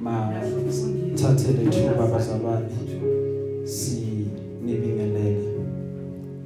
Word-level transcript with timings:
ma 0.00 0.32
thathele 1.14 1.70
thuba 1.70 2.06
bazalwane 2.06 2.68
sinibingelele. 3.64 5.54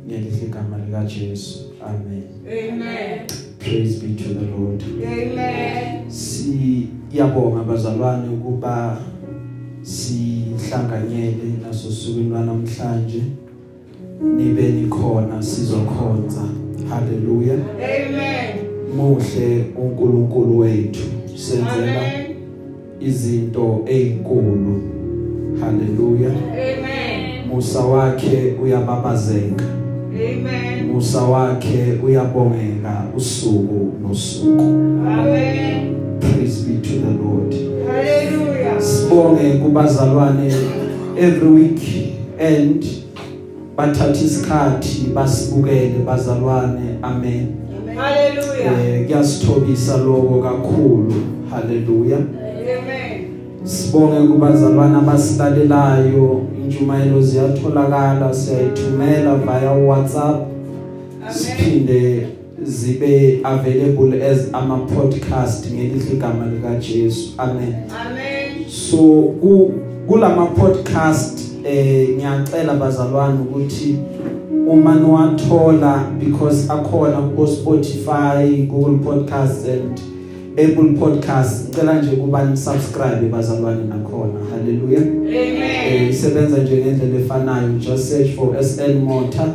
Ngelihle 0.06 0.46
igama 0.46 0.79
lika 0.79 1.04
Jesu. 1.04 1.58
Amen. 1.82 2.22
Amen. 2.46 3.26
praise 3.58 3.98
be 4.00 4.14
to 4.14 4.34
the 4.34 4.46
lord. 4.46 4.82
Amen. 4.82 6.11
siyabonga 6.11 7.62
bazalwane 7.64 8.29
ukuba 8.29 8.98
sihlanganyele 9.83 11.53
naso 11.62 11.91
sukwini 11.91 12.30
namhlanje. 12.30 13.23
Nibe 14.37 14.62
nikhona 14.69 15.43
sizokhonza. 15.43 16.43
Haleluya 16.89 17.55
Amen. 17.55 18.57
muhle 18.96 19.65
uNkulunkulu 19.77 20.59
wethu. 20.59 21.01
Senzela 21.37 22.01
Amen. 22.01 22.27
Izinto 23.01 23.80
ezinkulu 23.87 24.80
haleluya 25.61 26.30
Amen. 26.30 27.48
musa 27.55 27.80
wakhe 27.80 28.55
uyababazeka 28.62 29.65
Amen. 30.15 30.87
musa 30.93 31.23
wakhe 31.23 31.98
uyabongeka 32.05 33.05
usuku 33.16 33.92
nosuku 34.03 34.62
Amen. 35.09 35.95
praise 36.20 36.62
be 36.66 36.75
to 36.83 36.89
the 37.01 37.11
lord 37.23 37.55
Hallelujah. 37.89 38.80
sibonge 38.83 39.51
kubazalwane 39.53 40.53
every 41.19 41.48
week 41.48 41.80
and 42.41 42.84
bathatha 43.77 44.25
isikhathi 44.25 45.06
basibukele 45.15 45.95
bazalwane 46.06 46.98
amen 47.03 47.47
Hallelujah. 47.97 48.89
eh 48.97 49.06
kuyasithobisa 49.06 49.97
lokho 49.97 50.42
kakhulu 50.42 51.15
haleluya 51.51 52.17
Amen. 52.17 52.38
Sibonge 53.68 54.28
kubazalwane 54.28 54.97
abasilalelayo 54.97 56.41
injumayelo 56.64 57.22
ziyatholakala 57.22 58.34
siyayithumela 58.34 59.34
via 59.34 59.70
WhatsApp 59.72 60.36
Amen. 60.36 61.34
siphinde 61.34 62.27
zibe 62.62 63.41
available 63.44 64.22
as 64.30 64.48
ama 64.52 64.78
podcast 64.78 65.72
ngelihle 65.72 66.12
igama 66.12 66.47
lika 66.47 66.75
Jesu 66.75 67.34
amen 67.38 67.75
Amen. 68.06 68.69
so 68.69 68.97
ku 69.41 69.72
kulama 70.08 70.47
podcast 70.47 71.41
eh 71.64 72.08
ngiyacela 72.16 72.75
bazalwane 72.75 73.38
ukuthi 73.41 73.97
uma 74.69 74.94
niwathola 74.94 76.05
because 76.20 76.72
akhona 76.72 77.20
ku 77.36 77.47
Spotify, 77.47 78.66
Google 78.69 78.98
Podcasts 79.05 79.69
and 79.69 80.00
Apple 80.59 80.98
Podcasts 80.98 81.69
ngicela 81.69 82.03
nje 82.03 82.17
kuba 82.17 82.45
ni 82.45 82.56
subscribe 82.56 83.28
bazalwane 83.33 83.84
nakhona. 83.89 84.41
Haleluya. 84.51 85.00
Eh 85.00 85.92
Amen. 85.92 86.11
isebenza 86.11 86.59
nje 86.59 86.77
ngendlela 86.77 87.20
efanayo. 87.20 87.69
Just 87.78 88.09
search 88.11 88.31
for 88.37 88.65
SN 88.65 88.98
Motor 88.98 89.48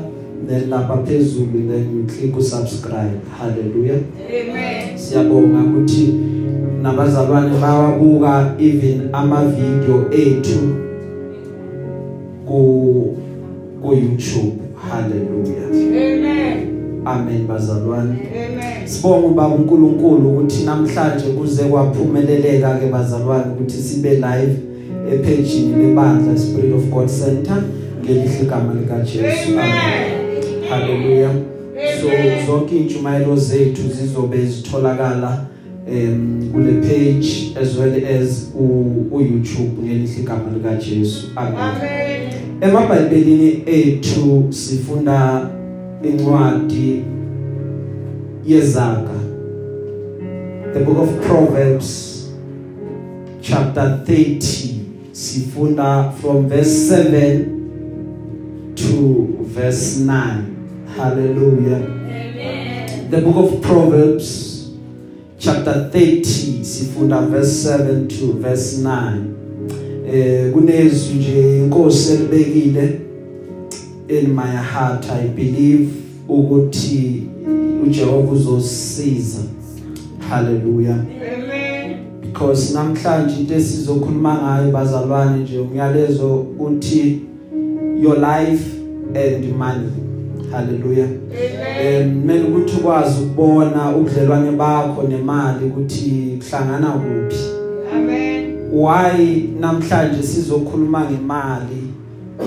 then 0.47 0.69
lapha 0.69 0.97
phezulu 0.97 1.67
then 1.67 1.97
you 1.97 2.07
click 2.07 2.37
usubscribe 2.37 3.19
haleluya. 3.39 3.93
Amen. 3.93 4.97
siyabonga 4.97 5.59
ukuthi 5.59 6.13
nabazalwane 6.81 7.57
bawabuka 7.61 8.55
even 8.59 9.09
ama 9.13 9.45
video 9.45 10.11
ethu 10.11 10.59
ku 12.47 13.17
ku 13.81 13.93
YouTube. 13.93 14.59
Haleluya. 14.89 15.67
Amen. 15.71 16.22
Amen 17.05 17.47
bazalwane. 17.47 18.11
Amen. 18.11 18.87
sibonga 18.87 19.27
ubaba 19.27 19.55
uNkulunkulu 19.55 20.29
ukuthi 20.29 20.63
namhlanje 20.63 21.25
kuze 21.25 21.63
kwaphumeleleka 21.63 22.75
ke 22.79 22.85
bazalwane 22.85 23.45
ukuthi 23.53 23.77
sibe 23.77 24.09
live 24.09 24.57
epageini 25.13 25.87
lebandla 25.87 26.37
Spirit 26.37 26.73
of 26.73 26.83
God 26.89 27.07
Center 27.07 27.63
ngelihle 28.03 28.41
igama 28.41 28.73
lika 28.73 28.99
Jesu 28.99 29.51
amen. 29.51 30.43
Haleluya 30.69 31.29
so 32.01 32.07
zonke 32.47 32.77
intshumayelo 32.77 33.35
zethu 33.35 33.81
zizobe 33.81 34.45
zitholakala 34.45 35.45
em 35.91 36.49
kule 36.53 36.73
page 36.73 37.57
as 37.61 37.77
well 37.77 38.05
as 38.21 38.51
u, 38.55 38.63
u 39.11 39.21
YouTube 39.21 39.81
ngelihle 39.83 40.19
igama 40.19 40.43
lika 40.53 40.75
Jesu 40.75 41.27
amen. 41.35 41.55
Amen. 41.59 42.21
emabhayibhelini 42.61 43.63
ethu 43.65 44.45
sifunda 44.49 45.49
incwadi 46.03 47.03
yezaga 48.45 49.19
the 50.73 50.79
book 50.79 50.97
of 50.97 51.27
proverbs 51.27 52.29
chapter 53.41 54.03
30 54.05 54.39
sifunda 55.11 56.11
from 56.21 56.49
verse 56.49 56.87
7 56.89 58.73
to 58.75 59.27
verse 59.41 59.99
9 59.99 60.43
hallelujah. 60.97 61.75
Amen. 61.75 63.09
the 63.09 63.21
book 63.21 63.35
of 63.35 63.61
proverbs 63.61 64.69
chapter 65.39 65.89
30 65.91 66.63
sifunda 66.63 67.21
verse 67.21 67.51
7 67.51 68.07
to 68.07 68.33
verse 68.33 68.77
9 68.81 69.23
eh 70.13 70.51
kunezwi 70.51 71.15
nje 71.15 71.57
inkosi 71.57 72.13
elibekile. 72.13 72.99
In 74.07 74.33
my 74.33 74.55
heart 74.73 75.05
i 75.09 75.27
believe 75.27 75.89
ukuthi 76.27 77.23
uJehova 77.83 78.31
uzosiza 78.31 79.39
hallelujah 80.29 80.95
Amen. 80.95 81.97
because 82.21 82.73
namhlanje 82.73 83.39
into 83.39 83.53
esizokhuluma 83.53 84.35
ngayo 84.35 84.71
bazalwane 84.71 85.43
nje 85.43 85.59
umyalezo 85.59 86.45
uthi 86.59 87.21
your 88.01 88.17
life 88.17 88.65
and 89.15 89.55
money 89.57 89.89
hallelujah 90.51 91.07
Amen. 91.07 92.03
em 92.03 92.25
mele 92.25 92.43
ukuthi 92.43 92.75
ukwazi 92.77 93.23
ukubona 93.23 93.95
ubudlelwane 93.95 94.51
bakho 94.51 95.03
nemali 95.03 95.65
ukuthi 95.65 96.39
kuhlangana 96.39 96.91
kuphi 96.91 97.37
Amen. 97.95 98.55
why 98.73 99.43
namhlanje 99.59 100.23
sizokhuluma 100.23 101.11
ngemali 101.11 101.83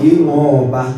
ingoba 0.03 0.93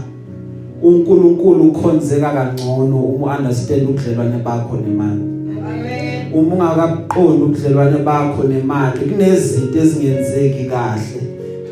uNkulunkulu 0.83 1.63
ukhonzeka 1.63 2.29
kangcono 2.29 2.97
uma 2.97 3.37
understand 3.37 3.89
ubudlelwane 3.89 4.37
bakho 4.43 4.77
nemali 4.77 5.21
Amen. 5.67 6.33
uma 6.33 6.55
ungakabuqondi 6.55 7.43
ubudlelwane 7.43 7.97
bakho 7.97 8.43
nemali 8.43 8.99
kunezinto 8.99 9.79
ezingenzeki 9.79 10.65
kahle 10.65 11.21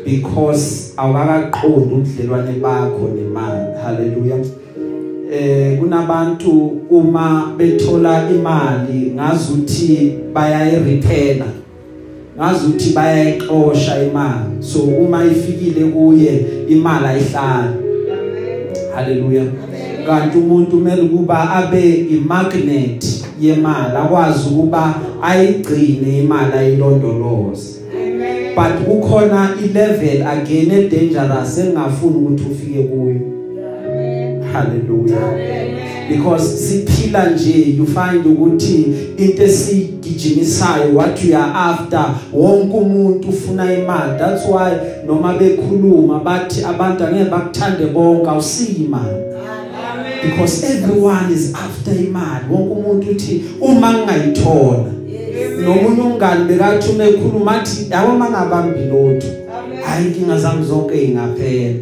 because 0.04 0.92
awukaqondi 0.96 1.94
ubudlelwane 1.94 2.52
bakho 2.52 3.08
nemali 3.16 3.78
haleluya 3.82 4.36
eh 5.32 5.78
kunabantu 5.78 6.72
uma 6.90 7.54
bethola 7.56 8.30
imali 8.30 9.12
ngazuthi 9.14 10.12
bayayirepair 10.32 11.44
ngazuthi 12.36 12.92
bayayixosha 12.92 14.02
imali 14.02 14.62
so 14.62 14.78
uma 14.78 15.24
ifikile 15.24 15.84
kuye 15.84 16.46
imali 16.68 17.06
ayihlali. 17.06 17.87
Haleluya 18.94 19.44
kanti 20.06 20.38
umuntu 20.38 20.70
kumele 20.70 21.02
kuba 21.02 21.50
abe 21.50 21.94
imagnet 21.94 23.04
yemali 23.40 23.96
akwazi 23.96 24.48
ukuba 24.48 24.94
ayigcine 25.22 26.18
imali 26.18 26.52
ayilondoloze. 26.58 27.78
But 28.56 28.86
kukhona 28.86 29.50
ilevel 29.64 30.26
again 30.26 30.70
e 30.70 30.88
dangerous 30.88 31.58
engafuni 31.58 32.16
ukuthi 32.16 32.44
ufike 32.50 32.82
kuyo. 32.82 33.20
Haleluya 34.52 35.18
because 36.08 36.68
siphila 36.68 37.30
nje 37.30 37.76
you 37.76 37.86
find 37.86 38.26
ukuthi 38.26 38.84
into 39.18 39.48
esigijimisayo 40.08 40.94
what 40.94 41.24
you 41.24 41.36
are 41.36 41.52
after 41.54 42.14
wonke 42.32 42.76
umuntu 42.76 43.28
ufuna 43.28 43.74
imali. 43.74 44.18
That's 44.18 44.46
why 44.46 44.72
noma 45.06 45.34
bekhuluma 45.34 46.20
bathi 46.20 46.64
abantu 46.64 47.04
angeke 47.04 47.30
bakuthande 47.30 47.86
bonke 47.86 48.30
awusiyimali 48.30 49.08
Amen. 49.08 50.30
because 50.30 50.64
everyone 50.64 51.32
is 51.32 51.54
after 51.54 51.94
imali. 51.94 52.44
Wonke 52.50 52.72
umuntu 52.72 53.10
uthi 53.10 53.44
uma 53.60 53.92
ngingayithola. 53.92 54.84
Nomunye 55.64 56.02
umngani 56.02 56.44
bekathi 56.44 56.90
uma 56.90 57.04
ekhuluma 57.04 57.52
athi 57.60 57.86
yabo 57.90 58.18
mangabambi 58.18 58.80
lotho 58.80 59.26
hayi 59.84 60.06
inkinga 60.06 60.38
zami 60.38 60.64
zonke 60.64 61.04
ingaphela 61.04 61.74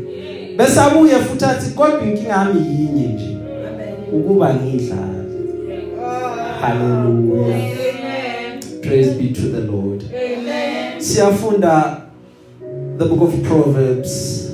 bese 0.57 0.81
abuye 0.81 1.15
futhi 1.15 1.45
athi 1.45 1.71
kodwa 1.71 2.03
inkinga 2.05 2.33
yami 2.33 2.61
yinye 2.61 3.09
nje. 3.09 3.37
Ukuba 4.13 4.55
ngidlala 4.55 5.17
haleluya. 6.61 7.57
Praise 8.87 9.15
be 9.15 9.33
to 9.33 9.49
the 9.49 9.61
lord 9.61 10.03
Amen. 10.13 11.01
siyafunda 11.01 12.11
the 12.99 13.05
book 13.05 13.23
of 13.29 13.43
proverbs 13.43 14.51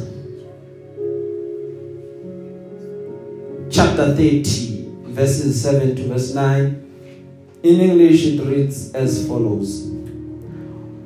chapter 3.71 4.15
30 4.15 4.85
verses 5.09 5.63
7 5.63 5.97
to 5.97 6.03
verse 6.09 6.35
9 6.35 6.75
in 7.63 7.81
english 7.81 8.27
it 8.27 8.41
reads 8.41 8.95
as 8.95 9.27
follows 9.27 9.89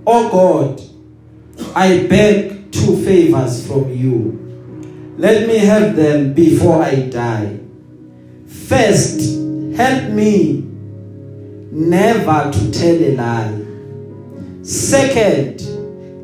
oh 0.07 0.29
god 0.31 0.97
I 1.75 2.07
beg 2.07 2.71
two 2.73 2.97
favors 3.05 3.67
from 3.67 3.91
you. 3.93 5.15
Let 5.19 5.49
me 5.49 5.59
have 5.59 5.97
them 5.97 6.35
before 6.35 6.83
I 6.83 7.09
die. 7.09 7.61
First, 8.47 9.21
help 9.77 10.13
me 10.13 10.66
never 11.77 12.51
to 12.51 12.71
tell 12.71 12.95
a 12.95 13.13
lie. 13.15 14.63
Second, 14.63 15.59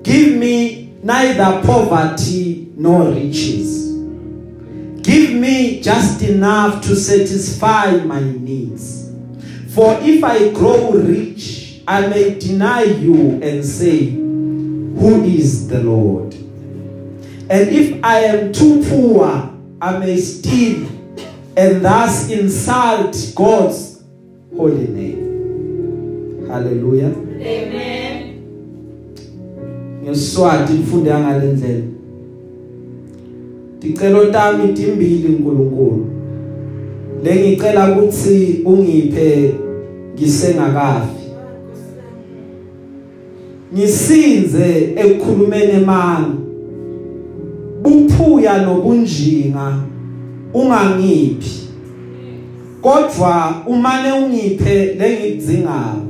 give 0.02 0.37
me 0.37 0.94
neither 1.02 1.62
poverty 1.66 2.72
nor 2.75 3.10
riches. 3.10 3.93
Give 5.02 5.32
me 5.34 5.82
just 5.82 6.22
enough 6.22 6.82
to 6.84 6.96
satisfy 6.96 7.96
my 7.99 8.20
needs. 8.22 9.10
For 9.75 9.99
if 10.00 10.25
I 10.25 10.52
grow 10.52 10.93
rich, 10.93 11.82
I 11.87 12.06
may 12.06 12.38
deny 12.38 12.84
you 12.84 13.40
and 13.43 13.64
say, 13.64 14.06
Who 14.10 15.22
is 15.25 15.69
the 15.69 15.82
Lord? 15.82 16.32
And 17.50 17.69
if 17.69 18.02
I 18.02 18.20
am 18.20 18.52
too 18.52 18.82
poor, 18.88 19.52
I 19.82 19.99
may 19.99 20.16
steal 20.16 20.87
and 21.56 21.84
thus 21.84 22.31
insult 22.31 23.32
God's 23.34 24.02
holy 24.56 24.87
name. 24.87 25.12
Hallelujah. 26.52 27.12
Amen. 27.40 27.93
ngesiswati 30.04 30.72
nifunde 30.72 31.10
ngalendlela 31.10 31.82
Ticelo 33.81 34.26
tami 34.26 34.72
timbili 34.72 35.28
uNkulunkulu 35.28 36.06
lengicela 37.25 37.93
ukuthi 37.93 38.62
ungiphe 38.64 39.54
ngisengakafi. 40.14 41.22
Ngisinze 43.75 44.93
ekukhulumeni 44.96 45.72
emanga 45.72 46.28
buphuya 47.82 48.62
nobunjinga 48.62 49.78
ungangiphi. 50.54 51.69
Kodwa 52.82 53.54
umane 53.66 54.12
ungiphe 54.12 54.94
lengidzingayo. 54.94 56.01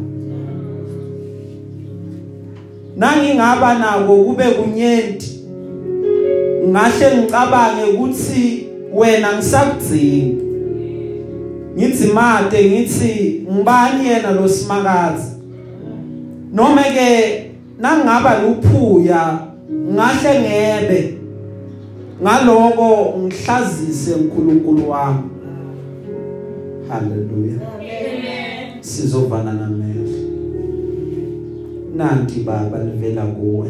Nangingaba 3.02 3.78
nako 3.78 4.16
kube 4.24 4.44
kunyenti 4.44 5.30
ngahle 6.68 7.16
ngicabange 7.16 7.84
ukuthi 7.92 8.66
wena 8.94 9.32
ngisakudzinga 9.36 10.42
ngithi 11.76 12.06
made 12.12 12.70
ngithi 12.70 13.46
ngibani 13.52 14.08
yena 14.08 14.30
lo 14.30 14.48
simakazi? 14.48 15.32
Noma 16.52 16.82
ke 16.82 17.08
nangingaba 17.80 18.38
luphuya 18.38 19.38
ngahle 19.94 20.32
ngebe. 20.40 21.18
Ngaloko 22.22 23.18
ngihlazise 23.18 24.14
uNkulunkulu 24.14 24.90
wami. 24.90 25.22
Haleluya 26.88 27.58
Amen. 27.74 28.82
sizovana 28.82 29.52
namehlo 29.52 30.01
nanti 31.96 32.40
baba 32.40 32.84
livela 32.84 33.26
kuwe 33.26 33.68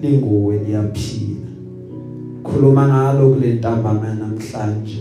linguwe 0.00 0.58
liyaphila. 0.58 1.46
Khuluma 2.42 2.88
ngalo 2.88 3.30
kule 3.30 3.54
ntambama 3.54 4.14
namhlanje 4.14 4.98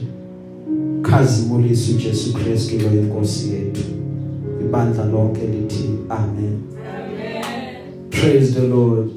khazimulisa 1.02 1.92
uJesu 1.92 2.34
Kristu 2.34 2.76
lo 2.80 3.02
inkosi 3.02 3.54
yethu. 3.54 3.84
Ibandla 4.62 5.06
lonke 5.06 5.42
lithi 5.42 5.90
amen. 6.10 6.62
Praise 8.10 8.54
the 8.54 8.68
lord. 8.68 9.10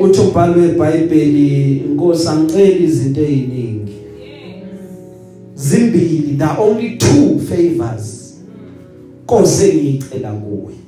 Uthi 0.00 0.20
ubhalwe 0.20 0.68
eBhayibheli 0.68 1.76
inkosi 1.76 2.28
angicela 2.28 2.78
izinto 2.78 3.20
eziningi. 3.20 3.92
Zimbili 5.54 6.38
the 6.38 6.60
only 6.60 6.96
two 6.96 7.38
favors. 7.38 8.34
Kose 9.26 9.74
ngicela 9.74 10.32
kuwe 10.32 10.83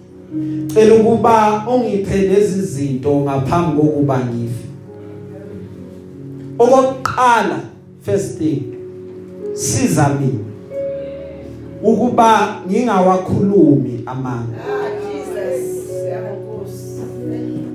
cela 0.75 0.95
ukuba 0.95 1.65
ungiphe 1.69 2.17
lezi 2.17 2.63
zinto 2.63 3.21
ngaphambi 3.21 3.81
kokuba 3.81 4.19
ngife. 4.21 4.65
Okokuqala 6.59 7.61
first 8.03 8.39
thing 8.39 8.63
siza 9.55 10.09
mina. 10.09 10.45
Ukuba 11.83 12.61
ngingawakhulumi 12.69 14.03
amanga. 14.07 14.59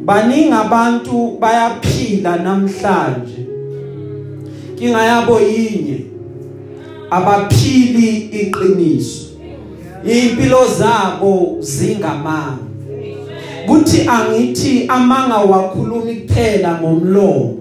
Baningi 0.06 0.52
abantu 0.52 1.38
bayaphila 1.40 2.36
namhlanje. 2.36 3.46
Inkinga 4.72 5.04
yabo 5.04 5.40
yinye 5.40 6.06
abaphili 7.10 8.18
iqiniso. 8.18 9.31
Impilo 10.06 10.68
zabo 10.78 11.58
zingamanga. 11.60 12.58
Kuthi 13.68 14.08
angithi 14.08 14.86
amanga 14.88 15.38
wakhulumi 15.38 16.16
kuphela 16.16 16.80
ngomlomo. 16.82 17.58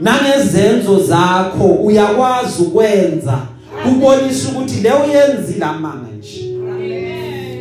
Nangezenzo 0.00 1.02
zakho 1.02 1.64
uyakwazi 1.64 2.62
ukwenza 2.62 3.38
kubonisa 3.84 4.48
ukuthi 4.48 4.80
le 4.80 4.90
uyenzile 4.90 5.64
amanga 5.64 6.08
nje. 6.18 6.44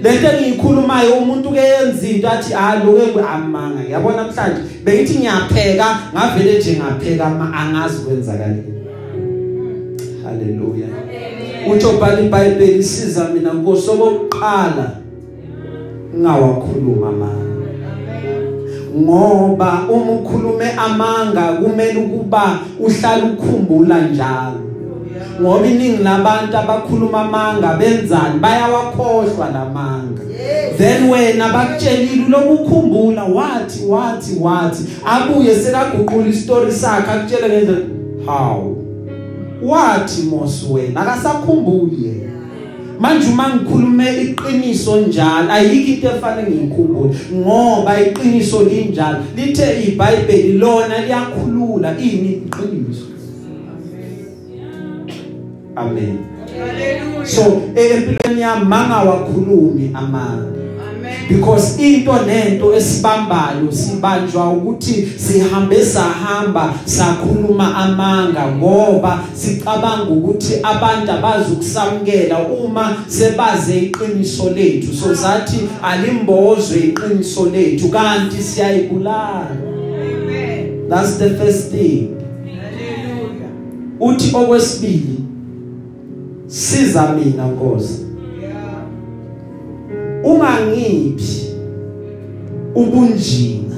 Lento 0.04 0.28
engiyikhulumayo 0.28 1.14
umuntu 1.14 1.50
ke 1.50 1.60
yenza 1.60 2.08
into 2.08 2.30
athi 2.30 2.54
ah 2.54 2.76
loke 2.76 3.20
amanga. 3.20 3.84
Yabona 3.90 4.24
namhlanje 4.24 4.62
bengithi 4.84 5.20
ngiyapheka 5.20 6.00
ngavele 6.14 6.60
nje 6.60 6.78
ngapheka 6.78 7.26
ama 7.26 7.54
angazi 7.54 7.98
kwenzakaleni 7.98 8.74
haleluya 10.24 10.88
uthi 11.72 11.86
ubhala 11.86 12.22
iBhayibheli 12.22 12.80
isiza 12.80 13.30
mina 13.34 13.54
ngosokokuqala 13.54 14.92
ngawakhuluma 16.18 17.08
amanga 17.08 17.44
ngoba 18.98 19.86
uma 19.90 20.12
ukhulume 20.12 20.66
amanga 20.78 21.42
kumele 21.42 22.00
ukuba 22.00 22.60
uhlala 22.80 23.24
ukhumbula 23.26 24.02
njalo. 24.02 24.60
Ngoba 25.42 25.68
iningi 25.68 26.04
labantu 26.04 26.58
abakhuluma 26.58 27.22
amanga 27.22 27.74
benzani? 27.74 28.40
Bayawakhohlwa 28.40 29.50
lamanga 29.54 30.24
then 30.78 31.10
wena 31.10 31.50
bakutshelile 31.50 32.26
lokukhumbula 32.30 33.24
wathi 33.24 33.86
wathi 33.86 34.38
wathi 34.42 34.84
abuye 35.06 35.56
sekaguqula 35.56 36.28
istory 36.28 36.72
sakhe 36.72 37.12
akutshele 37.12 37.48
ngendlela 37.50 37.86
how 38.26 38.73
wathi 39.66 40.22
mos 40.22 40.66
wena 40.72 41.02
akasakhumbuli 41.02 42.06
yena 42.06 42.34
manje 43.00 43.28
uma 43.28 43.56
ngikhulume 43.56 44.22
iqiniso 44.22 45.02
njalo 45.02 45.52
ayikho 45.52 45.92
into 45.92 46.08
efanele 46.08 46.52
ngiyikhumbule 46.52 47.16
ngoba 47.34 48.02
iqiniso 48.02 48.64
linjalo 48.64 49.18
lithe 49.36 49.84
iBhayibheli 49.88 50.54
lona 50.54 51.06
liyakhulula 51.06 51.98
ini 52.00 52.30
iqiniso 52.32 53.06
amen 55.76 56.18
Hallelujah. 56.60 57.26
so 57.26 57.62
empilweni 57.76 58.42
yami 58.42 58.66
mangawakhulumi 58.66 59.92
amanga. 59.94 60.53
Because 61.30 61.80
into 61.80 62.12
nento 62.12 62.74
esibambayo 62.74 63.72
sibanjwa 63.72 64.50
ukuthi 64.50 65.08
sihambe 65.18 65.86
sahamba 65.86 66.74
sakhuluma 66.86 67.76
amanga 67.76 68.48
ngoba 68.48 69.24
sicabanga 69.34 70.10
ukuthi 70.10 70.54
abantu 70.64 71.12
abazukusamkela 71.12 72.40
uma 72.40 72.96
sebaze 73.08 73.80
iqiniso 73.80 74.50
lethu 74.50 74.94
so 74.94 75.14
zathi 75.14 75.60
alimbozwe 75.84 76.80
iqiniso 76.80 77.46
lethu 77.46 77.90
kanti 77.90 78.44
siyayibulala 78.44 79.48
Amen. 79.52 80.90
that's 80.90 81.18
the 81.18 81.30
first 81.30 81.72
thing 81.72 82.08
Hallelujah. 82.46 83.52
uthi 84.00 84.36
okwesibili 84.36 85.24
siza 86.54 87.08
mina 87.08 87.48
nkosi. 87.48 88.03
Ungangiphi 90.24 91.46
ubunjinga 92.76 93.76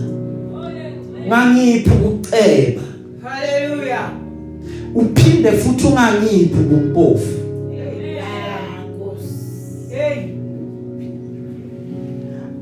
ngangiphi 1.27 1.89
ukuceba 1.89 2.81
Hallelujah. 3.23 4.09
uphinde 4.95 5.51
futhi 5.51 5.87
ungangiphi 5.87 6.55
ubumpofu 6.59 7.35
Hey. 9.89 10.17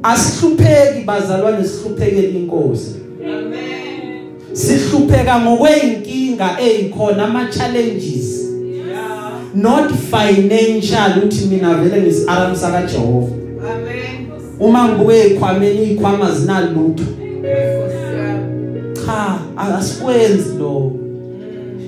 asihlupheki 0.03 1.03
bazalwane 1.05 1.63
sihluphekele 1.67 2.29
inkosi 2.29 2.91
Amen. 3.25 4.29
sihlupheka 4.53 5.39
ngokweinkinga 5.39 6.57
ezikhona 6.61 7.23
ama 7.25 7.45
challenges 7.45 8.39
Yeah. 8.87 9.31
not 9.55 9.91
financial 9.91 11.23
uthi 11.25 11.45
mina 11.45 11.73
vele 11.73 12.01
ngisiaramsa 12.01 12.71
kaJehova 12.71 13.27
Amen. 13.63 14.27
uma 14.59 14.87
ngibuke 14.87 15.27
ikhwameni 15.27 15.83
ikhwama 15.91 16.31
zinalutho 16.31 17.03
Nkosi 17.03 18.17
yami. 18.17 18.95
cha 19.05 19.39
asikwenzi 19.77 20.57
lo 20.59 20.91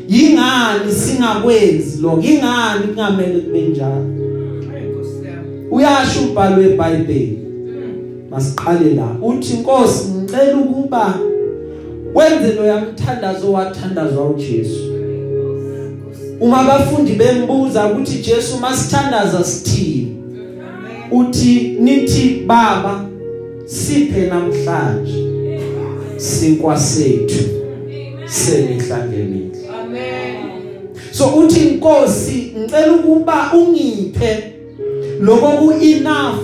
yingani 0.09 0.91
singakwenzi 0.91 2.01
lo 2.01 2.19
yingani 2.21 2.87
kungamele 2.87 3.39
kube 3.39 3.61
njalo 3.61 3.95
Nkosi 3.95 5.25
yami. 5.25 5.67
uyasho 5.71 6.19
umbhalo 6.21 6.57
weBhayibheli 6.61 7.39
masiqale 8.31 8.93
la 8.95 9.07
uthi 9.21 9.53
inkosi 9.53 10.07
ngicela 10.09 10.57
ukuba 10.57 11.13
wenze 12.15 12.53
lo 12.53 12.65
yamthandazo 12.65 13.51
wathandazwa 13.53 14.29
uJesu 14.29 14.91
uma 16.39 16.57
abafundi 16.59 17.11
bembuza 17.11 17.85
ukuthi 17.87 18.17
Jesu 18.17 18.57
masithandaza 18.59 19.43
sithini 19.43 20.04
uthi 21.11 21.77
nithi 21.79 22.43
baba 22.47 23.05
siphe 23.65 24.27
namhlanje 24.27 25.25
sinkwa 26.17 26.77
sethu 26.77 27.43
semihla 28.25 29.07
ngemihla 29.07 29.79
Amen. 29.81 30.35
so 31.11 31.25
uthi 31.27 31.59
inkosi 31.59 32.53
ngicela 32.57 32.91
ukuba 32.93 33.51
ungiphe 33.53 34.43
lokho 35.19 35.47
ku 35.57 35.71
enough 35.71 36.39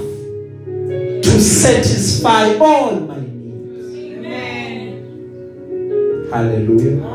to 1.22 1.32
satisfy 1.39 2.58
all 2.60 3.01
my 3.08 3.22
needs 3.22 3.96
Amen. 4.18 4.94
haleluya 6.32 7.12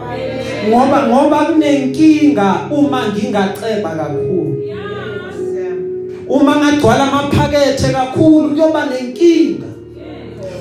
ngoba 0.69 1.07
ngoba 1.07 1.45
kunenkinga 1.45 2.69
uma 2.71 3.09
ngingaceba 3.09 3.91
kakhulu. 3.91 4.56
Uma 6.29 6.57
ngagcwala 6.57 7.13
amaphakethe 7.13 7.93
kakhulu 7.93 8.49
kuyoba 8.49 8.87
nenkinga. 8.87 9.67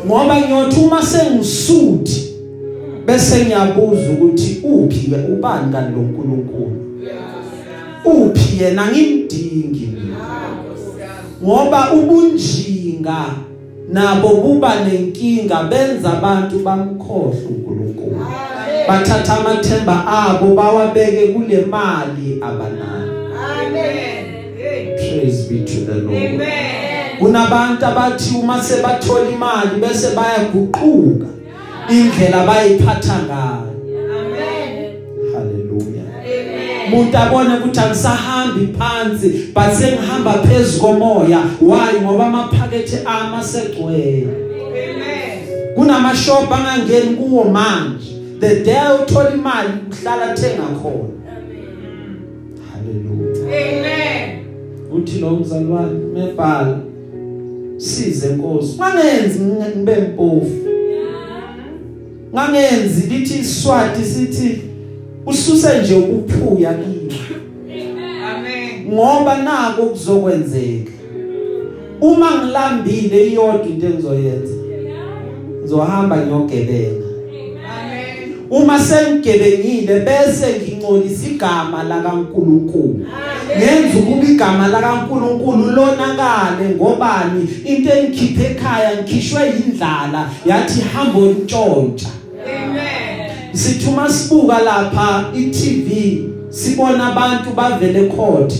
Ngoba 0.06 0.42
ngiyothi 0.42 0.80
uma 0.80 1.02
sengisuthi 1.02 2.34
bese 3.06 3.46
ngiyabuza 3.46 4.10
ukuthi 4.12 4.62
uphi 4.64 5.10
ke 5.10 5.18
ubani 5.34 5.72
kan 5.72 5.96
lo 5.96 6.02
nkulunkulu? 6.02 6.78
Uphi 8.06 8.64
yena? 8.64 8.88
Ngimdingi 8.92 9.90
ngoba 11.44 11.92
ubunjinga 11.94 13.26
nabo 13.90 14.30
buba 14.36 14.86
nenkinga 14.86 15.64
benza 15.64 16.14
abantu 16.14 16.60
bamkhohle 16.60 17.46
uNkulunkulu. 17.50 18.26
Bathatha 18.88 19.38
amathemba 19.38 20.08
abo 20.08 20.56
bawabeke 20.56 21.28
kule 21.34 21.66
mali 21.66 22.38
abanayo 22.42 23.06
Amen. 23.36 24.05
Praise 25.16 25.48
be 25.48 25.64
to 25.66 25.80
the 25.86 25.96
lord 25.96 26.16
Amen. 26.16 27.18
kunabantu 27.20 27.86
abathi 27.86 28.36
uma 28.36 28.64
sebathola 28.64 29.30
imali 29.30 29.80
bese 29.82 30.16
bayaguquka 30.16 31.28
indlela 31.90 32.46
bayiphatha 32.46 33.20
ngayo 33.26 33.72
Amen. 34.20 34.94
haleluya 35.34 36.04
Amen. 36.20 36.94
umuntu 36.94 37.18
abone 37.18 37.54
ukuthi 37.58 37.80
angisahambi 37.80 38.68
phansi 38.78 39.30
but 39.54 39.74
sengihamba 39.74 40.34
phezulu 40.34 40.82
komoya 40.82 41.44
why 41.62 42.02
ngoba 42.02 42.26
amaphakethe 42.26 43.00
ama 43.06 43.44
segcwele 43.44 44.28
Amen. 44.28 45.76
kunamashop 45.76 46.52
angangeni 46.52 47.16
kuwo 47.16 47.44
manje 47.44 48.16
the 48.40 48.56
day 48.64 48.88
uthola 49.04 49.34
imali 49.34 49.70
uhlala 49.92 50.34
thenga 50.34 50.64
khona 50.64 51.10
haleluya 52.72 53.46
Amen. 53.46 54.25
Uthi 54.92 55.20
lo 55.20 55.30
mzalwane 55.30 56.00
mebhala 56.14 56.80
size 57.78 58.30
inkosi 58.30 58.78
ngangenzi 58.78 59.40
ngibe 59.40 59.94
impofu 59.94 60.56
ngangenzi 62.34 63.08
lithi 63.08 63.40
iswati 63.40 64.04
sithi 64.04 64.62
ususe 65.26 65.80
nje 65.82 65.96
ukuphuya 65.96 66.74
kimi 66.74 67.14
Amen. 68.32 68.94
ngoba 68.94 69.44
nako 69.44 69.84
kuzokwenzeka 69.84 70.92
uma 72.02 72.32
ngilambile 72.44 73.28
iyodwa 73.28 73.66
into 73.68 73.86
engizoyenza 73.86 74.54
ngizohamba 75.60 76.18
ngiyogebenga 76.18 77.05
Amen. 77.05 77.05
Uma 78.50 78.80
sengigebengile 78.80 80.00
bese 80.00 80.48
ngingcolisa 80.62 81.28
igama 81.28 81.84
la 81.84 82.00
kaNkuluNkulu 82.02 83.06
ngenza 83.58 84.00
ukuba 84.00 84.24
igama 84.28 84.68
la 84.68 84.82
kaNkuluNkulu 84.82 85.72
lonakale 85.72 86.70
ngobani? 86.76 87.48
Into 87.66 87.90
engikhiphe 87.94 88.44
ekhaya 88.46 88.92
ngikhishwe 88.98 89.42
indlala 89.50 90.30
yathi 90.46 90.82
hamba 90.82 91.20
ontshontsha 91.20 92.08
Amen. 92.46 93.30
sithi 93.54 93.88
uma 93.90 94.10
sibuka 94.10 94.60
lapha 94.62 95.26
iTV 95.38 95.90
sibona 96.50 97.12
abantu 97.12 97.50
bavele 97.56 98.04
court. 98.08 98.54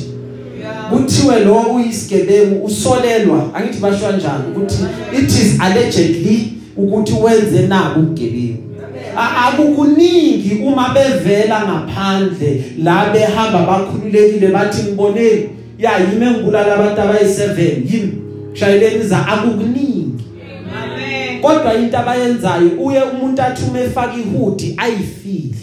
Kuthiwe 0.90 1.40
lo 1.40 1.60
uyisigebengu 1.76 2.66
usolelwa. 2.66 3.50
Angithi 3.54 3.80
basho 3.80 4.06
kanjani 4.06 4.44
ukuthi 4.56 4.76
it 5.18 5.30
is 5.32 5.60
allegedly 5.62 6.54
ukuthi 6.78 7.14
wenze 7.14 7.68
nabo 7.68 8.00
ubugebengu. 8.00 8.64
A- 8.75 8.75
akukuningi 9.18 10.62
uma 10.66 10.90
bevela 10.90 11.62
ngaphandle 11.66 12.64
la 12.84 13.06
behamba 13.06 13.60
bakhululekile 13.60 14.48
bathi 14.48 14.84
ngiboneni 14.84 15.50
ya 15.80 15.92
yime 15.98 16.32
ngibulala 16.32 16.76
abantu 16.76 17.02
abayi7 17.02 17.60
yimi 17.94 18.14
shayeleni 18.54 19.04
za 19.04 19.28
akukuningi 19.28 20.24
Amen. 20.84 21.42
kodwa 21.42 21.74
into 21.74 21.98
abayenzayo 21.98 22.70
uye 22.80 23.02
umuntu 23.02 23.42
athi 23.42 23.64
uma 23.70 23.80
efaka 23.80 24.14
ihudi 24.14 24.76
ayifihle 24.78 25.56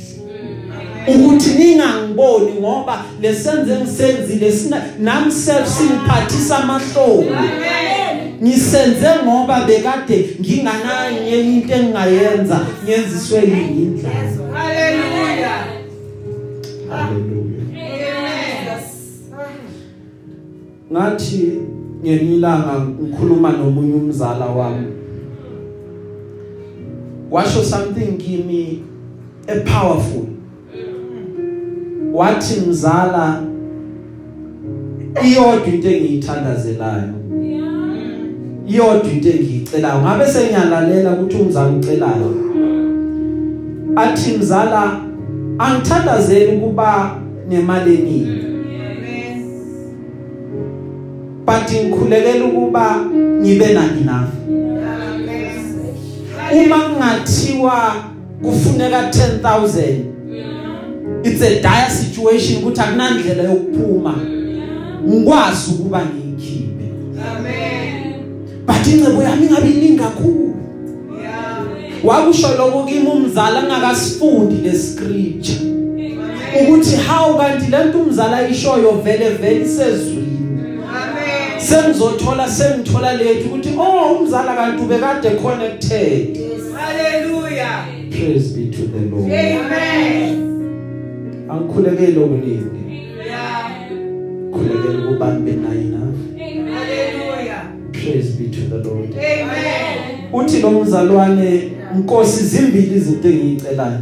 ukuthi 1.06 1.50
ningangiboni 1.50 2.52
ngoba 2.60 3.04
lesenze 3.20 3.76
ngisenzile 3.76 4.52
sina 4.52 4.82
nami 4.98 5.32
self 5.32 5.68
singiphathisa 5.68 6.58
amahlombe 6.58 7.34
Amen. 7.36 8.01
Ngisenze 8.42 9.08
ngoba 9.24 9.64
bekade 9.66 10.36
ngingananye 10.40 11.40
into 11.40 11.74
engingayenza 11.74 12.60
ngenziswe 12.84 13.38
yini 13.40 13.82
indlela 13.82 14.42
Hallelujah. 14.54 15.64
haleluya 16.90 17.62
Amen. 18.02 18.32
ngathi 20.92 21.60
ngenilanga 22.02 22.80
ngikhuluma 22.80 23.52
nomunye 23.52 23.94
umzala 23.94 24.46
wami 24.46 24.86
washo 27.30 27.62
something 27.64 28.18
kimi 28.18 28.82
a 29.48 29.54
powerful 29.60 30.26
wathi 32.12 32.60
mzala 32.60 33.42
iyodwa 35.24 35.66
into 35.66 35.88
engiyithandazelayo 35.88 37.21
iyodwa 38.68 39.10
into 39.12 39.28
engiyicelayo 39.28 40.00
ngabe 40.00 40.26
sengiyalalela 40.26 41.10
ukuthi 41.12 41.36
umzala 41.36 41.68
ucelayo? 41.68 42.34
Athi 43.96 44.36
mzala 44.38 45.00
angithandazeli 45.58 46.56
ukuba 46.56 47.16
nemali 47.48 47.94
eningi. 47.94 48.42
But 51.46 51.72
ngikhulekela 51.72 52.44
ukuba 52.44 52.96
ngibe 53.40 53.74
na? 53.74 53.82
Enough 53.82 54.42
uma 56.52 56.78
kungathiwa 56.78 57.94
kufuneka 58.42 59.10
10000 59.10 60.12
it's 61.24 61.42
a 61.42 61.60
dire 61.60 61.90
situation 61.90 62.62
ukuthi 62.62 62.80
akunandlela 62.80 63.42
yokuphuma. 63.42 64.14
Ngikwazi 65.08 65.70
ukuba 65.70 66.00
ngiyikhiphe. 66.06 66.86
Amen. 67.36 67.71
But 68.82 68.92
incebo 68.92 69.22
yami 69.22 69.46
ingabe 69.46 69.70
iningi 69.70 69.98
kakhulu 69.98 70.54
Yeah. 71.22 71.64
wakusho 72.04 72.48
lokho 72.58 72.84
kimi 72.84 73.06
umzala 73.06 73.58
angakasifundi 73.62 74.54
le 74.54 74.78
scripture 74.78 75.60
ukuthi 76.62 76.96
how 76.96 77.38
kanti 77.38 77.70
lento 77.70 77.98
umzala 78.00 78.48
ishoyo 78.48 78.90
vele 78.90 79.30
vele 79.30 79.64
isezwini 79.64 80.38
Amen. 80.88 81.60
sengizothola 81.60 82.48
sengithola 82.48 83.12
lethu 83.16 83.48
ukuthi 83.48 83.68
oh 83.78 84.16
umzala 84.20 84.54
kanti 84.54 84.82
ubekade 84.82 85.30
connected 85.30 86.38
Hallelujah. 86.76 87.84
praise 88.10 88.48
be 88.56 88.76
to 88.76 88.82
the 88.82 89.00
lord 89.10 89.32
Amen. 89.32 90.38
angikhulekele 91.50 92.18
okuningi 92.24 92.82
Yeah. 93.26 93.70
khulekele 94.52 95.06
ukuba 95.06 95.34
nibe 95.34 95.52
nayo 95.52 95.80
enough 95.80 96.02
Hallelujah. 96.02 96.21
Praise 98.02 98.30
be 98.36 98.50
to 98.50 98.60
the 98.68 98.88
lord. 98.88 99.14
Amen. 99.14 100.28
uthi 100.32 100.60
lo 100.60 100.70
mzalwane 100.70 101.72
inkosi 101.96 102.44
zimbili 102.44 102.96
izinto 102.96 103.28
engiyicelayo. 103.28 103.98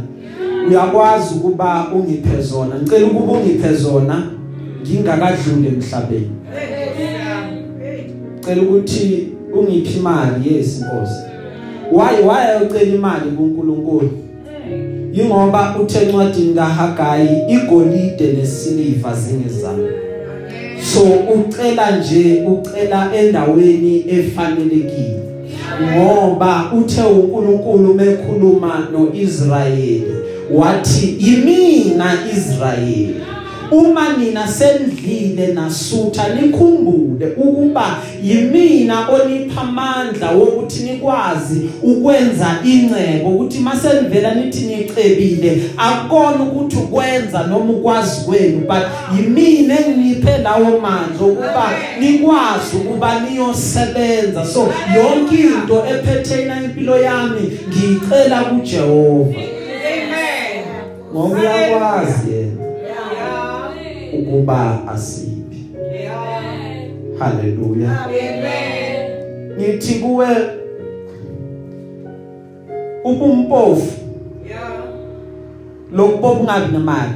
Uyakwazi 0.69 1.35
ukuba 1.35 1.87
ungiphe 1.95 2.41
zona. 2.41 2.75
Ngicela 2.75 3.05
ukuba 3.05 3.31
ungiphe 3.31 3.73
zona 3.73 4.31
ngingakadluli 4.81 5.67
emhlabeni. 5.67 6.31
Ngicela 8.39 8.61
ukuthi 8.61 9.27
ungiphe 9.53 9.99
imali 9.99 10.55
yes 10.55 10.79
inkosi 10.79 11.31
why 11.91 12.21
why 12.23 12.57
uyocela 12.57 12.95
imali 12.95 13.31
kuNkulunkulu? 13.31 14.09
Ingoba 15.13 15.75
uthe 15.81 15.99
encwadini 15.99 16.53
kaHagayi 16.53 17.29
igolide 17.49 18.33
nesiliva 18.33 19.13
zingezami. 19.13 19.87
So 20.83 21.03
ucela 21.03 21.91
nje 21.91 22.43
ucela 22.47 23.11
endaweni 23.15 24.05
efanelekile. 24.07 25.19
Ngoba 25.83 26.71
uthe 26.77 27.01
uNkulunkulu 27.01 27.93
mekhuluma 27.93 28.87
noIsrayeli 28.91 30.13
wathi 30.53 31.15
yimina 31.19 32.17
Israyeli. 32.37 33.15
Uma 33.71 34.17
nina 34.17 34.47
sendlile 34.47 35.47
nasutha 35.47 36.29
nikhumbule 36.35 37.25
ukuba 37.37 37.97
yimina 38.23 39.09
onipha 39.09 39.61
amandla 39.61 40.31
wokuthi 40.31 40.83
nikwazi 40.83 41.69
ukwenza 41.83 42.57
incebo 42.65 43.29
ukuthi 43.29 43.59
masenivela 43.59 44.35
nithi 44.35 44.65
nicebile 44.65 45.63
akona 45.77 46.43
ukuthi 46.43 46.75
ukwenza 46.75 47.43
noma 47.47 47.73
ukwazi 47.73 48.21
kwenu 48.25 48.59
but 48.59 48.83
yimina 49.17 49.79
enginiphe 49.79 50.37
lawo 50.37 50.79
mandla 50.79 51.25
ukuba 51.27 51.71
nikwazi 51.99 52.77
ukuba 52.77 53.19
niyosebenza 53.19 54.45
so 54.45 54.73
yonke 54.95 55.35
into 55.35 55.83
ephethena 55.85 56.63
impilo 56.63 56.97
yami 57.01 57.59
ngicela 57.69 58.43
kuJehova 58.43 59.33
Amen. 59.33 60.63
ngoba 61.13 61.39
uyakwazi. 61.39 62.40
Ukuba 64.21 64.87
asiphi 64.87 65.41
Yeah. 65.93 66.89
haleluya 67.19 68.05
Amen. 68.05 69.55
ngithi 69.57 69.93
kuwe 69.99 70.27
ubumpofu 73.03 73.91
Yeah. 74.49 74.83
lokuboba 75.93 76.39
ungabi 76.39 76.71
nemali 76.71 77.11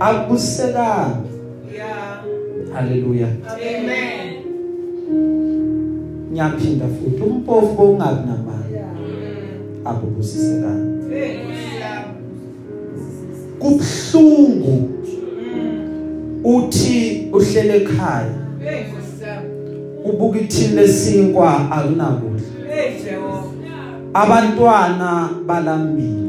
akubusekanga 0.00 1.16
Yeah. 1.74 2.24
haleluya 2.74 3.28
Amen. 3.48 4.30
ngiyaphinda 6.32 6.86
futhi 6.86 7.22
umpofu 7.22 7.74
bongabi 7.76 8.20
namali 8.28 8.78
akubusisekanga 9.84 10.94
Hey, 11.10 11.20
yeah. 11.78 12.04
kubhlungu 13.58 14.70
Mm. 14.70 15.03
Uthi 16.44 17.28
uhlele 17.32 17.76
ekhaya. 17.76 18.34
Ubuka 20.04 20.38
ithini 20.38 20.76
lesinkwa? 20.76 21.70
Akunakudla. 21.70 22.44
Abantwana 24.14 25.28
balambile. 25.46 26.24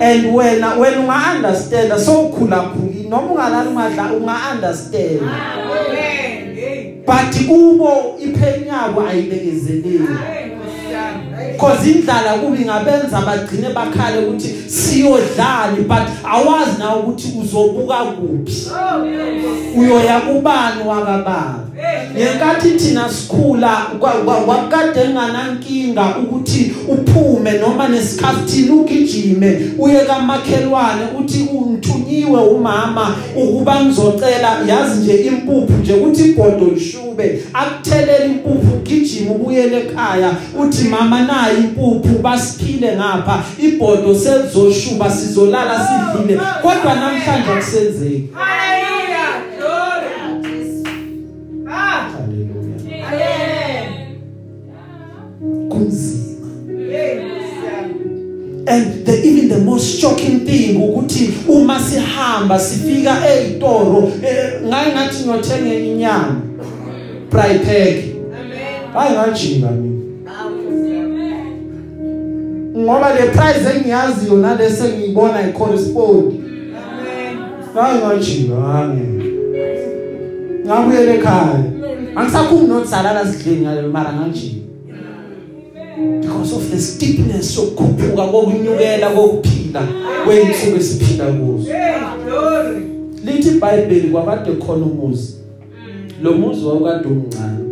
And 0.00 0.34
wena 0.34 0.74
wena 0.78 1.00
unga 1.00 1.34
understand 1.34 2.00
so 2.00 2.20
ukhula 2.20 2.70
khuli 2.70 3.08
noma 3.08 3.32
ungalali 3.32 3.68
ungadla 3.68 4.12
unga 4.12 4.36
understand 4.52 5.20
but 7.06 7.46
kubo 7.46 8.16
ipheni 8.20 8.68
yabo 8.68 9.02
ayibekezeleli 11.66 11.78
Hey, 11.78 11.78
Nkosi. 11.78 11.78
cause 11.78 11.90
indlala 11.90 12.32
kubi 12.38 12.64
ngabenza 12.64 13.20
bagcine 13.20 13.68
bakhale 13.74 14.18
ukuthi 14.26 14.48
siyodlani 14.70 15.84
but 15.88 16.08
awazi 16.24 16.78
na 16.78 16.96
ukuthi 16.96 17.32
uzobuka 17.40 17.94
kuphi 17.96 18.66
Oh, 18.70 18.98
Nkosi. 18.98 19.78
uyoya 19.78 20.20
kubani 20.20 20.82
wakabani 20.88 21.67
ngenkathi 22.14 22.70
thina 22.70 23.08
sikhula 23.08 23.86
kwakade 24.46 25.08
nganankinga 25.08 26.16
ukuthi 26.22 26.72
uphume 26.88 27.52
noma 27.52 27.88
nesikhathini 27.88 28.70
ugijime 28.70 29.60
uye 29.78 30.00
kamakhelwane 30.00 31.02
uthi 31.20 31.48
ungithunyiwe 31.52 32.40
umama 32.40 33.14
ukuba 33.36 33.84
ngizocela 33.84 34.58
yazi 34.66 35.00
nje 35.00 35.14
impuphu 35.14 35.72
nje 35.72 35.92
ukuthi 35.92 36.22
ibhodo 36.22 36.66
lishube 36.74 37.42
akuthelele 37.52 38.26
impuphu 38.26 38.74
ugijima 38.76 39.30
ubuyele 39.30 39.78
ekhaya 39.78 40.30
uthi 40.60 40.88
mama 40.88 41.20
nayi 41.20 41.56
impuphu 41.58 42.18
basiphile 42.22 42.96
ngapha 42.96 43.42
ibhodo 43.58 44.14
selizoshuba 44.14 45.10
sizolala 45.10 45.88
sidlile 45.88 46.40
kodwa 46.62 46.94
namhlanje 46.94 47.50
akusenzeki. 47.50 48.28
And 58.68 59.06
the 59.06 59.24
even 59.24 59.48
the 59.48 59.58
most 59.58 60.00
shocking 60.00 60.40
thing 60.40 60.76
ukuthi 60.76 61.34
uma 61.48 61.80
sihamba 61.80 62.58
sifika 62.58 63.16
ezitoro 63.28 64.12
eh, 64.22 64.62
ngaye 64.66 64.92
ngathi 64.92 65.24
ngiyothenga 65.24 65.74
inyama. 65.74 66.40
Fry 67.30 67.58
pack 67.58 68.04
hayi 68.94 69.12
ngajinga 69.12 69.70
mina. 69.70 69.98
Ngoba 72.78 73.14
le 73.14 73.26
price 73.26 73.76
engiyaziyo 73.76 74.36
nalese 74.36 74.84
ngiyibona 74.88 75.48
icorrespond. 75.48 76.32
Amen. 76.32 77.38
hayi 77.74 77.98
ngajinga 77.98 78.56
hange 78.56 79.24
ngabuyela 80.66 81.14
ekhaya. 81.14 81.64
Angisakhumi 82.16 82.68
nokusalala 82.68 83.32
sidleni 83.32 83.60
ngale 83.60 83.82
mara 83.82 84.12
ngajinga. 84.12 84.67
Because 86.20 86.52
of 86.56 86.70
the 86.70 86.78
steepness 86.78 87.54
sokukhuphuka 87.54 88.26
kokunyukela 88.26 89.10
kokuphila 89.10 89.82
kweyinsuku 90.24 90.76
esiphila 90.76 91.24
kuzo. 91.24 91.72
Hey, 91.72 91.94
glory. 92.24 92.82
lithi 93.24 93.48
iBhayibheli 93.48 94.08
kwakade 94.08 94.52
khona 94.52 94.86
umuzi. 94.86 95.34
Lo 96.22 96.32
muzi 96.32 96.64
wawukade 96.64 97.08
umncane 97.08 97.68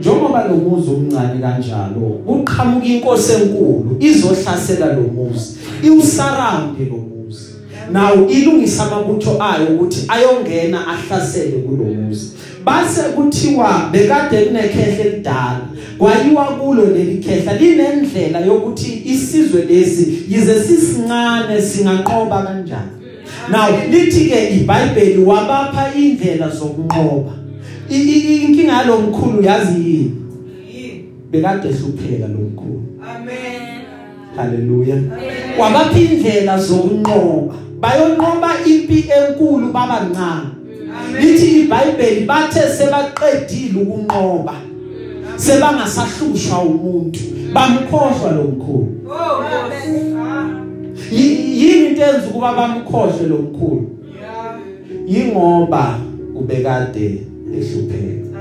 njengoba 0.00 0.48
lo 0.48 0.56
muzi 0.56 0.90
umncane 0.90 1.40
kanjalo 1.40 2.00
kuqhamuka 2.26 2.86
inkosi 2.86 3.32
enkulu 3.32 3.96
izohlasela 4.00 4.92
lo 4.92 5.02
muzi 5.02 5.56
iwusarambe 5.82 6.84
lo 6.84 6.96
muzi. 6.96 7.44
Nawo 7.92 8.28
ilungisa 8.28 8.86
amabutho 8.86 9.42
ayo 9.42 9.66
ukuthi 9.66 10.04
ayongena 10.08 10.86
ahlasele 10.86 11.52
kulo 11.52 11.84
muzi. 11.84 12.30
Base 12.64 13.02
kuthiwa 13.02 13.88
bekade 13.92 14.44
kunekhehle 14.44 15.02
elidala 15.04 15.69
kwayiwa 16.00 16.44
kulo 16.44 16.84
leli 16.86 17.18
khehla 17.18 17.52
linendlela 17.52 18.40
yokuthi 18.40 19.02
isizwe 19.04 19.62
lesi 19.62 20.24
yize 20.28 20.62
sisincane 20.62 21.62
singanqoba 21.62 22.42
kanjani. 22.42 22.90
Now 23.50 23.68
lithi 23.90 24.30
ke 24.30 24.48
iBhayibheli 24.56 25.24
wabapha 25.24 25.94
indlela 25.94 26.48
zokunqoba. 26.48 27.32
Inkinga 27.90 28.72
yalomkhulu 28.72 29.42
yazi 29.42 29.74
yini? 29.74 30.14
Yini. 30.74 31.04
bekade 31.30 31.68
hlupheka 31.68 32.28
lomkhulu. 32.28 32.82
Amen. 33.16 33.82
haleluya 34.36 34.96
wabapha 35.58 35.98
indlela 35.98 36.58
zokunqoba. 36.58 37.54
Bayonqoba 37.80 38.50
impi 38.66 39.04
enkulu 39.18 39.72
babancane. 39.72 40.48
Lithi 41.20 41.60
iBhayibheli 41.60 42.26
bathe 42.26 42.60
sebaqedile 42.60 43.82
ukunqoba. 43.82 44.69
Sebangasahlushwa 45.40 46.58
umuntu 46.62 47.20
bamkhohlwa 47.52 48.30
Oh. 49.08 49.42
Ah. 50.22 50.48
Y- 51.12 51.56
yini 51.60 51.86
into 51.86 52.02
enza 52.02 52.26
ukuba 52.28 52.52
bamkhohlwe 52.54 53.26
lomkhulu 53.28 53.86
Yeah. 54.20 55.26
ingoba 55.26 55.98
ubekade 56.34 57.20
ehlupheka 57.56 58.38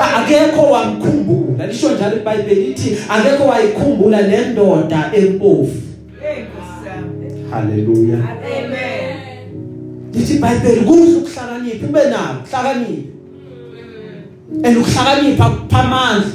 A- 0.00 0.16
akekho 0.16 0.62
wamkhumbula 0.70 1.66
lisho 1.66 1.90
njalo 1.94 2.16
iBhayibheli 2.16 2.66
lithi 2.66 2.96
akekho 3.08 3.44
wayikhumbula 3.48 4.20
le 4.22 4.46
ndoda 4.52 5.10
empofu 5.16 5.82
haleluya 7.50 8.16
Amen. 8.16 9.16
lithi 10.14 10.34
iBhayibheli 10.34 10.80
kuhle 10.80 11.14
ukuhlakanipha 11.16 11.86
ube 11.86 12.00
nako 12.10 12.46
hlakanipha 12.50 13.15
and 14.64 14.76
ukuhlakanipha 14.76 15.50
kuphamandla 15.50 16.30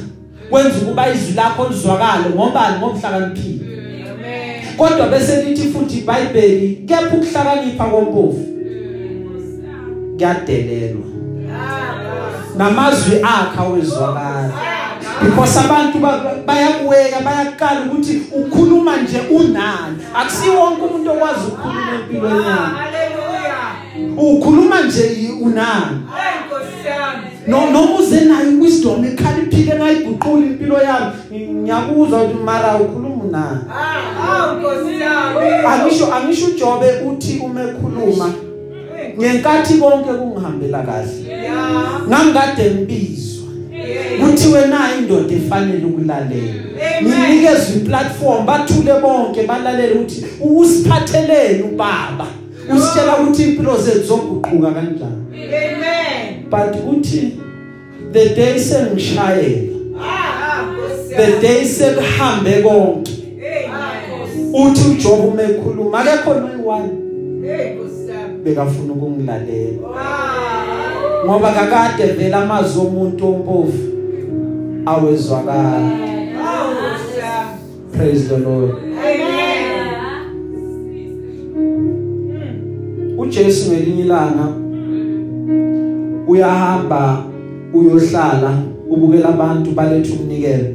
kwenza 0.49 0.77
ukuba 0.81 1.09
izwi 1.13 1.33
lakho 1.33 1.67
lizwakale 1.69 2.29
ngobani 2.35 2.77
ngokuhlakaniphile. 2.77 3.65
Amen. 4.11 4.61
kodwa 4.77 5.07
bese 5.07 5.41
lithi 5.43 5.67
futhi 5.69 5.97
iBhayibheli 5.97 6.83
kepha 6.87 7.15
ukuhlakanipha 7.15 7.83
kompofu 7.85 8.45
kuyadelelwa. 10.17 11.03
Ah, 11.53 12.57
namazwi 12.57 13.15
akhe 13.23 13.59
awezwakala 13.59 14.51
because 15.23 15.57
abantu 15.59 15.99
ba- 15.99 16.35
bayakuweka 16.45 17.19
bayakala 17.21 17.81
ukuthi 17.81 18.21
ukhuluma 18.35 18.97
nje 18.97 19.19
unani. 19.19 19.97
Akusiwo 20.15 20.55
wonke 20.59 20.81
umuntu 20.81 21.11
okwazi 21.11 21.39
ukukhuluma 21.47 21.91
empilweni 21.95 22.39
Ah, 22.39 22.49
yakhe. 22.49 22.75
Hallelujah. 22.77 24.33
ukhuluma 24.33 24.81
nje 24.81 25.29
unani. 25.41 25.97
Hey, 26.15 26.35
Nkosi 26.45 26.87
yami. 26.87 27.30
No 27.47 27.71
noma 27.71 27.99
uze 27.99 28.25
nayo 28.25 28.61
wisdom 28.61 29.05
ekhaliphile 29.05 29.75
ngayiguqula 29.75 30.45
impilo 30.45 30.77
yami. 30.81 31.11
Ngiyakuzwa 31.53 32.23
ukuthi 32.23 32.43
mara 32.43 32.77
ukhuluma 32.77 33.25
nani 33.31 33.59
Hawu 34.21 34.59
Nkosi 34.59 35.01
yami. 35.01 35.65
angisho 35.67 36.13
angisho 36.13 36.45
uJobe 36.45 36.87
uthi 37.07 37.41
uma 37.45 37.61
ekhuluma 37.61 38.33
ngenkathi 39.19 39.73
konke 39.73 40.13
kungihambela 40.13 40.83
kahle. 40.83 41.25
Ngangikade 42.07 42.71
ngibizwa 42.71 43.47
kuthiwe 44.19 44.65
na 44.67 44.95
indoda 44.99 45.35
efanele 45.35 45.85
ukulalela. 45.85 46.53
Nginikezwe 47.03 47.75
iplatform 47.75 48.45
bathule 48.45 48.93
bonke 49.01 49.43
balalele 49.43 49.93
ukuthi 49.93 50.25
usiphatheleni 50.41 51.63
ubaba. 51.63 52.27
Usitshela 52.75 53.17
ukuthi 53.17 53.43
impilo 53.43 53.77
zethu 53.77 54.07
zoguquka 54.07 54.71
kanjani. 54.71 55.21
Amen. 55.33 56.00
But 56.51 56.75
uthi 56.91 57.31
the 58.11 58.29
day 58.35 58.59
sengishayela 58.59 59.71
Ah, 60.03 60.65
Nkosi 60.73 61.15
the 61.15 61.21
yami. 61.21 61.41
day 61.41 61.65
sekuhambe 61.65 62.61
konke 62.61 63.11
Amen. 63.67 64.53
uthi 64.53 64.81
uJob 64.91 65.25
uma 65.25 65.41
ekhuluma 65.43 65.99
akekho 65.99 66.33
noyiwani 66.33 66.89
Hey 67.47 67.73
Nkosi 67.75 68.09
yami. 68.11 68.43
bekafuna 68.43 68.93
ukungilalela 68.93 69.87
Ah. 69.97 71.25
ngoba 71.25 71.51
kakade 71.51 72.03
vela 72.13 72.37
amazwi 72.43 72.81
omuntu 72.81 73.27
ompofu 73.27 73.79
awezwakala 74.85 75.79
Hawu 76.43 76.71
Nkosi 76.73 77.19
yami. 77.19 77.57
praise 77.97 78.27
the 78.29 78.37
lord 78.37 78.71
Amen. 78.71 79.71
uJesu 83.17 83.71
ngelinye 83.71 84.01
ilanga 84.03 84.47
uyahamba 86.31 87.23
uyohlala 87.73 88.57
ubukela 88.89 89.29
abantu 89.29 89.71
baletha 89.71 90.13
umnikelo. 90.13 90.65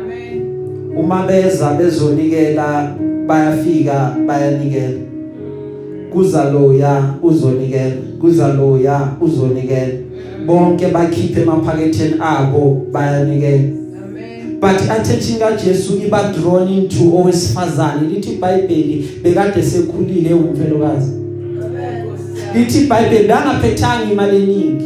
Amen. 0.00 0.96
uma 0.96 1.26
beza 1.26 1.74
bezonikela 1.74 2.94
bayafika 3.26 4.16
bayanikela. 4.26 4.98
Kuza 6.12 6.50
loya 6.50 7.14
uzonikela 7.22 7.96
kuza 8.20 8.48
loya 8.48 9.08
uzonikela. 9.20 9.92
Bonke 10.46 10.86
bakhiphe 10.86 11.40
emaphaketheni 11.42 12.14
abo 12.20 12.86
bayanikela. 12.92 13.78
But 14.60 14.80
attention 14.90 15.38
kaJesu 15.38 16.02
iba 16.06 16.32
drawn 16.32 16.68
into 16.68 17.16
owesifazane. 17.16 18.08
Lithi 18.08 18.30
iBhayibheli 18.32 19.08
bekade 19.22 19.62
sekhulile 19.62 20.34
umfelokazi. 20.34 21.17
Lithi 22.54 22.78
iBhayibheli 22.78 23.28
bangaphethanga 23.28 24.12
imali 24.12 24.36
eningi. 24.36 24.84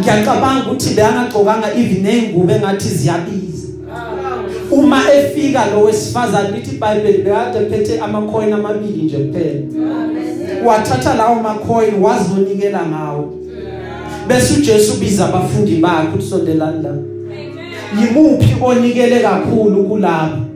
Ngiyacabanga 0.00 0.66
ukuthi 0.66 0.94
bengagcokanga 0.94 1.74
even 1.74 2.02
nengubo 2.02 2.52
engathi 2.52 2.88
ziyabiza. 2.88 3.68
Uma 4.70 5.12
efika 5.12 5.66
lo 5.66 5.84
wesifazane 5.84 6.50
lithi 6.50 6.76
iBhayibheli 6.76 7.22
bekade 7.22 7.70
phethe 7.70 8.00
amacoin 8.00 8.52
amabili 8.52 9.02
nje 9.02 9.16
kuphela. 9.16 9.60
Wathatha 10.64 11.14
lawo 11.14 11.42
macoin 11.42 11.94
wazonikela 12.02 12.86
ngawo. 12.86 13.34
Bese 14.28 14.54
uJesu 14.54 14.94
biza 14.94 15.28
abafundi 15.28 15.76
bakhe 15.76 16.08
ukuthi 16.08 16.30
sondelani 16.30 16.82
la. 16.82 16.94
Yimuphi 18.00 18.56
onikele 18.62 19.20
kakhulu 19.20 19.84
kulabo? 19.84 20.49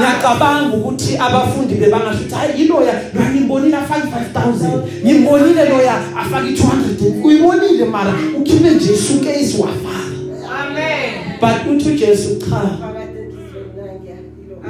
Ngiyacabanga 0.00 0.76
ukuthi 0.76 1.16
abafundi 1.18 1.74
bebangasho 1.74 2.18
ukuthi 2.18 2.34
hayi 2.34 2.60
yiloya 2.60 2.92
lo 3.14 3.20
ngimbonile 3.30 3.76
afaka 3.76 4.06
5000 4.34 5.04
ngimbonile 5.04 5.64
loya 5.68 5.94
afaka 6.16 6.46
200 6.46 7.24
uyibonile 7.24 7.84
mara 7.84 8.12
ukhiphe 8.38 8.70
nje 8.70 8.96
suitcase 8.96 9.56
wafaka 9.62 10.10
Amen. 10.60 11.10
but 11.40 11.72
uthi 11.72 11.88
uJesu 11.90 12.36
cha 12.38 12.62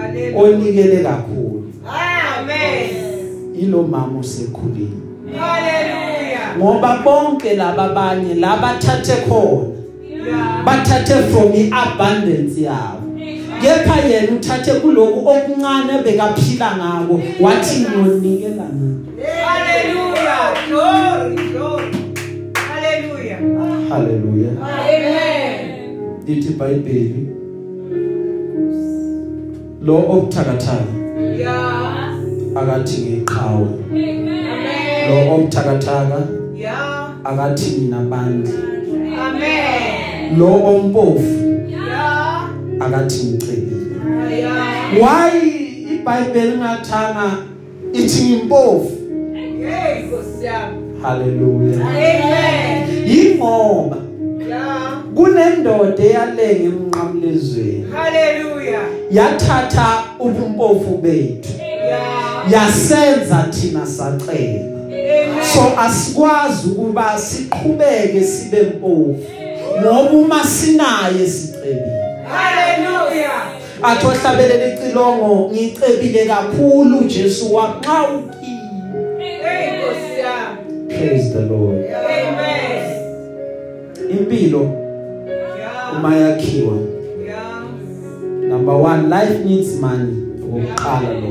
Hallelujah. 0.00 0.38
onikele 0.40 0.96
kakhulu 1.02 1.72
Amen. 2.38 2.90
ilo 3.62 3.82
mama 3.82 4.18
usekhulile 4.20 4.88
Hallelujah. 5.38 6.56
ngoba 6.58 6.98
bonke 7.04 7.54
laba 7.56 7.82
abanye 7.84 8.34
labathathe 8.34 9.12
khona 9.28 9.66
Yeah. 10.26 10.64
bathathe 10.64 11.22
from 11.32 11.52
iabundance 11.54 12.60
yabo 12.62 12.99
kepha 13.62 13.96
yena 14.08 14.32
uthathe 14.36 14.72
kuloku 14.80 15.28
okuncane 15.28 16.02
bekaphila 16.04 16.68
ngako 16.76 17.20
wathi 17.40 17.76
ngonikela 17.80 18.64
ngakho 18.64 19.00
Hallelujah. 19.46 20.54
Glory, 20.68 21.34
glory. 21.52 21.90
Hallelujah. 22.68 23.38
haleluya 23.88 24.50
Amen. 24.62 25.56
lithi 26.26 26.48
iBhayibheli 26.52 27.26
lo 29.82 29.96
obuthakathaka 30.12 30.92
Yeah. 31.38 32.14
akathi 32.54 32.96
ngiqhawe 33.00 33.68
Amen. 33.92 35.08
lo 35.08 35.34
obuthakathaka 35.34 36.18
Yeah. 36.56 37.10
akathi 37.24 37.70
mina 37.80 37.98
bandla 38.10 38.50
Amen. 39.26 40.38
lo 40.38 40.50
ompofu 40.70 41.36
Yeah. 41.68 42.29
Akathi 42.80 43.24
ngicebile 43.24 43.80
Yeah. 44.30 44.92
why 45.00 45.38
iBhayibheli 45.94 46.56
ngathanga 46.56 47.32
ithi 47.92 48.22
ngimpofu 48.24 48.90
Hey, 49.60 50.02
Nkosi 50.02 50.44
yami. 50.44 50.76
haleluya 51.02 51.86
Amen. 51.86 53.08
ingoba 53.08 53.96
Yeah. 54.48 55.02
kunendoda 55.14 56.04
eyalenga 56.04 56.64
emnqamlezweni 56.64 57.84
Hallelujah. 57.92 58.82
yathatha 59.12 60.02
ubumpofu 60.20 60.98
bethu 61.02 61.48
Yeah. 61.88 62.52
yasenza 62.52 63.46
thina 63.50 63.86
sacela 63.86 64.60
Amen. 64.86 65.44
so 65.54 65.60
asikwazi 65.80 66.70
ukuba 66.70 67.18
siqhubeke 67.18 68.24
sibe 68.24 68.62
mpofu 68.62 69.16
ngoba 69.80 70.10
uma 70.10 70.44
sinaye 70.44 71.26
sicebile 71.26 71.99
Hallelujah. 72.32 73.42
athi 73.82 74.06
ohlabelela 74.06 74.74
icilongo 74.74 75.50
ngicebile 75.52 76.24
kakhulu 76.24 77.00
Jesu 77.04 77.54
waxa 77.54 78.02
ukini 78.02 78.60
Hey, 79.18 79.70
Nkosi 79.70 80.20
yami. 80.20 80.88
praise 80.88 81.32
the 81.32 81.40
lord 81.40 81.84
Amen. 81.84 82.96
impilo 84.10 84.60
Yeah. 85.58 85.98
uma 85.98 86.16
yakhiwa 86.16 86.74
Yeah. 87.26 87.62
number 88.48 88.74
1 88.74 89.08
life 89.08 89.44
needs 89.44 89.80
money 89.80 90.14
ukuqala 90.42 91.12
lokho 91.14 91.26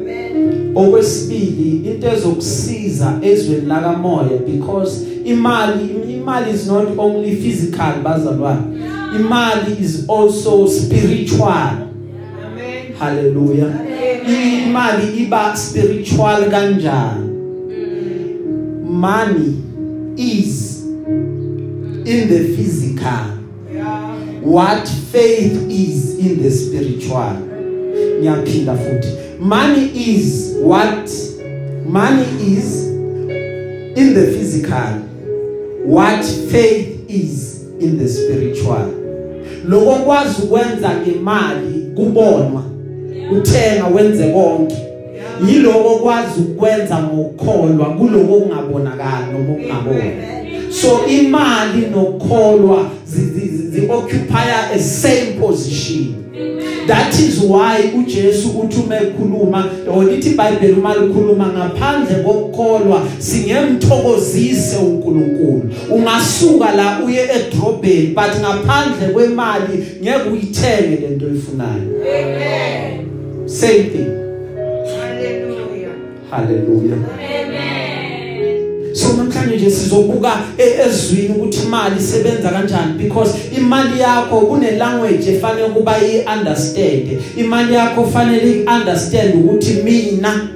Amen. 0.00 0.72
okwesibili 0.76 1.90
into 1.90 2.08
ezokusiza 2.08 3.12
ezweni 3.22 3.66
lakamoya 3.66 4.28
because 4.46 5.06
imali 5.24 5.84
imali 6.14 6.50
is 6.54 6.66
not 6.66 6.88
only 6.98 7.36
physical 7.36 7.92
bazalwane 8.02 8.62
imali 9.18 9.78
is 9.80 10.06
also 10.08 10.66
spiritual. 10.66 11.48
Amen. 11.48 12.94
hallelujah. 12.98 13.72
Imali 14.26 15.26
iba 15.26 15.56
spiritual 15.56 16.44
kanjani? 16.50 17.28
Money 18.84 19.62
is 20.16 20.84
in 20.86 22.28
the 22.28 22.56
physical. 22.56 23.38
Yeah. 23.72 24.16
what 24.40 24.86
faith 25.10 25.68
is 25.70 26.18
in 26.18 26.42
the 26.42 26.50
spiritual? 26.50 27.36
Ngiyaphinda 28.20 28.76
futhi. 28.76 29.38
Money 29.40 29.90
is 30.14 30.54
what? 30.60 31.10
Money 31.86 32.26
is 32.56 32.86
in 32.88 34.14
the 34.14 34.26
physical. 34.32 35.00
What 35.84 36.24
faith 36.50 37.04
is 37.10 37.62
in 37.80 37.98
the 37.98 38.08
spiritual? 38.08 39.01
Lokho 39.68 39.92
kwazi 39.94 40.42
ukwenza 40.42 40.90
ngemali 40.94 41.86
kubonwa 41.96 42.62
uthenga 43.36 43.86
wenze 43.86 44.24
konke. 44.28 44.76
Yiloko 45.48 45.98
kwazi 45.98 46.40
ukwenza 46.40 47.02
ngokukholwa 47.02 47.86
kuloko 47.86 48.34
okungabonakala 48.36 49.26
noma 49.32 49.52
okungabona 49.52 50.12
so 50.70 51.06
imali 51.06 51.86
nokukholwa 51.86 52.90
zi 53.06 53.88
occupy 53.90 54.48
a 54.74 54.78
same 54.78 55.32
position. 55.40 56.21
That 56.86 57.18
is 57.18 57.40
why 57.40 57.92
uJesu 57.98 58.48
uthi 58.60 58.80
uma 58.80 58.96
ekhuluma 58.96 59.70
olithi 59.96 60.30
iBhayibheli 60.30 60.72
uma 60.72 60.94
likhuluma 60.94 61.46
ngaphandle 61.46 62.16
kokukholwa 62.16 63.02
singemthokozise 63.18 64.76
uNkulunkulu 64.76 65.62
ungasuka 65.90 66.72
la 66.74 66.98
uye 67.06 67.20
edrobheni 67.22 68.06
but 68.06 68.40
ngaphandle 68.40 69.08
kwemali 69.12 69.84
ngeke 70.02 70.28
uyithenge 70.32 70.96
lento 70.96 71.26
oyifunayo 71.26 71.82
Amen. 72.02 73.06
same 73.46 73.82
thing 73.82 74.08
Hallelujah. 75.00 75.92
hallelujah 76.30 76.98
Amen. 77.18 77.81
So 78.92 79.08
namhlanje 79.16 79.56
nje 79.56 79.70
sizobuka 79.70 80.32
e- 80.58 80.86
ezwini 80.86 81.28
ukuthi 81.28 81.62
imali 81.62 81.96
isebenza 81.98 82.48
kanjani 82.48 82.92
because 82.98 83.34
imali 83.56 84.00
yakho 84.00 84.40
kune 84.40 84.70
language 84.70 85.32
efanele 85.32 85.68
kuba 85.68 85.94
iunderstand. 85.98 87.18
Imali 87.36 87.74
yakho 87.74 88.04
fanele 88.04 88.50
iunderstand 88.52 89.34
ukuthi 89.34 89.72
mina 89.72 90.48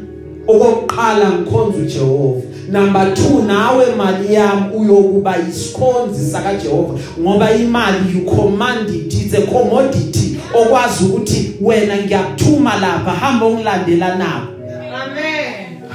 okokuqala 0.48 1.30
ngikhonza 1.30 1.78
uJehova. 1.78 2.40
Number 2.72 3.02
2 3.02 3.46
nawe 3.46 3.86
mali 3.96 4.34
yami 4.34 4.76
uyokuba 4.76 5.36
isikhonzi 5.50 6.30
saka 6.32 6.54
Jehova 6.54 6.98
ngoba 7.20 7.54
imali 7.54 8.12
you 8.14 8.24
command 8.24 8.88
it 8.90 9.14
it's 9.14 9.34
a 9.34 9.42
commodity. 9.42 10.36
Okwazi 10.54 11.04
ukuthi 11.04 11.52
wena 11.60 11.96
ngiyakuthuma 11.96 12.76
lapha 12.76 13.10
hamba 13.10 13.46
ungilandela 13.46 14.16
nabo. 14.16 14.46
Amen. 14.46 14.55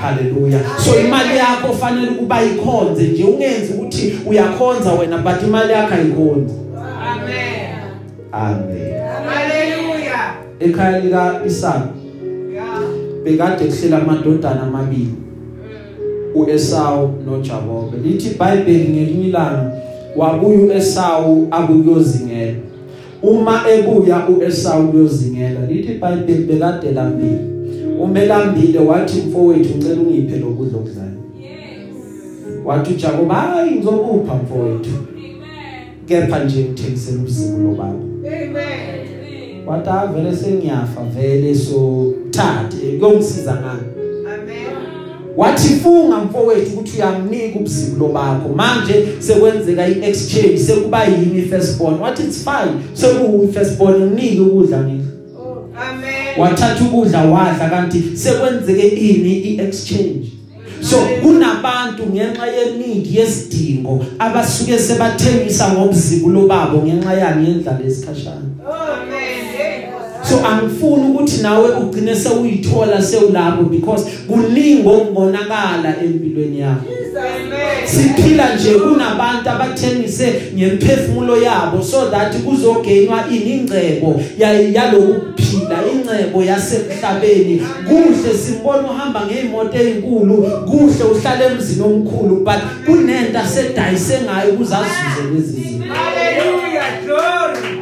Haleluya 0.01 0.59
so 0.85 0.99
imali 0.99 1.37
yakho 1.37 1.73
fanele 1.73 2.07
kuba 2.07 2.43
ikhonze 2.43 3.03
nje 3.03 3.23
ungenzi 3.23 3.73
ukuthi 3.73 4.13
uyakhonza 4.25 4.93
wena 4.93 5.17
but 5.17 5.43
imali 5.43 5.73
yakho 5.73 5.93
ayikhonzi. 5.95 6.53
Amen. 7.11 7.69
amen. 8.31 8.93
Hallelujah. 9.25 10.35
ekhaya 10.59 10.99
lika 10.99 11.41
Isaka 11.47 11.87
Yeah. 12.53 12.81
bekade 13.23 13.65
kuhlela 13.65 13.97
amadodana 13.97 14.61
amabili 14.61 15.13
uEsau 16.35 17.13
noJakobe. 17.25 17.97
Lithi 18.03 18.29
iBhayibheli 18.29 18.89
ngelinye 18.89 19.27
ilanga 19.27 19.71
wabuya 20.15 20.59
uEsau 20.59 21.47
akuyozingela 21.51 22.57
uma 23.23 23.61
ebuya 23.69 24.27
uEsau 24.27 24.89
uyozingela 24.89 25.65
lithi 25.69 25.91
iBhayibheli 25.93 26.43
bekade 26.43 26.91
lambile. 26.91 27.50
Umelambile 28.03 28.79
wathi 28.79 29.21
mfowethu 29.21 29.75
ngicela 29.77 30.01
ungiphe 30.01 30.37
lokudla 30.39 30.77
okudlayo 30.79 31.11
wathi 32.65 32.93
uJakobe 32.93 33.33
hayi 33.33 33.71
ngizokupha 33.71 34.35
mfowethu. 34.35 34.89
Kepha 36.05 36.43
nje 36.43 36.63
ngithengisela 36.63 37.17
ubuzimo 37.17 37.57
lobaba 37.57 37.89
Amen. 37.89 39.67
wathi 39.67 39.89
avele 39.89 40.35
sengiyafa 40.35 41.01
vele 41.15 41.55
so 41.55 42.13
thathe 42.31 42.97
kuyongisiza 42.99 43.53
ngani? 43.53 43.81
Wathi 45.37 45.67
funga 45.67 46.17
mfowethu 46.17 46.73
ukuthi 46.73 46.97
uyamnika 46.97 47.59
ubuzimlo 47.59 48.07
bakho 48.07 48.49
manje 48.55 49.07
sekwenzeka 49.19 49.87
iexchange 49.87 50.57
sekuba 50.57 51.05
yimi 51.05 51.41
firstborn. 51.41 51.99
Wathi 52.01 52.23
it's 52.23 52.43
fine 52.43 52.73
sekuyi 52.93 53.47
firstborn 53.47 54.01
unike 54.03 54.39
ukudla 54.39 54.83
ngidla 54.83 55.05
Amen. 55.89 56.20
Wathatha 56.37 56.83
ukudla 56.83 57.21
wadla 57.21 57.69
kanti 57.69 58.03
sekwenzeke 58.13 58.87
ini 58.87 59.33
iexchange. 59.39 60.31
So 60.81 60.97
kunabantu 61.21 62.03
ngenxa 62.13 62.47
yenidi 62.47 63.17
yesidingo 63.17 64.05
abasuke 64.19 64.79
sebathengisa 64.79 65.73
ngobuzimlo 65.73 66.47
babo 66.47 66.77
ngenxa 66.77 67.13
yani 67.13 67.49
yendlala 67.49 67.79
esikhashana 67.87 68.51
so 70.29 70.45
angifuni 70.45 71.03
ukuthi 71.07 71.41
nawe 71.41 71.69
ugcine 71.75 72.15
sewuyithola 72.15 73.01
sewulapho 73.01 73.63
because 73.63 74.05
kuningi 74.27 74.87
okungonakala 74.87 75.95
empilweni 76.03 76.59
yakho. 76.59 76.85
Siphila 77.85 78.55
nje 78.55 78.73
kunabantu 78.73 79.49
abathengise 79.49 80.33
ngemphefumulo 80.55 81.37
yabo 81.37 81.83
so 81.83 82.09
that 82.09 82.35
kuzogainwa 82.35 83.23
ingcebo 83.31 84.21
yalokuphila 85.51 85.83
ingcebo 85.93 86.43
yasemhlabeni 86.43 87.61
kuhle 87.87 88.37
simbona 88.37 88.91
uhamba 88.91 89.25
ngeimoto 89.25 89.77
ezinkulu 89.77 90.35
kuhle 90.69 91.03
uhlala 91.11 91.45
emzini 91.45 91.83
omkhulu 91.83 92.35
but 92.35 92.61
kunento 92.85 93.39
asedayise 93.39 94.19
ngayo 94.21 94.53
kuzazuze 94.53 95.21
lezi 95.33 95.61
zinto 95.61 95.93
Hallelujah. 95.93 97.03
Glory. 97.05 97.81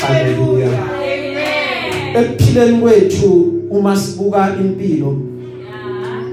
Hallelujah. 0.00 0.90
Amen. 1.02 2.16
ekuphileni 2.16 2.80
kwethu 2.80 3.52
uma 3.70 3.96
sibuka 3.96 4.56
impilo 4.60 5.18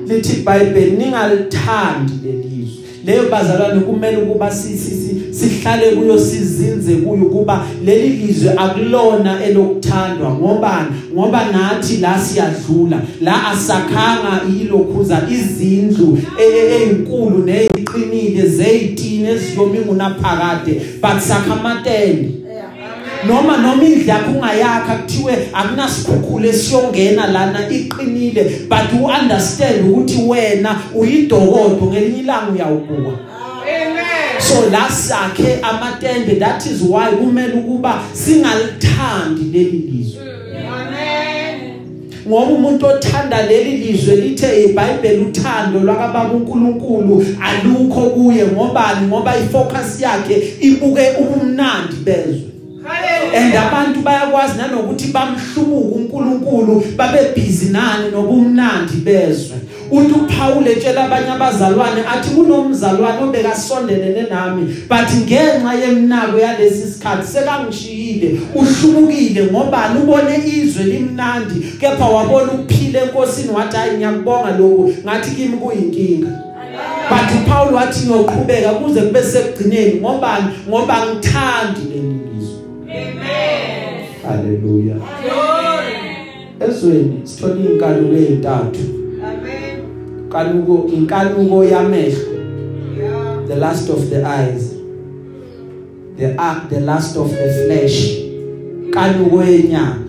lithi 0.07 0.33
iBhayibheli 0.33 0.91
ningalithandi 0.91 2.13
lelizwe 2.23 2.82
leyo 3.05 3.23
bazalwane 3.31 3.79
kumele 3.79 4.17
ukuba 4.17 4.51
sihlale 4.51 5.91
kuyo 5.95 6.19
sizinze 6.19 6.95
kuyo 6.95 7.25
kuba 7.25 7.65
leli 7.85 8.09
lizwe 8.09 8.53
akulona 8.57 9.45
elokuthandwa. 9.45 10.31
Ngobani 10.31 10.87
ngoba 11.13 11.51
nathi 11.51 11.97
la 11.97 12.19
siyadlula 12.19 13.01
la 13.21 13.47
asakhanga 13.47 14.41
ilokhuza 14.61 15.21
izindlu 15.31 16.17
ezinkulu 16.39 17.45
neziqinile 17.45 18.47
zeyitini 18.47 19.27
eziyomingu 19.29 19.93
naphakade 19.93 20.81
but 21.01 21.19
sakhamatende 21.19 22.42
noma 23.27 23.57
noma 23.57 23.83
indlu 23.83 24.07
yakho 24.07 24.31
ungayakha 24.31 24.95
kuthiwe 24.95 25.37
akunasikhukhule 25.53 26.49
esiyongena 26.49 27.27
lana 27.27 27.69
iqinile 27.69 28.43
but 28.69 29.01
u 29.01 29.05
understand 29.05 29.91
ukuthi 29.91 30.21
wena 30.27 30.79
uyidokodo 30.95 31.85
ngelinye 31.85 32.19
ilanga 32.19 32.51
uyawubuka 32.51 33.17
Amen. 33.63 34.41
so 34.41 34.69
la 34.71 34.89
sakhe 34.89 35.59
amatende 35.61 36.35
that 36.35 36.65
is 36.65 36.81
why 36.81 37.11
kumele 37.11 37.53
ukuba 37.53 38.03
singalithandi 38.13 39.43
leli 39.43 39.77
lizwe 39.77 40.21
Amen. 40.67 41.73
ngoba 42.27 42.51
umuntu 42.51 42.85
othanda 42.85 43.41
leli 43.41 43.77
lizwe 43.77 44.15
lithe 44.15 44.63
iBhayibheli 44.63 45.25
uthando 45.25 45.79
lwakababa 45.79 46.33
uNkulunkulu 46.33 47.25
alukho 47.41 48.01
kuye 48.01 48.45
ngobani 48.45 49.07
ngoba 49.07 49.37
ifocus 49.37 50.01
yakhe 50.01 50.53
ibuke 50.61 51.11
ubumnandi 51.19 51.95
bezwe 52.05 52.52
and 52.85 53.55
abantu 53.55 54.01
bayakwazi 54.01 54.57
nanokuthi 54.57 55.07
bamhlumuka 55.07 55.95
uNkulunkulu 55.95 56.83
babe 56.97 57.33
busy 57.35 57.69
nani 57.71 58.11
nobumnandi 58.11 58.97
bezwe. 59.03 59.57
Uthi 59.91 60.13
uPaul 60.13 60.67
etshela 60.67 61.05
abanye 61.05 61.29
abazalwane 61.29 62.01
athi 62.13 62.29
kunomzalwane 62.35 63.23
obekasondelene 63.23 64.29
nami. 64.29 64.63
But 64.89 65.09
ngenxa 65.11 65.73
yemnako 65.73 66.39
yalesi 66.39 66.93
sikhathi 66.93 67.27
sekangishiyile 67.27 68.39
uhlumukile 68.55 69.43
ngoba 69.43 69.95
ubone 70.03 70.37
izwe 70.45 70.83
limnandi. 70.83 71.59
Kepha 71.79 72.05
wabona 72.05 72.51
ukuphila 72.51 73.01
enkosini 73.01 73.49
wathi 73.49 73.77
hayi 73.77 73.97
ngiyakubonga 73.97 74.57
lokho 74.57 74.89
ngathi 75.05 75.31
kimi 75.31 75.57
kuyinkinga. 75.57 76.29
But 77.09 77.31
uPaul 77.35 77.73
wathi 77.73 78.05
ngiyoqhubeka 78.05 78.69
kuze 78.69 79.01
kube 79.01 79.23
sekugcineni. 79.23 79.99
Ngoba 79.99 80.39
ngoba 80.69 81.05
ngithandi 81.05 81.81
lizwe 81.81 82.03
Amen. 82.03 82.32
Haleluya 84.27 84.95
Glory. 84.95 86.69
ezweni 86.69 87.19
sithola 87.23 87.55
inkanuko 87.55 88.15
ezintathu 88.15 88.79
Amen. 89.23 89.79
kanuko 90.29 90.89
inkanuko 90.93 91.63
yamehlo. 91.63 92.33
Yeah. 92.97 93.47
the 93.47 93.55
last 93.55 93.89
of 93.89 94.09
the 94.09 94.23
eyes. 94.25 94.73
The 96.17 96.35
act 96.37 96.69
the 96.69 96.79
last 96.79 97.17
of 97.17 97.29
the 97.31 97.49
flesh. 97.65 98.17
Kanuko 98.91 99.43
yenyama. 99.43 99.99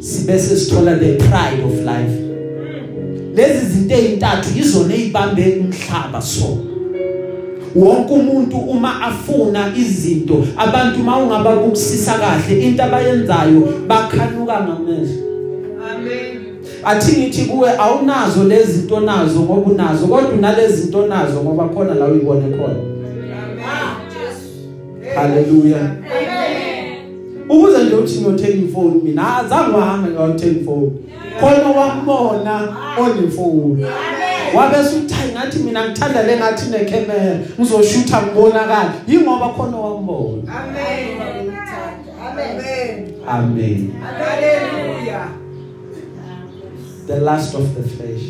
Sibese 0.00 0.56
sithola 0.56 0.98
the 0.98 1.16
pride 1.16 1.62
of 1.64 1.74
life. 1.84 2.18
Lezi 3.34 3.66
zinto 3.66 3.94
ezintathu 3.94 4.48
yizona 4.58 4.94
ezibambe 4.94 5.56
umhlaba 5.60 6.20
so 6.22 6.58
wonke 7.76 8.12
umuntu 8.12 8.56
uma 8.56 9.02
afuna 9.02 9.72
izinto 9.76 10.44
abantu 10.56 10.98
mawungababukisisa 10.98 12.12
kahle 12.12 12.60
into 12.62 12.84
abayenzayo 12.84 13.68
bakhanuka 13.86 14.60
ngamehlo. 14.60 15.28
Amen. 15.90 16.38
athi 16.84 17.16
ngithi 17.20 17.44
kuwe 17.44 17.70
awunazo 17.78 18.44
lezi 18.44 18.72
zinto 18.72 19.00
nazo 19.00 19.40
ngoba 19.40 19.70
unazo 19.70 20.06
kodwa 20.06 20.30
unalezi 20.30 20.76
zinto 20.82 21.06
nazo 21.06 21.42
ngoba 21.42 21.68
khona 21.68 21.94
la 21.94 22.06
uyibone 22.06 22.56
khona. 22.56 22.74
Haleluya 25.14 25.80
Amen. 25.80 27.48
ukuze 27.48 27.84
nje 27.84 27.94
uthi 27.94 28.20
ngiyothenga 28.20 28.64
ifoni 28.68 29.00
mina 29.04 29.36
azange 29.36 29.76
wahambe 29.76 30.10
ngiyothenga 30.10 30.60
ifoni. 30.60 30.92
Khona 31.40 31.68
wambona 31.80 32.76
onefoni. 33.00 33.86
Wabese 34.56 34.96
uthi 35.48 35.58
hayi 35.58 35.58
ngathi 35.58 35.58
mina 35.58 35.88
ngithanda 35.88 36.22
le 36.22 36.36
ngathi 36.36 36.70
necamera 36.70 37.38
ngizoshutha 37.60 38.22
ngibonakala 38.22 38.94
yingoba 39.08 39.48
khona 39.48 39.76
wambona 39.76 40.42
Amen. 40.48 41.20
Amen. 42.20 43.14
amen 43.28 43.92
Hallelujah. 44.02 45.28
the 47.06 47.20
last 47.20 47.54
of 47.54 47.74
the 47.74 47.82
flesh 47.82 48.22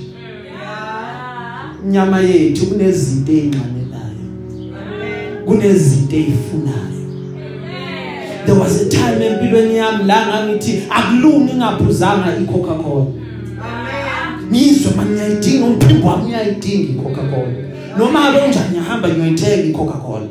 Yeah. 0.60 1.86
inyama 1.86 2.20
yethu 2.20 2.66
kunezinto 2.66 3.32
ezinqanelayo 3.32 4.24
Amen. 4.58 5.44
kunezinto 5.46 6.16
ezifunayo 6.16 6.98
there 8.46 8.58
was 8.60 8.82
a 8.82 8.88
time 8.88 9.26
empilweni 9.26 9.76
yami 9.76 10.04
la 10.04 10.26
ngangithi 10.26 10.82
akulungi 10.90 11.54
ngaphuzanga 11.54 12.36
iCoca-Cola 12.40 13.06
Amen. 13.06 13.27
Ngizwe 14.50 14.90
manje 14.96 15.12
ngiyayidinga 15.12 15.66
umphimbo 15.66 16.08
wami 16.08 16.26
uyayidinga 16.28 16.88
iCoca-Cola. 16.92 17.52
Noma 17.98 18.28
abe 18.28 18.38
unjani 18.38 18.70
ngihamba 18.72 19.08
ngiyoyithenga 19.08 19.68
iCoca-Cola. 19.68 20.28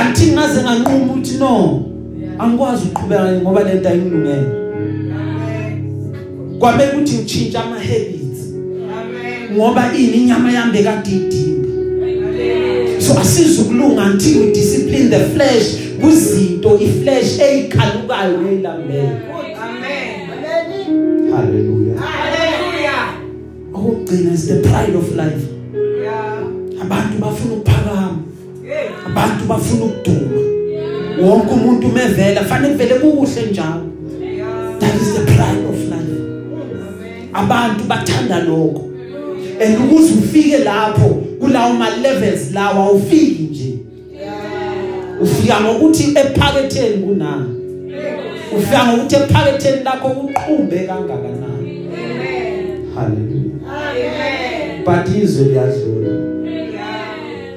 Until 0.00 0.32
ngaze 0.32 0.62
nganquma 0.62 1.04
ukuthi 1.04 1.34
no 1.38 1.82
angikwazi 2.38 2.84
ukuqhubeka 2.84 3.32
ngoba 3.42 3.64
lento 3.64 3.88
ayingilungele. 3.88 4.46
Kwabe 6.58 6.86
kuthi 6.86 7.14
ngichinja 7.14 7.60
ama 7.64 7.76
habits 7.76 8.20
ngoba 9.52 9.92
ini 9.98 10.16
inyama 10.16 10.52
yami 10.52 10.72
bekade 10.72 11.10
idinga 11.10 11.60
so 13.00 13.18
asizukulunga 13.18 14.02
until 14.02 14.40
we 14.40 14.52
discipline 14.52 15.10
the 15.10 15.18
flesh 15.18 15.66
kuzinto 16.00 16.78
iflesh 16.80 17.38
eyikhalukayo 17.40 18.36
neyilambele 18.42 19.10
okugcina 23.80 24.32
is 24.32 24.46
the 24.48 24.60
pride 24.68 24.94
of 24.94 25.16
life. 25.16 25.44
Abantu 26.82 27.18
bafuna 27.18 27.54
ukuphakama. 27.54 28.18
Abantu 29.06 29.44
bafuna 29.48 29.84
ukuduma. 29.84 30.40
Wonke 31.22 31.54
umuntu 31.54 31.86
umevela 31.86 32.44
fanele 32.44 32.74
vele 32.74 32.94
kuhle 32.94 33.46
njalo. 33.50 33.82
That 34.78 34.94
is 34.94 35.14
the 35.14 35.24
pride 35.24 35.64
of 35.68 35.78
life. 35.88 36.14
Abantu 37.32 37.84
bathanda 37.84 38.44
lokho. 38.44 38.84
And 39.60 39.78
ukuze 39.78 40.14
ufike 40.14 40.58
lapho 40.58 41.08
kulawo 41.40 41.74
ma 41.74 41.90
levels 41.90 42.52
lawa 42.52 42.84
awufiki 42.84 43.42
nje. 43.42 43.78
Ufika 45.20 45.60
ngokuthi 45.60 46.04
ephaketheni 46.18 47.02
kunani? 47.02 47.54
Ufika 48.56 48.86
ngokuthi 48.86 49.16
ephaketheni 49.16 49.84
lakho 49.84 50.08
kuqhumbe 50.08 50.78
kangakanani? 50.78 51.49
But 54.84 55.16
izwe 55.22 55.44
liyadlula. 55.44 56.12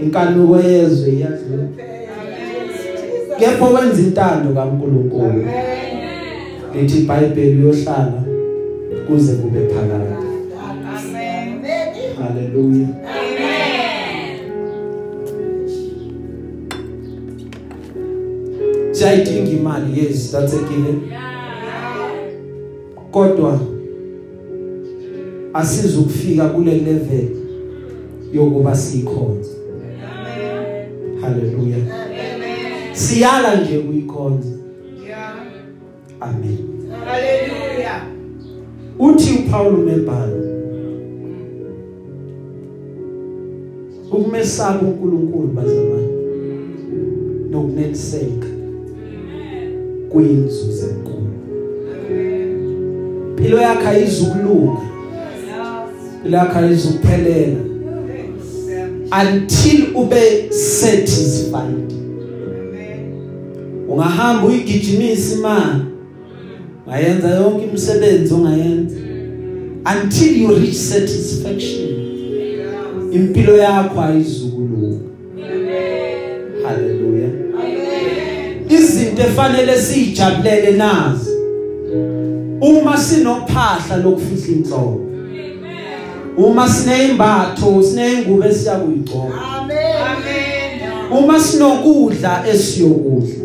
Inkanuko 0.02 0.60
yezwe 0.60 1.10
iyadlula. 1.10 1.64
Kepha 3.40 3.66
wenza 3.66 4.02
intando 4.02 4.54
kaNkuluNkulu. 4.54 5.46
Lithi 6.76 6.98
iBhayibheli 6.98 7.64
uyohlala 7.64 8.24
kuze 9.08 9.34
kube 9.34 9.60
phakade 9.68 10.14
haleluya. 12.20 12.88
Siyayidinga 18.92 19.52
imali 19.52 20.00
yes 20.00 20.32
that's 20.32 20.54
a 20.54 20.58
given 20.58 21.02
kodwa 23.12 23.60
asizukufika 25.54 26.50
kule 26.50 26.72
level 26.72 27.28
yokuba 28.34 28.76
sikhonze. 28.76 29.50
Haleluya 31.22 31.78
siyala 32.94 33.62
nje 33.62 33.80
kuyikhonza 33.80 34.50
amen. 36.20 36.58
Uthi 39.00 39.34
uPaul 39.40 39.74
umebhala 39.76 40.44
ukumesaba 44.12 44.80
uNkulunkulu 44.80 45.48
bazalwane 45.48 46.08
nokuneliseka 47.52 48.48
kuyinzuzo 50.10 50.88
enkulu. 50.88 51.28
Impilo 53.30 53.58
yakhe 53.62 53.88
ayizukulunga. 53.88 54.93
Impilo 56.24 56.38
yakhe 56.38 56.60
ayizukuphelela 56.60 57.60
until 59.22 59.96
ube 59.96 60.52
satisfied. 60.52 61.94
Ungahamba 63.90 64.48
uyigijimisa 64.48 65.36
imali. 65.36 65.82
Ngayenza 66.88 67.30
yonke 67.30 67.66
imisebenzi 67.66 68.34
ongayenza. 68.34 68.96
Until 69.86 70.42
you 70.42 70.56
reach 70.56 70.76
satisfaction 70.76 71.94
impilo 73.12 73.58
yakho 73.58 74.02
ayizukulunga 74.02 75.00
haleluya 76.64 77.30
izinto 78.70 79.22
efanele 79.22 79.78
sijabulele 79.78 80.72
nazi 80.72 81.32
uma 82.62 82.98
sinophahla 82.98 83.98
lokufihla 84.04 84.56
inhloko 84.56 85.13
uma 86.38 86.70
sineyimbatho 86.70 87.84
sineyingubo 87.84 88.46
esiyakuyigcoka 88.46 89.40
uma 91.12 91.40
sinokudla 91.40 92.44
esiyokudla. 92.48 93.44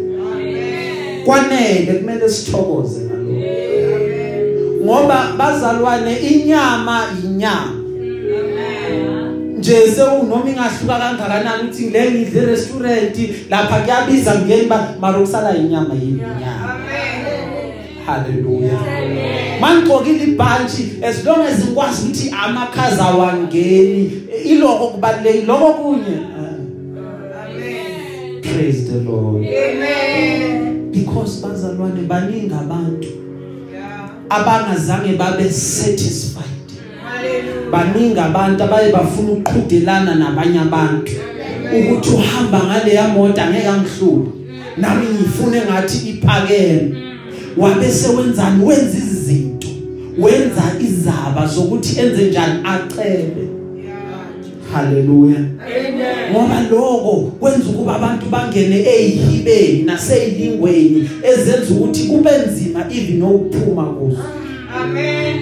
Kwanele 1.25 1.93
kumele 1.93 2.29
sithokoze 2.29 3.01
ngalokho. 3.01 4.85
Ngoba 4.85 5.33
bazalwane 5.39 6.17
inyama 6.17 7.05
inyama 7.25 7.79
nje 9.59 9.91
sewunoma 9.91 10.51
ingahluka 10.51 10.99
kangakanani 10.99 11.69
uthi 11.71 11.91
le 11.91 12.11
ngidle 12.11 12.47
restaurant 12.47 13.17
lapha 13.51 13.81
kuyabiza 13.81 14.35
ngeniba 14.35 14.95
mara 15.01 15.19
ukusala 15.19 15.57
inyama 15.57 15.95
yini 15.95 16.23
inyama 16.23 16.77
haleluya 18.07 18.79
mangqokile 19.61 20.25
ibhantshi 20.25 21.03
as 21.03 21.25
long 21.25 21.43
as 21.43 21.65
ngikwazi 21.65 22.03
ukuthi 22.03 22.35
amakhaza 22.45 23.05
wangeni 23.05 24.13
iloko 24.45 24.87
kubalekile 24.89 25.47
lokho 25.47 25.73
kunye 25.73 26.19
praise 28.43 28.89
the 28.89 29.01
lord. 29.01 29.45
Amen. 29.45 30.91
because 30.93 31.41
bazalwane 31.43 32.03
baningi 32.07 32.55
abantu 32.55 33.09
abangazange 34.31 35.17
babe 35.17 35.51
satisfied. 35.51 36.45
Hallelujah. 37.05 37.71
baningi 37.71 38.19
abantu 38.19 38.65
abaye 38.65 38.93
bafuna 38.93 39.33
ukuqhudelana 39.33 40.15
nabanye 40.15 40.59
abantu. 40.61 41.13
Ukuthi 41.79 42.11
uhamba 42.11 42.65
ngale 42.65 42.95
ya 42.95 43.09
moto 43.09 43.43
angeke 43.43 43.69
angihlule 43.69 44.29
nami 44.77 45.07
ngifune 45.07 45.61
ngathi 45.61 46.09
iphakeme. 46.09 47.05
Wabese 47.57 48.09
wenzani 48.09 48.65
wenza 48.65 48.99
izinto. 48.99 49.48
Wenza 50.19 50.63
izaba 50.81 51.47
zokuthi 51.47 52.01
enze 52.01 52.25
njani 52.25 52.61
acebe 52.65 53.49
haleluya 54.73 55.37
Amen. 55.37 56.31
ngoba 56.33 56.63
lokho 56.71 57.17
kwenza 57.41 57.69
ukuba 57.71 57.97
abantu 57.97 58.27
bangene 58.27 58.87
ezihibeni 58.95 59.83
nasezilingweni 59.83 61.11
ezenza 61.23 61.75
ukuthi 61.75 62.05
kube 62.05 62.31
nzima 62.47 62.85
even 62.91 63.23
ukuphuma 63.23 63.85
kuzo 63.85 64.19
Amen. 64.83 65.37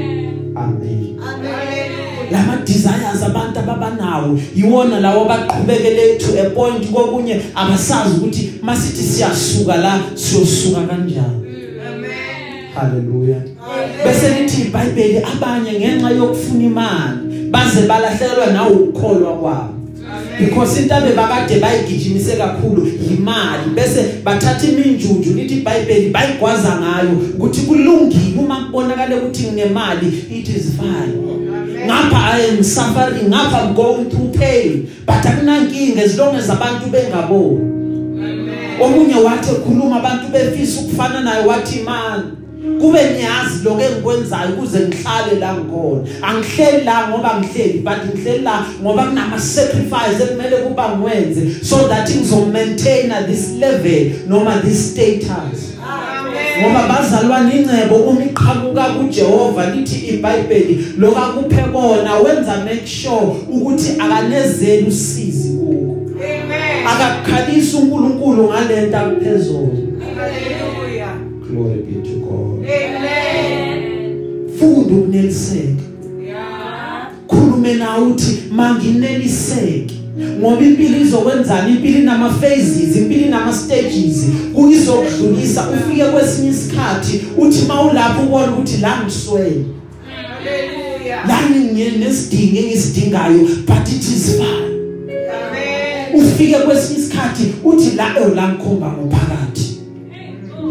amen 0.54 1.16
Hallelujah. 1.20 2.32
lama 2.32 2.56
desires 2.66 3.22
abantu 3.26 3.58
ababanawo 3.58 4.38
yiwona 4.56 5.00
lawo 5.00 5.24
baqhubekele 5.24 6.18
to 6.18 6.26
a 6.46 6.50
point 6.50 6.90
kokunye 6.92 7.40
abasazi 7.54 8.16
ukuthi 8.16 8.52
masithi 8.62 9.02
siyasuka 9.02 9.76
la 9.76 10.00
siyosuka 10.14 10.80
kanjani 10.80 11.46
Amen. 11.88 12.10
haleluya 12.74 13.36
bese 14.04 14.28
lithi 14.28 14.62
iBhayibheli 14.62 15.18
abanye 15.18 15.72
ngenxa 15.72 16.10
yokufuna 16.10 16.64
imali 16.64 17.50
baze 17.50 17.82
balahlekelwa 17.88 18.46
nawo 18.46 18.70
ukukholwa 18.70 19.32
kwabo. 19.32 19.72
Because 20.38 20.82
into 20.82 20.94
abebakade 20.94 21.60
bayigijimise 21.60 22.36
kakhulu 22.36 22.86
imali 23.10 23.70
bese 23.74 24.04
bathatha 24.24 24.66
iminjunju 24.66 25.32
lithi 25.34 25.54
iBhayibheli 25.54 26.10
bayigwaza 26.10 26.78
ngayo 26.80 27.10
ukuthi 27.34 27.60
kulungile 27.60 28.38
uma 28.38 28.56
kubonakala 28.56 29.16
ukuthi 29.16 29.42
nginemali 29.42 30.06
it 30.30 30.48
is 30.48 30.72
fine. 30.76 31.16
Ngapha 31.86 32.32
i 32.34 32.48
am 32.48 32.64
suffering 32.64 33.28
ngapha 33.28 33.62
i'm 33.62 33.74
going 33.74 34.04
through 34.10 34.32
pain. 34.38 34.88
But 35.06 35.24
akunankinga 35.24 36.02
as 36.02 36.18
long 36.18 36.36
as 36.36 36.50
abantu 36.50 36.90
bengaboni. 36.90 37.76
Omunye 38.80 39.14
wathi 39.14 39.50
ekhuluma 39.50 39.96
abantu 39.96 40.28
befisa 40.28 40.80
ukufana 40.80 41.20
naye 41.20 41.46
wathi 41.46 41.82
man 41.82 42.45
kube 42.80 43.00
niyazi 43.10 43.64
lokho 43.64 43.80
engikwenzayo 43.80 44.50
ukuze 44.50 44.78
ngihlale 44.78 45.34
la 45.40 45.54
ngikhona 45.54 46.02
angihleli 46.22 46.84
la 46.84 47.08
ngoba 47.08 47.40
ngihleli 47.40 47.78
but 47.78 48.14
ngihleli 48.14 48.42
la 48.42 48.66
ngoba 48.82 49.04
kunama 49.04 49.38
sacrifice 49.38 50.22
ekumele 50.22 50.56
kuba 50.56 50.88
ngiwenze 50.96 51.64
so 51.64 51.88
that 51.88 52.10
ngizo 52.10 52.46
maintain 52.46 53.12
this 53.26 53.52
level 53.52 54.12
noma 54.28 54.60
this 54.64 54.92
status. 54.92 55.76
Ngoba 56.60 56.88
bazalwane 56.88 57.56
incebo 57.56 57.96
uma 57.96 58.24
iqhamuka 58.24 58.84
kuJehova 58.84 59.70
lithi 59.70 60.06
iBhayibheli 60.06 60.86
lokakuphe 60.98 61.62
bona 61.72 62.16
wenza 62.16 62.56
make 62.64 62.86
sure 62.86 63.36
ukuthi 63.48 63.92
akanezeli 63.98 64.86
usizi 64.88 65.48
kuko. 65.48 65.96
Amen. 66.16 66.86
akakhalisa 66.86 67.78
uNkulunkulu 67.78 68.48
ngalento 68.48 68.98
akuphezulu. 68.98 69.98
Hallelujah. 70.16 70.55
Glory 71.56 71.82
be 71.82 72.08
to 72.08 72.16
God 72.16 72.64
Amen. 72.64 74.48
funda 74.58 74.94
ukuneliseka 74.94 75.82
Yeah. 76.26 77.10
uvume 77.28 77.74
nawe 77.74 78.06
uthi 78.06 78.38
mangineliseke 78.50 79.94
ngoba 80.40 80.62
impilo 80.64 80.98
izokwenzana 81.00 81.68
impilo 81.68 81.98
inama 81.98 82.30
phases 82.30 82.96
impilo 82.96 83.26
inama 83.26 83.52
stages 83.52 84.26
kuyizokudlulisa 84.54 85.68
ufike 85.70 86.04
kwesinye 86.04 86.50
isikhathi 86.50 87.20
uthi 87.38 87.66
mawulapho 87.66 88.22
ubona 88.22 88.52
ukuthi 88.52 88.76
la 88.76 89.02
ngiswele 89.04 89.64
Hallelujah. 90.08 91.28
la 91.28 91.38
nginesidingo 91.50 92.58
engisidingayo 92.58 93.38
but 93.66 93.88
it 93.88 94.02
is 94.02 94.36
fine 94.36 94.76
Amen. 95.48 96.24
ufike 96.26 96.54
kwesinye 96.54 96.98
isikhathi 97.00 97.52
uthi 97.64 97.96
la 97.96 98.06
eh 98.20 98.34
la 98.34 98.48
ngikhomba 98.48 98.86
ngophakathi 98.92 99.65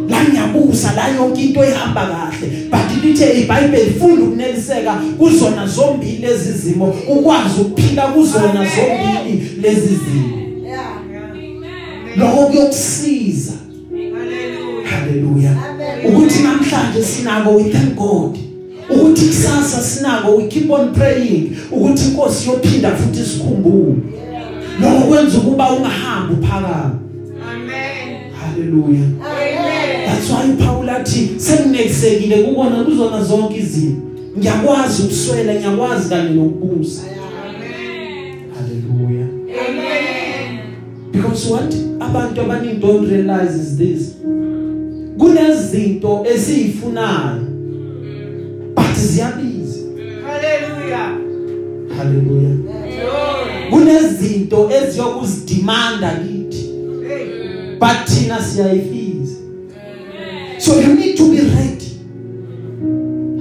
la 0.09 0.23
ngiyabusa 0.23 0.93
la 0.93 1.07
yonke 1.07 1.41
into 1.41 1.63
ihamba 1.63 2.07
kahle. 2.07 2.69
But 2.69 3.03
lithe 3.03 3.41
iBhayibheli 3.41 3.91
funda 3.99 4.23
ukuneliseka 4.23 4.93
kuzona 5.17 5.67
zombili 5.67 6.17
lezi 6.17 6.51
zimo 6.51 6.95
ukwazi 7.07 7.61
ukuphila 7.61 8.07
kuzona 8.07 8.65
zombili 8.75 9.51
lezi 9.61 9.87
zimo. 9.87 10.37
Lokho 12.17 12.45
kuyokusiza. 12.47 13.51
Haleluya 14.83 15.51
ukuthi 16.07 16.43
namhlanje 16.43 17.03
sinako 17.03 17.55
we 17.55 17.63
thank 17.63 17.95
God. 17.95 18.37
Ukuthi 18.89 19.25
kusasa 19.25 19.81
sinako 19.81 20.35
we 20.35 20.47
keep 20.47 20.71
on 20.71 20.93
praying. 20.93 21.57
Ukuthi 21.71 22.05
inkosi 22.05 22.49
yophinda 22.49 22.91
futhi 22.91 23.25
sikhumbule 23.25 23.95
lokho 24.81 25.07
kwenza 25.07 25.37
ukuba 25.37 25.71
ungahambi 25.71 26.33
uphakama 26.33 26.99
Amen. 27.51 28.17
haleluya 28.41 29.01
Amen. 29.01 29.44
That's 30.15 30.29
why 30.29 30.65
Paul 30.65 30.89
athi 30.89 31.29
senginekisekile 31.37 32.43
kubona 32.43 32.83
kuzona 32.83 33.23
zonke 33.23 33.57
izinto 33.57 34.01
ngiyakwazi 34.37 35.03
ukuswela 35.03 35.53
ngiyakwazi 35.55 36.09
kanye 36.09 36.29
nokubusa 36.29 37.01
haleluya 38.55 39.27
Amen. 39.69 40.59
because 41.11 41.49
what 41.51 41.73
abantu 41.99 42.41
abaningi 42.41 42.75
don't 42.81 43.09
realize 43.09 43.55
is 43.61 43.77
this 43.77 44.15
kunezinto 45.17 46.25
esizifunayo 46.35 47.41
but 48.75 48.95
ziyabiza 48.95 49.79
Hallelujah. 50.25 51.17
haleluya 51.97 52.49
Glory. 52.49 53.69
kunezinto 53.69 54.69
eziyokuzidimanda 54.71 56.11
kithi 56.11 56.65
Hey. 57.07 57.25
but 57.79 58.05
thina 58.05 58.41
siyayifisa 58.43 59.14
so 60.65 60.79
you 60.81 60.95
need 60.95 61.15
to 61.15 61.29
be 61.29 61.37
ready 61.37 61.91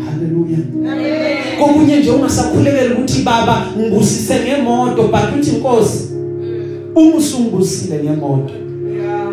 haleluya 0.05 0.59
Amen. 0.93 1.59
kokunye 1.59 1.97
nje 1.97 2.11
ungasakhulekela 2.11 2.95
ukuthi 2.95 3.22
baba 3.22 3.66
ngibusise 3.79 4.35
ngemoto 4.41 5.03
but 5.03 5.41
uthi 5.41 5.51
inkosi 5.51 6.09
uma 6.95 7.16
usungibusile 7.16 8.03
ngemoto 8.05 8.55
Yeah. 8.97 9.29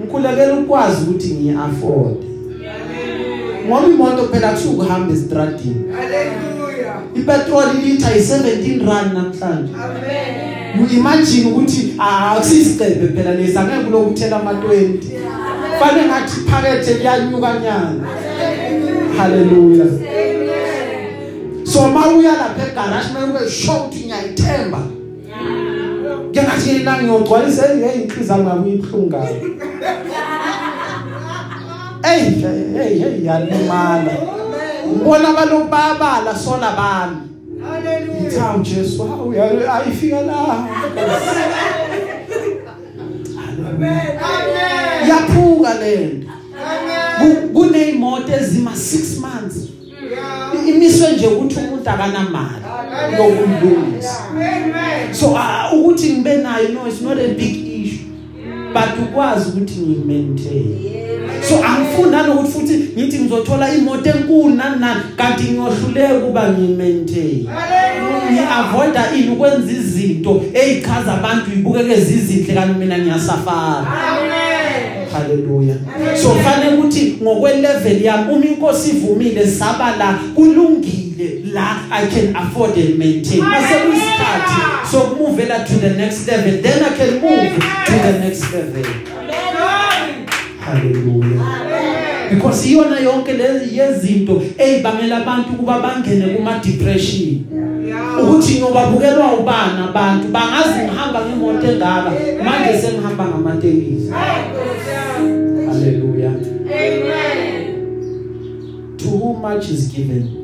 ngikhulekela 0.00 0.54
ukwazi 0.54 0.96
ukuthi 1.02 1.28
ngiyi-afford 1.34 2.16
Hallelujah. 2.16 3.66
ngoba 3.68 3.88
imoto 3.88 4.28
phela 4.28 4.52
kusuke 4.52 4.74
ukuhamba 4.74 5.12
estradini 5.14 5.84
Hallelujah. 5.92 7.02
ipetrol 7.14 7.64
litha 7.84 8.10
yi17 8.16 8.86
rand 8.88 9.12
namhlanje 9.14 9.72
Amen. 9.74 10.90
you 10.90 10.98
imagine 10.98 11.50
ukuthi 11.50 11.94
akusisicebe 11.98 13.08
phela 13.08 13.34
lesi 13.34 13.58
angeke 13.58 13.84
kulokuthela 13.84 14.38
ama20 14.38 15.09
fanele 15.80 16.08
ngathi 16.08 16.36
phakethe 16.50 16.94
liyanyuka 16.94 17.50
nyana. 17.62 18.04
Haleluya 19.16 19.86
so 21.64 21.88
mawuya 21.88 22.32
lapha 22.32 22.62
egarage 22.66 23.08
mayube 23.14 23.48
sure 23.50 23.78
ukuthi 23.78 23.98
ngiyayithemba. 24.04 24.78
Ke 26.34 26.40
ngathi 26.42 26.78
la 26.84 27.02
ngiyogcwalisa 27.02 27.62
hey 27.66 28.02
inhliziyo 28.02 28.36
ngami 28.38 28.70
ibhlungu 28.72 29.08
ngayo 29.10 29.36
hey 32.02 32.20
hey 32.30 32.98
hey 32.98 33.24
yalimala. 33.24 34.12
Ngibona 34.86 35.32
balokhu 35.32 35.68
bayabala 35.70 36.34
sola 36.38 36.70
bami 36.76 37.16
Hallelujah. 37.60 38.30
Thawu 38.32 38.62
Jesu 38.62 39.02
hawu 39.08 39.32
ya- 39.34 39.74
ayifika 39.74 40.20
la. 40.20 40.66
Amen. 43.88 45.08
yaphuka 45.08 45.74
lento 45.74 46.26
Amen. 47.20 47.36
Ku- 47.36 47.48
kuneyimoto 47.48 48.32
ezima 48.40 48.70
6 48.70 49.20
months 49.20 49.56
Yeah. 50.10 50.68
imiswe 50.68 51.12
nje 51.12 51.26
ukuthi 51.26 51.56
umuntu 51.58 51.90
akanamali 51.90 52.64
yokulungisa 53.18 54.24
Amen. 54.30 55.14
so 55.14 55.26
uh, 55.26 55.72
ukuthi 55.80 56.12
ngibe 56.12 56.36
nayo 56.36 56.68
no 56.68 56.88
it's 56.88 57.00
not 57.00 57.18
a 57.18 57.28
big 57.28 57.69
but 58.74 58.98
ukwazi 59.02 59.48
ukuthi 59.48 59.80
ngimaintain 59.80 61.00
so 61.48 61.64
angifuna 61.64 62.22
nokuthi 62.22 62.52
futhi 62.52 62.74
ngithi 62.98 63.18
ngizothola 63.18 63.74
imoto 63.74 64.10
enkulu 64.10 64.54
nani 64.54 64.80
nani 64.80 65.00
kanti 65.16 65.44
ngiyohluleka 65.44 66.14
kuba 66.14 66.48
ngimaintain 66.48 67.46
Hallelujah. 67.46 68.32
ngiavoida 68.32 69.12
ini 69.16 69.28
ukwenza 69.30 69.72
izinto 69.72 70.42
ezichaza 70.54 71.12
abantu 71.14 71.52
ibukeke 71.52 72.00
zizinhle 72.00 72.54
kanti 72.54 72.78
mina 72.78 72.98
ngiyasafara 72.98 73.86
Amen. 74.08 74.40
haleluya 75.12 75.74
so 76.22 76.34
fanele 76.34 76.76
ukuthi 76.76 77.18
ngokwe 77.22 77.56
level 77.56 78.02
yami 78.02 78.32
uma 78.32 78.46
inkosi 78.46 78.90
ivumile 78.90 79.46
saba 79.46 79.96
la 79.96 80.18
kulungile. 80.34 81.09
La 81.52 81.76
i 81.90 82.06
can 82.06 82.36
afford 82.36 82.76
and 82.78 82.98
maintain. 82.98 83.40
Mase 83.40 83.74
kuyisikhathi 83.74 84.90
so 84.90 85.00
kumuvela 85.00 85.64
to 85.66 85.74
the 85.74 85.90
next 85.90 86.26
level 86.28 86.62
then 86.62 86.84
i 86.84 86.96
can 86.96 87.20
move 87.20 87.58
to 87.86 87.92
the 87.92 88.18
next 88.18 88.52
level. 88.52 88.84
Amen. 90.68 91.10
because 92.30 92.66
iyona 92.66 93.00
yonke 93.00 93.32
lezi 93.32 93.78
yezinto 93.78 94.42
ezibangela 94.58 95.16
abantu 95.16 95.52
kuba 95.52 95.80
bangene 95.80 96.34
kuma 96.34 96.58
depression. 96.58 97.44
Ukuthi 98.22 98.60
ngobabukelwa 98.60 99.32
ubani 99.34 99.80
abantu 99.88 100.28
bangazi 100.28 100.78
ngihamba 100.84 101.20
ngemoto 101.26 101.66
engaka 101.66 102.10
manje 102.44 102.78
sengihamba 102.80 103.24
ngamatekisi. 103.28 104.10
Haleluya 105.66 106.30
Amen. 106.30 107.70
to 108.98 109.08
whom 109.08 109.42
much 109.42 109.70
is 109.70 109.92
given. 109.92 110.39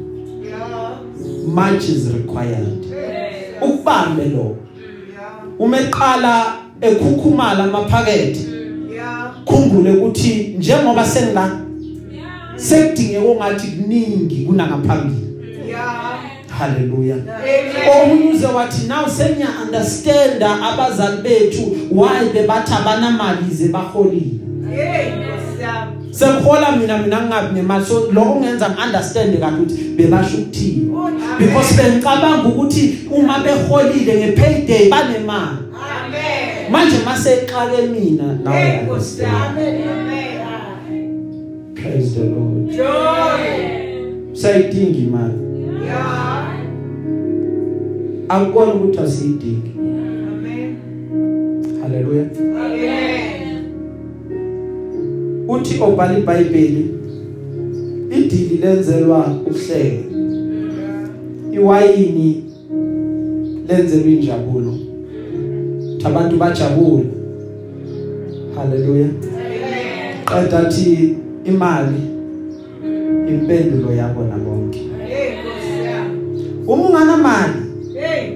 Much 1.46 1.84
is 1.88 2.12
required 2.12 2.84
ukubambe 3.62 4.24
lo 4.24 4.56
Yeah. 5.16 5.32
uma 5.58 5.78
eqala 5.80 6.46
ekhukhumala 6.80 7.64
amaphakethe 7.64 8.40
Yeah. 8.94 9.32
khumbule 9.44 9.90
ukuthi 9.90 10.54
njengoba 10.58 11.04
sengila 11.06 11.50
sekudingeka 12.56 13.24
ongathi 13.28 13.66
kuningi 13.66 14.44
kunangaphambili 14.46 15.26
Yeah. 15.68 16.18
haleluya 16.58 17.16
omunye 18.02 18.30
uze 18.30 18.46
wathi 18.46 18.86
now 18.86 19.08
senya 19.08 19.48
understanda 19.66 20.62
abazali 20.62 21.22
bethu 21.22 21.62
why 21.90 22.28
bebathi 22.34 22.72
abanamali 22.74 23.54
ze 23.54 23.68
baholile 23.68 24.30
Hey. 24.74 25.25
Awesome. 26.16 26.32
sengihola 26.32 26.76
mina 26.76 26.98
mina 26.98 27.20
ngingabi 27.20 27.54
nemali 27.54 27.84
so 27.86 28.08
lokho 28.12 28.32
kungenza 28.32 28.70
ngiunderstand 28.70 29.40
kahle 29.40 29.56
ukuthi 29.56 29.84
bebasho 29.96 30.36
ukuthini 30.36 30.90
because 31.38 31.74
bengicabanga 31.76 32.48
ukuthi 32.48 32.98
uma 33.10 33.38
beholile 33.38 34.14
ngepayday 34.26 34.88
banemali 34.88 35.56
Amen. 35.76 36.70
manje 36.70 36.96
mase 37.04 37.30
eqale 37.32 37.86
mina 37.86 38.38
nawe 38.44 38.56
Hey, 38.56 38.80
understand. 38.88 39.58
Amen. 39.58 39.88
Amen. 39.88 41.74
praise 41.74 42.14
the 42.14 42.24
lord 42.24 42.70
Joy. 42.70 44.32
sayidinga 44.32 44.98
imali 44.98 45.34
Yeah. 45.86 46.56
akukona 48.28 48.74
ukuthi 48.74 48.98
asiyidingi 48.98 49.70
Amen. 49.78 50.76
haleluya 51.82 52.24
Amen. 52.64 53.35
Uthi 55.48 55.80
obhala 55.82 56.18
iBhayibheli 56.18 56.86
idili 58.10 58.56
lenzelwa 58.62 59.26
ukuhleka 59.46 60.04
iwayini 61.52 62.44
lenzelwa 63.68 64.08
injabulo 64.08 64.72
Ukuthi 65.96 66.06
abantu 66.06 66.36
bajabule 66.36 67.04
haleluya 68.56 69.08
qeda 70.24 70.58
athi 70.58 71.14
imali 71.44 72.00
impendulo 73.28 73.92
yabona 73.92 74.36
bonke 74.38 74.78
Hey, 75.08 75.32
awesome. 75.38 76.66
uma 76.66 76.88
unganamali 76.88 77.52
Hey. 77.94 78.32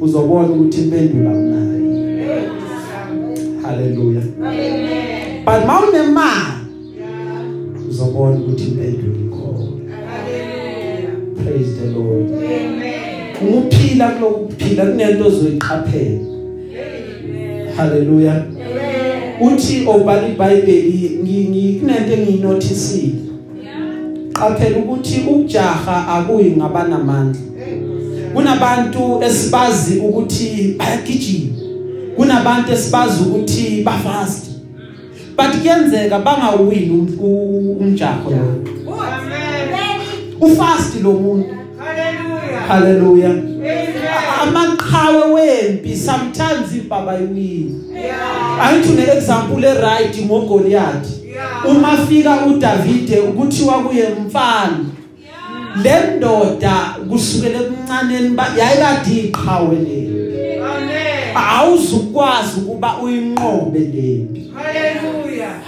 uzobona 0.00 0.48
ukuthi 0.48 0.80
impendulo 0.80 1.30
awunayo 1.30 1.80
Hey, 2.16 2.38
awesome. 2.38 3.62
haleluya 3.62 4.22
Amen. 4.40 5.09
But 5.44 5.66
mawunemali 5.66 6.50
Yeah. 6.98 7.88
uzobona 7.90 8.36
ukuthi 8.36 8.64
impendulo 8.64 9.14
ikhona 9.26 9.96
Hallelujah. 9.96 11.44
praise 11.44 11.72
the 11.80 11.86
lord 11.90 12.30
Amen. 12.30 12.90
Ukuphila 13.48 14.08
kulokuphila 14.08 14.84
kunento 14.86 15.26
ozoyiqaphela. 15.26 16.20
Hallelujah. 17.76 18.42
Uthi 19.40 19.86
obhala 19.86 20.28
iBhayibheli 20.28 21.18
nginento 21.22 22.12
engiyinotisile. 22.12 23.14
Qaphela 24.32 24.76
ukuthi 24.78 25.20
ukujaha 25.28 26.08
akuyi 26.08 26.50
ngabanamandla. 26.56 27.40
Kunabantu 28.34 29.22
esibazi 29.24 29.98
ukuthi 29.98 30.74
bayagijima. 30.78 31.54
Kunabantu 32.16 32.72
esibazi 32.72 33.22
ukuthi 33.22 33.82
bafast. 33.84 34.49
But 35.40 35.56
kuyenzeka 35.56 36.18
bangawini 36.18 37.16
umjaho 37.80 38.30
lo. 38.30 38.36
Amen. 38.92 40.00
Ufast 40.40 41.02
lo 41.02 41.12
muntu. 41.12 41.54
Hallelujah. 41.78 42.68
Hallelujah. 42.68 43.30
Amen. 43.30 43.88
Amaqhawe 44.42 45.32
wempi 45.32 45.96
sometimes 45.96 46.74
ibaba 46.76 47.14
yiwini. 47.14 47.74
Yeah. 47.94 48.66
Ayithi 48.66 48.92
une 48.92 49.16
example 49.16 49.64
e 49.64 49.74
right 49.80 50.16
ngoGoliath. 50.26 51.08
Yeah. 51.24 51.66
Uma 51.66 51.96
fika 51.96 52.46
uDavide 52.46 53.18
ukuthiwa 53.20 53.74
kuye 53.82 54.08
mfana. 54.26 54.78
Le 55.82 56.16
ndoda 56.16 56.96
kusukela 57.10 57.60
ekuncaneni 57.60 58.36
yayikade 58.58 59.20
iqhawe 59.20 59.76
le. 59.76 59.98
Amen. 60.64 61.34
Awuzukwazi 61.34 62.60
ukuba 62.60 62.98
uyinqobe 63.02 63.78
lempi. 63.78 64.52
Hallelujah. 64.54 65.19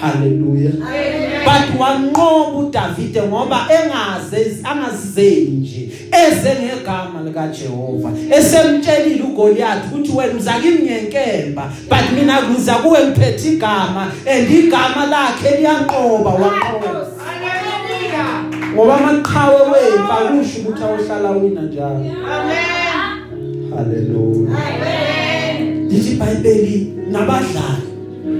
Hallelujah. 0.03 0.75
Amen. 0.83 1.45
But 1.45 1.79
wanqoba 1.79 2.59
uDavide 2.59 3.23
ngoba 3.23 3.67
engaze 3.71 4.57
angazizeli 4.65 5.51
nje 5.51 5.89
eze 6.13 6.51
ngegama 6.63 7.23
lika 7.25 7.49
Jehova 7.49 8.11
esemtshelile 8.31 9.23
uGoliath 9.23 9.85
ukuthi 9.93 10.13
wena 10.17 10.35
uza 10.39 10.53
kimi 10.53 10.79
ngenkemba 10.83 11.73
but 11.89 12.13
mina 12.15 12.43
ngiza 12.43 12.75
kuwe 12.75 13.07
ngiphethe 13.07 13.49
igama 13.49 14.13
and 14.27 14.51
igama 14.51 15.07
lakhe 15.07 15.57
liyanqoba 15.59 16.31
wanqoba 16.31 17.07
Hallelujah. 17.25 18.45
ngoba 18.75 18.95
amaqhawe 18.97 19.61
wempa 19.73 20.15
kusho 20.17 20.59
ukuthi 20.61 20.83
awuhlala 20.85 21.31
wina 21.31 21.63
njalo 21.63 22.05
Amen. 22.33 23.75
haleluya 23.77 24.51
Amen. 24.51 25.89
dithi 25.89 26.13
iBhayibheli 26.13 26.93
nabadlali 27.11 27.83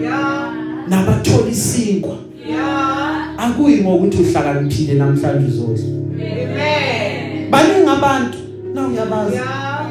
Yeah. 0.03 0.42
Nabathola 0.89 1.51
isinkwa 1.51 2.17
Yeah. 2.49 3.35
akuyi 3.39 3.77
ngokuthi 3.81 4.17
uhlakaniphile 4.23 4.95
namhlanje 4.95 5.47
uzodla 5.47 5.85
Amen. 5.85 7.51
baningi 7.51 7.89
abantu 7.97 8.39
na 8.75 8.89
uyabazi 8.89 9.35
Yeah. 9.35 9.87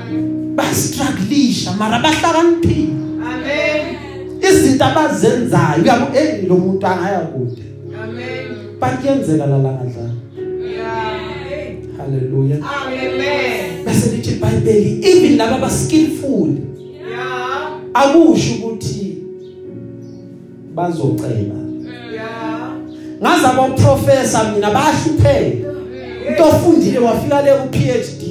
bastrugglisha 0.55 1.73
mara 1.73 1.99
bahlakaniphile 1.99 2.87
Amen. 3.33 3.81
izinto 4.51 4.85
abazenzayo 4.85 5.83
uyabo 5.83 6.05
eh 6.17 6.43
lo 6.47 6.55
muntu 6.57 6.87
angaya 6.87 7.19
kude 7.19 7.61
Amen. 8.03 8.45
bakuyenzeka 8.79 9.45
la 9.45 9.57
langadlala 9.57 10.13
Yeah. 10.75 11.17
haleluya 11.97 12.55
Amen. 12.57 13.85
bese 13.85 14.09
lithi 14.15 14.29
iBhayibheli 14.31 14.99
even 15.07 15.37
laba 15.37 15.57
ba 15.57 15.69
skillful 15.69 16.49
Yeah. 17.11 17.79
akusho 17.93 18.53
ukuthi 18.53 19.10
bazocela 20.75 21.55
Yeah. 22.13 22.71
ngazi 23.21 23.45
abo 23.45 23.63
professor 23.75 24.51
mina 24.53 24.71
bahlupheka 24.71 25.67
into 26.29 26.43
ofundile 26.43 26.99
wafika 26.99 27.41
le 27.41 27.51
ku 27.51 27.67
PhD 27.69 28.21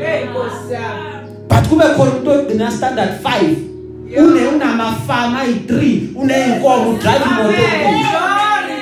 Hey, 0.00 0.26
Kosa. 0.26 0.80
but 1.48 1.68
kube 1.68 1.84
khona 1.96 2.10
umuntu 2.10 2.30
ogcina 2.30 2.70
standard 2.70 3.10
5 3.22 3.56
une 4.18 4.46
unamafama 4.46 5.40
ayi3 5.44 5.98
uneyinkomo 6.16 6.90
udrive 6.90 7.24
imoto 7.24 7.52
enkulu 7.52 7.98
Glory. 8.12 8.78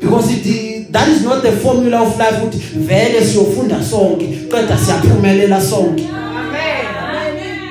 because 0.00 0.30
it 0.32 0.92
that 0.92 1.08
is 1.08 1.22
not 1.24 1.42
the 1.42 1.52
formula 1.52 2.00
of 2.02 2.18
life 2.18 2.36
ukuthi 2.42 2.58
vele 2.76 3.24
siyofunda 3.26 3.82
sonke 3.82 4.26
qeda 4.26 4.78
siyaphumelela 4.78 5.60
sonke. 5.60 6.02
Amen. 6.12 6.27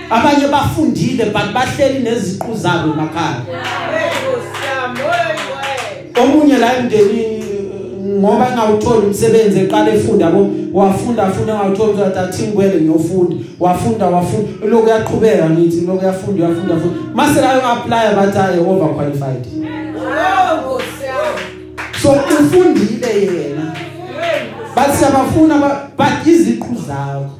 Abanye 0.09 0.47
bafundile 0.47 1.25
but 1.25 1.53
bahleli 1.53 1.99
neziqu 2.03 2.55
zabo 2.55 2.93
emakhaya. 2.93 3.41
Omunye 6.23 6.57
la 6.57 6.77
emndenini 6.77 7.43
ngoba 8.19 8.47
engawutholi 8.49 9.07
umsebenzi 9.07 9.59
eqala 9.59 9.89
efunda 9.93 10.31
wafunda 10.73 11.23
afunda 11.23 11.53
engawutholi 11.53 11.91
ukuthi 11.91 12.19
athingwele 12.19 12.81
ngiyofunda. 12.81 13.35
Wafunda 13.59 14.05
wafunda. 14.07 14.67
Lokho 14.67 14.89
yaqhubeka 14.89 15.49
ngithi 15.49 15.81
lokho 15.85 16.05
yafunda 16.05 16.43
yafunda 16.45 16.73
yafunda 16.73 16.95
mase 17.13 17.41
la 17.41 17.71
apply 17.71 18.15
bathi 18.15 18.37
ay 18.39 18.59
over 18.59 18.89
qualified. 18.95 19.45
So 22.01 22.11
ufundile 22.11 23.21
yena. 23.21 23.73
Bathi 24.75 24.97
siyabafuna 24.97 25.57
ba- 25.57 25.89
but 25.97 26.27
iziqu 26.27 26.75
zakho. 26.87 27.36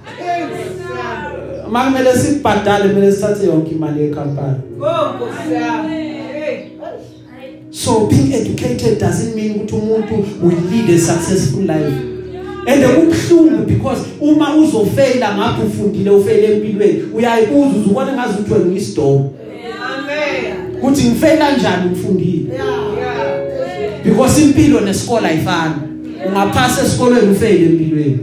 Hey, 1.67 1.73
Kosa. 1.73 1.91
makumele 1.91 2.13
sibhadale 2.17 2.89
kumele 2.89 3.11
sithathe 3.11 3.45
yonke 3.45 3.71
imali 3.71 4.01
yekhampani 4.01 4.55
Oh, 4.81 5.13
Kosa. 5.19 5.83
Hey. 5.83 6.59
so 7.71 8.07
being 8.07 8.33
educated 8.33 8.99
doesn't 8.99 9.35
mean 9.35 9.55
ukuthi 9.55 9.75
umuntu 9.75 10.13
will 10.43 10.57
lead 10.71 10.89
a 10.89 10.97
successful 10.97 11.61
life 11.61 11.93
and 12.67 12.83
kubhlungu 12.83 13.65
because 13.65 14.01
uma 14.21 14.55
uzofaila 14.55 15.35
ngapha 15.37 15.63
ufundile 15.63 16.09
ufail 16.09 16.43
empilweni 16.51 17.03
uyayibuza 17.13 17.77
uzubona 17.79 18.13
ngazi 18.13 18.33
ukuthi 18.33 18.53
wena 18.53 18.65
uyisidom 18.65 19.29
Amen. 19.93 20.77
ukuthi 20.77 21.03
ngifail 21.07 21.37
kanjani 21.39 21.89
ngifundile 21.89 22.53
Yeah. 22.53 24.03
because 24.03 24.41
impilo 24.41 24.79
nesikole 24.81 25.27
ayifani 25.27 25.73
ungaphasa 26.27 26.81
esikolweni 26.85 27.31
ufail 27.31 27.63
empilweni 27.63 28.17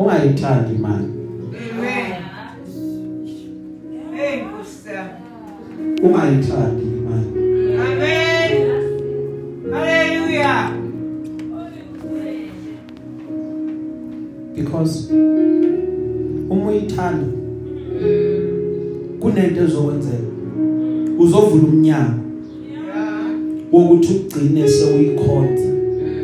ungayithandi 0.00 0.74
imali 0.74 1.04
Amen. 1.70 2.12
Hey, 4.16 4.40
Kosa. 4.40 5.08
ungayithandi 6.02 6.82
imali 6.82 7.28
Amen. 7.86 8.52
Hallelujah. 9.72 10.76
because 14.56 15.10
uma 16.50 16.68
uyithanda 16.70 17.26
kunento 19.20 19.60
ezokwenzeka 19.64 20.16
uzovula 21.18 21.62
umnyango 21.64 22.20
Yeah. 22.70 23.26
wokuthi 23.72 24.12
ugcine 24.14 24.68
sewuyikhonza 24.68 25.62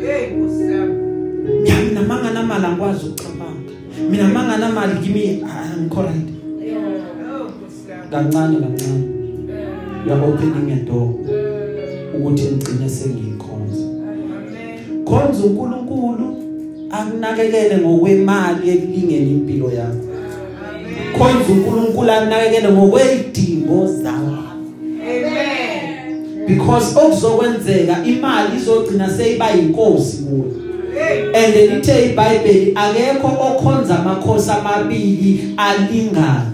Hey, 0.05 0.29
Kosa. 0.41 0.85
mina 1.83 2.01
mangana 2.01 2.43
mali 2.43 2.65
angikwazi 2.65 3.05
ukucabanga 3.05 3.56
mina 4.09 4.27
mangana 4.27 4.69
mali 4.69 4.99
kimi 5.03 5.43
angikho 5.43 6.01
right 6.01 6.27
Oh, 7.29 7.51
Kosa. 7.59 7.95
kancane 8.11 8.57
kancane 8.59 9.03
you 10.05 10.13
are 10.13 10.23
opening 10.25 10.71
a 10.71 10.75
door 10.85 11.09
ukuthi 12.15 12.43
ngigcine 12.43 12.89
sengiyikhonza 12.89 13.83
Amen. 13.85 15.05
khonza 15.05 15.43
uNkulunkulu 15.43 16.27
akunakekele 16.91 17.77
ngokwemali 17.77 18.69
ekulingeni 18.69 19.31
impilo 19.31 19.71
yakho 19.71 20.07
khonza 21.17 21.51
uNkulunkulu 21.53 22.11
akunakekele 22.11 22.69
ngokwezidingo 22.71 23.87
zakho 23.87 24.37
Amen. 25.01 26.47
because 26.47 26.99
okuzokwenzeka 26.99 28.03
imali 28.05 28.57
izogcina 28.57 29.09
seyiba 29.09 29.51
inkosi 29.51 30.17
kuwe 30.17 30.66
Hey. 31.07 31.31
and 31.33 31.53
lithe 31.55 32.05
iBhayibheli 32.13 32.71
akekho 32.75 33.27
okhonza 33.27 33.99
amakhosi 33.99 34.51
amabili 34.51 35.53
alingana 35.57 36.51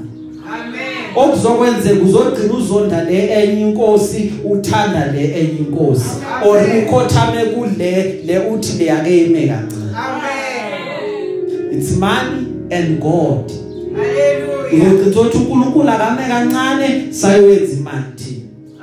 okuzokwenzeka 1.16 2.04
uzogcina 2.06 2.54
uzonda 2.54 3.04
le 3.04 3.44
enye 3.44 3.62
inkosi 3.62 4.34
uthanda 4.46 5.12
le 5.12 5.24
enye 5.24 5.58
inkosi 5.60 6.10
or 6.46 6.58
ukhothame 6.58 7.46
kule 7.46 8.22
le 8.26 8.40
uthi 8.40 8.78
le 8.78 8.86
yake 8.86 9.24
ime 9.26 9.46
kancane 9.46 9.78
Amen. 9.96 11.72
it's 11.72 11.98
money 11.98 12.48
and 12.72 13.00
God 13.02 13.52
Hallelujah. 13.96 14.96
uzogcina 14.96 15.22
uthi 15.22 15.38
uNkulunkulu 15.38 15.90
akame 15.90 16.22
kancane 16.28 17.04
sayowenza 17.10 17.74
imali 17.74 18.04
thina 18.16 18.42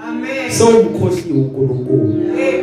Amen. 0.08 0.50
sewumkhohliwe 0.50 1.38
uNkulunkulu 1.38 2.02
Amen. 2.02 2.59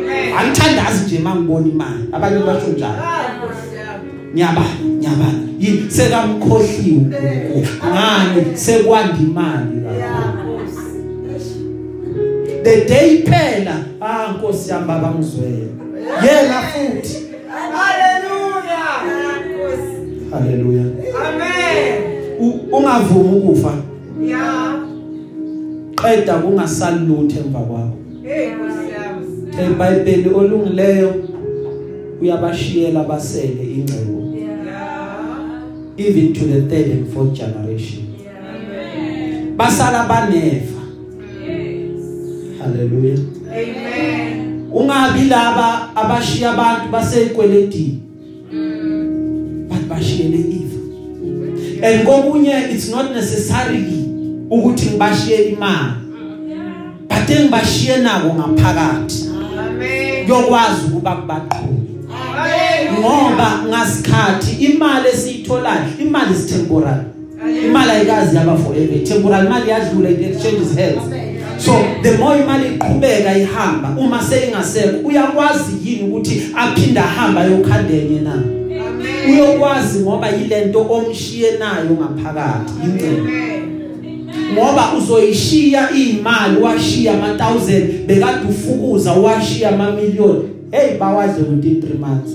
Angithandazi 0.88 1.04
nje 1.14 1.18
mangibona 1.18 1.66
imali 1.66 2.04
abanye 2.12 2.38
basho 2.38 2.68
njalo 2.68 2.94
Kosa. 3.40 4.00
nyabana 4.34 4.66
nyabana 5.00 5.38
yini 5.58 5.90
sekamkhohliwe 5.90 7.00
ngani 7.90 8.56
sekwanda 8.56 9.18
imali 9.20 9.80
the 12.64 12.84
day 12.88 13.22
phela 13.22 13.76
ah 14.00 14.32
nkosi 14.32 14.70
yami 14.70 14.86
baba 14.86 15.10
ngizwele 15.14 15.68
yena 16.24 16.60
futhi 16.62 17.18
Hallelujah. 17.72 19.02
haleluya 20.30 20.82
Amen. 21.28 21.94
Ungavumi 22.72 23.38
ukufa 23.38 23.72
Yeah. 24.22 24.74
qeda 25.96 26.34
kungasali 26.34 27.06
lutho 27.06 27.40
emva 27.40 27.58
kwakho 27.60 27.92
Hey, 28.22 28.46
Nkosi. 28.46 28.87
eBhayibheli 29.66 30.28
olungileyo 30.34 31.14
uyabashiyela 32.22 33.04
basele 33.04 33.62
ingcebo 33.76 34.18
Yeah. 34.38 36.06
even 36.06 36.32
to 36.32 36.44
the 36.44 36.60
third 36.68 36.90
and 36.90 37.12
fourth 37.12 37.32
generation. 37.34 38.02
Basala 39.56 40.06
baneva. 40.08 40.80
Haleluya 42.58 43.16
Amen. 43.50 44.68
ungabi 44.72 45.24
laba 45.28 45.96
abashiya 45.96 46.52
abantu 46.52 46.88
baseyikweletini 46.92 48.00
bathi 49.68 49.84
bashiyele 49.88 50.38
ifa 50.38 50.78
and 51.86 52.06
kokunye 52.06 52.52
it's 52.72 52.90
not 52.90 53.14
necessarily 53.14 54.04
ukuthi 54.50 54.86
ngibashiye 54.86 55.38
imali. 55.48 55.92
But 57.08 57.30
engibashiye 57.30 57.96
nako 57.96 58.34
ngaphakathi. 58.34 59.27
Yokwazi 60.28 60.80
ukuba 60.86 61.16
kubaqhubi 61.16 61.78
Hallelujah. 62.08 63.00
ngoba 63.00 63.62
ngasikhathi 63.68 64.64
imali 64.64 65.08
esiyitholayo 65.08 65.82
imali 66.00 66.34
is 66.34 66.46
temporary 66.46 67.00
imali 67.66 67.90
ayikazi 67.90 68.36
yaba 68.36 68.56
forever 68.56 69.04
temporary 69.04 69.46
imali 69.46 69.70
yadlula 69.70 70.10
it 70.10 70.20
exchanges 70.22 70.76
hands 70.76 71.02
so 71.64 71.72
the 72.02 72.12
more 72.18 72.40
imali 72.40 72.66
iqhubeka 72.74 73.38
ihamba 73.38 73.88
uma 74.00 74.22
seyingasekho 74.22 75.08
uyakwazi 75.08 75.72
yini 75.84 76.02
ukuthi 76.08 76.42
aphinda 76.56 77.04
ahamba 77.04 77.44
yokhandenye 77.44 78.20
na 78.20 78.32
Amen. 78.32 79.30
uyokwazi 79.30 79.98
ngoba 80.00 80.28
yilento 80.28 80.86
omshiye 80.90 81.50
nayo 81.50 81.90
ngaphakathi 81.90 82.72
ingcebo 82.84 83.20
Amen. 83.28 83.87
Ngoba 84.52 84.92
uzoyishiya 84.98 85.90
imali 85.90 86.60
washiya 86.62 87.14
ama 87.14 87.34
1000 87.34 88.06
bekade 88.06 88.48
ufukuza 88.50 89.12
washiya 89.12 89.68
ama 89.68 89.90
million 89.90 90.42
hey 90.70 90.98
bawadle 90.98 91.42
within 91.50 91.80
3 91.80 91.98
months 91.98 92.32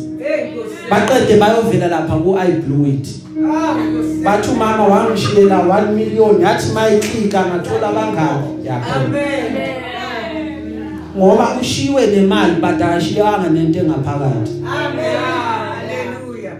baqede 0.89 1.37
bayovela 1.39 1.87
lapha 1.87 2.15
ku 2.15 2.37
I 2.39 2.51
blew 2.51 2.85
it 2.87 3.07
bathi 4.23 4.49
umama 4.51 4.83
wangishiyela 4.87 5.57
1 5.57 5.91
million 5.91 6.41
yathi 6.41 6.73
mayiklika 6.73 7.45
ngathola 7.45 7.87
abangani 7.89 8.65
yakho 8.65 8.99
Amen. 8.99 9.53
ngoba 11.17 11.57
ushiwe 11.61 12.07
nemali 12.07 12.55
badashiyanga 12.61 13.49
nento 13.49 13.79
engaphakathi 13.79 14.51
Amen. 14.65 15.17
Hallelujah. 15.87 16.53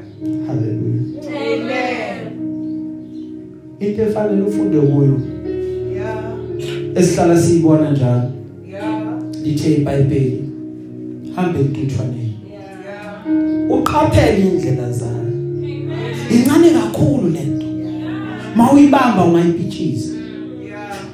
haleluya 0.47 1.01
Amen. 1.27 2.13
into 3.79 4.01
efanele 4.01 4.41
ufunde 4.41 4.77
kuyo. 4.79 5.19
Esihlala 6.95 7.41
siyibona 7.41 7.91
njalo. 7.91 8.31
Yeah. 8.67 9.03
lithe 9.43 9.73
iBhayibheli 9.73 10.43
hambe 11.35 11.59
entuthwaneni 11.59 12.33
Yeah. 12.51 13.71
uqaphele 13.71 14.41
indlela 14.41 14.91
zayo. 14.91 15.31
Incane 16.31 16.69
kakhulu 16.69 17.29
lento 17.29 17.65
mawuyibamba 18.55 19.23
ungayipitshisa. 19.25 20.13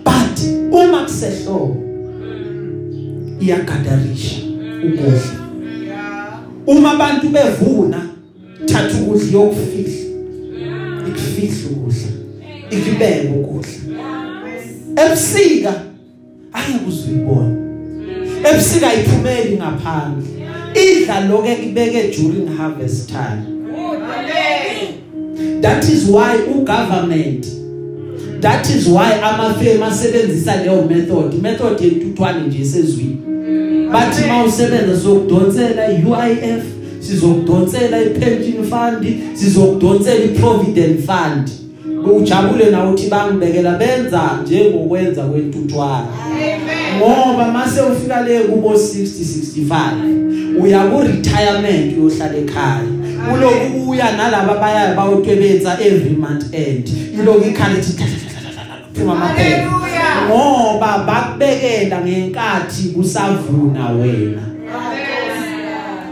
But 0.06 0.40
uma 0.72 1.04
kusehlobo 1.04 1.78
iyagadarisha 3.42 4.42
ukudla 4.86 5.22
Yeah. 5.88 6.40
uma 6.68 6.92
abantu 6.92 7.30
bevuna 7.30 8.02
thatha 8.66 8.98
ukudla 9.02 9.32
yokufihla 9.32 10.10
ikufihla 11.08 11.70
ukudla. 11.72 12.10
Ikubeke 12.72 13.28
ukudla. 13.28 13.79
Ebusika. 15.06 15.74
Angeke 16.54 16.86
uzuyibona. 16.88 17.56
Ebusika 18.52 18.94
iphumeli 18.94 19.58
ngaphandle. 19.58 20.24
Idla 20.76 21.20
lokho 21.20 21.48
ekibeke 21.48 22.16
during 22.18 22.58
harvest 22.58 23.10
time. 23.10 23.44
That 25.62 25.84
is 25.84 26.06
why 26.10 26.38
ugovernment 26.38 27.46
that 28.42 28.70
is 28.70 28.88
why 28.88 29.22
amafirma 29.22 29.88
asebenzisa 29.88 30.56
leyo 30.56 30.82
method. 30.82 31.42
Method 31.42 31.82
yentuthwane 31.82 32.48
nje 32.48 32.62
esezwini 32.62 33.18
bathi 33.92 34.28
mawusebenza 34.28 35.00
sokudonsela 35.00 35.92
iUIF 35.92 36.64
sizokudonsela 37.00 38.02
ipension 38.02 38.64
fund 38.64 39.20
sizokudonsela 39.34 40.24
iprovident 40.24 41.06
fund. 41.06 41.50
Ujabule 42.06 42.72
na 42.72 42.90
uthi 42.90 43.08
bangibekela 43.08 43.72
benza 43.72 44.22
njengokwenza 44.44 45.24
kwentuthwane 45.24 46.08
Amen. 46.36 46.98
ngoba 46.98 47.52
mase 47.52 47.82
ufika 47.82 48.22
le 48.22 48.40
kubo 48.40 48.74
60 48.74 49.70
65 49.70 50.62
uya 50.62 50.80
ku 50.84 51.02
retirement 51.02 51.98
uyohlala 51.98 52.38
ekhaya 52.38 52.82
uloku 53.34 53.90
uya 53.90 54.12
nalabo 54.18 54.52
abayayo 54.52 54.96
bayotwebenza 54.96 55.78
every 55.82 56.16
month 56.16 56.54
end. 56.54 56.90
Iloku 57.14 57.46
ikhala 57.48 57.74
ithi 57.78 58.04
phuma 58.94 59.14
amaphela 59.14 59.58
Hallelujah. 59.58 60.28
ngoba 60.28 60.98
bakubekela 61.08 62.02
ngenkathi 62.02 62.84
kusavuna 62.84 63.90
wena. 63.90 64.42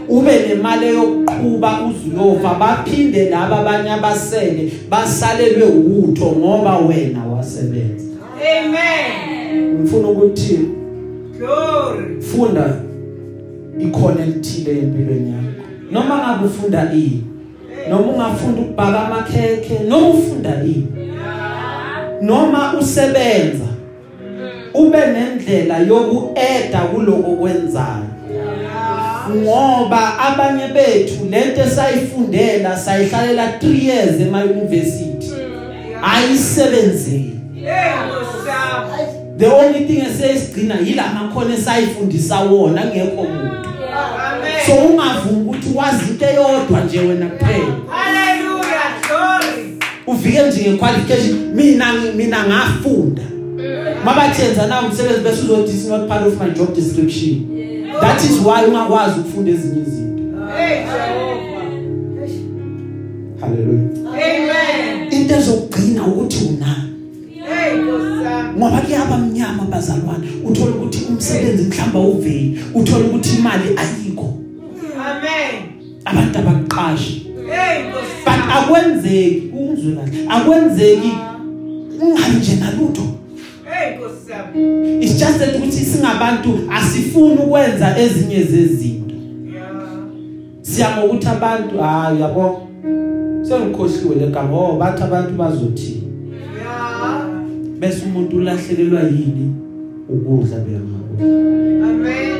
Ube 0.08 0.32
nemali 0.48 0.88
yokuqhuba 0.88 1.80
uzuyova 1.82 2.54
baphinde 2.54 3.30
laba 3.30 3.58
abanye 3.58 3.90
abasele 3.90 4.72
basalelwe 4.90 5.66
utho 5.66 6.26
ngoba 6.26 6.78
wena 6.78 7.24
wasebenza. 7.24 8.04
Amen. 8.58 9.80
ngifuna 9.80 10.08
ukuthi 10.08 10.58
Glory. 11.38 12.22
funda 12.22 12.74
ikhono 13.78 14.22
elithile 14.22 14.78
empilweni 14.78 15.30
yakho. 15.30 15.68
Noma 15.90 16.18
ngabe 16.18 16.46
ufunda 16.46 16.92
ini? 16.92 17.22
Noma 17.90 18.12
ungafunda 18.12 18.60
ukubhaka 18.60 19.06
amakhekhe? 19.06 19.78
Noma 19.88 20.08
ufunda 20.08 20.64
ini? 20.64 20.86
Noma 22.22 22.74
usebenza? 22.80 23.68
Ube 24.74 24.98
nendlela 24.98 25.78
yokueda 25.78 26.80
kuloko 26.94 27.36
kwenzayo 27.36 28.07
ngoba 29.36 30.18
abanye 30.18 30.66
bethu 30.68 31.24
lento 31.30 31.60
esayifundela 31.62 32.76
sayihlalela 32.78 33.46
3 33.58 33.84
years 33.88 34.20
ema 34.20 34.44
university 34.44 35.32
ayisebenzeli 36.02 37.34
Hey, 37.54 37.90
Nkosi 38.06 38.48
yami. 38.48 39.38
the 39.38 39.46
only 39.46 39.84
thing 39.86 40.02
esesigcina 40.06 40.74
yila 40.86 41.06
makhono 41.12 41.54
esayifundisa 41.54 42.40
wona 42.40 42.84
ngekho 42.84 43.20
umuntu 43.22 43.68
so 44.66 44.72
Amen. 44.72 44.86
ungavumi 44.90 45.40
ukuthi 45.42 45.68
wazi 45.74 46.10
into 46.10 46.24
eyodwa 46.24 46.80
nje 46.86 47.00
wena 47.00 47.26
kuphela 47.26 47.74
Hallelujah. 47.90 48.92
Glory. 49.08 49.78
ufike 50.06 50.42
nje 50.42 50.70
ngequalification 50.70 51.36
mina 51.54 51.92
mina 52.16 52.44
ngafunda 52.44 53.22
mabathenza 54.04 54.66
na 54.66 54.80
umsebenzi 54.82 55.20
bese 55.20 55.42
uzothi 55.42 55.76
is 55.76 55.86
not 55.88 56.08
part 56.08 56.26
of 56.26 56.40
my 56.40 56.50
job 56.50 56.74
description 56.74 57.40
that 58.00 58.24
is 58.24 58.40
why 58.40 58.64
ungakwazi 58.68 59.20
ukufunda 59.20 59.50
ezinye 59.50 59.82
izinto 59.82 60.22
Hey, 60.56 60.84
Jehovah. 60.84 61.64
haleluya 63.40 63.88
Amen. 64.12 65.12
into 65.12 65.34
ezokugcina 65.34 66.06
ukuthi 66.06 66.44
unani 66.44 66.92
Hey, 67.34 67.78
Nkosi 67.78 68.24
yami. 68.24 68.58
ngoba 68.58 68.80
kuyaba 68.80 69.18
mnyama 69.18 69.64
bazalwane 69.64 70.26
uthola 70.44 70.70
ukuthi 70.70 71.04
umsebenzi 71.08 71.62
mhlamba 71.64 71.98
uveli 72.00 72.60
uthola 72.74 73.04
ukuthi 73.04 73.36
imali 73.38 73.64
ayikho 73.76 74.34
Amen. 75.10 75.62
abantu 76.04 76.38
abakuqashi 76.38 77.26
Hey, 77.50 77.82
Nkosi 77.82 78.06
but 78.24 78.34
yami. 78.34 78.52
akwenzeki 78.52 79.42
ungizwe 79.58 79.92
kahle 79.94 80.26
akwenzeki 80.28 81.12
yami. 85.46 85.66
it's 85.66 85.76
just 85.78 85.78
that 85.78 85.78
ukuthi 85.78 85.84
singabantu 85.84 86.58
asifuni 86.72 87.34
ukwenza 87.36 87.98
ezinye 87.98 88.42
zezinto 88.42 89.14
Yeah. 89.52 89.70
siya 90.62 90.96
ngokuthi 90.96 91.26
abantu 91.28 91.78
hayi 91.78 92.20
yabo 92.20 92.68
sengikhohliwe 93.42 94.14
legama 94.16 94.56
oh 94.58 94.76
bathi 94.78 95.02
abantu 95.02 95.30
bazothini 95.32 96.02
Yeah. 96.58 97.28
bese 97.78 98.02
umuntu 98.06 98.36
ulahlekelwa 98.36 99.00
yini 99.02 99.52
ukudla 100.08 100.56
beyangakudla 100.58 101.88
Amen. 101.90 102.38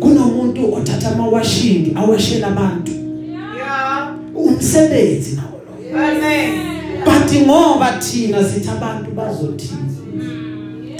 kunomuntu 0.00 0.74
othatha 0.74 1.12
amawashing 1.12 1.92
awashela 1.96 2.46
abantu 2.46 2.92
Yeah. 3.56 4.14
umsebenzi 4.34 5.36
nawo 5.36 5.60
lo 5.66 5.98
Amen. 6.04 6.52
but 7.04 7.46
ngoba 7.46 7.92
thina 7.92 8.44
sithi 8.44 8.68
abantu 8.70 9.10
bazothini 9.10 9.95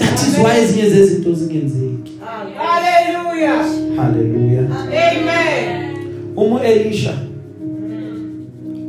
that 0.09 0.27
is 0.27 0.37
why 0.37 0.61
ezinye 0.63 0.89
zezinto 0.89 1.33
zingenzeki 1.33 2.11
Hallelujah. 2.57 3.65
haleluya 3.95 4.61
Amen. 4.61 5.97
uma 6.35 6.63
Elisha 6.63 7.13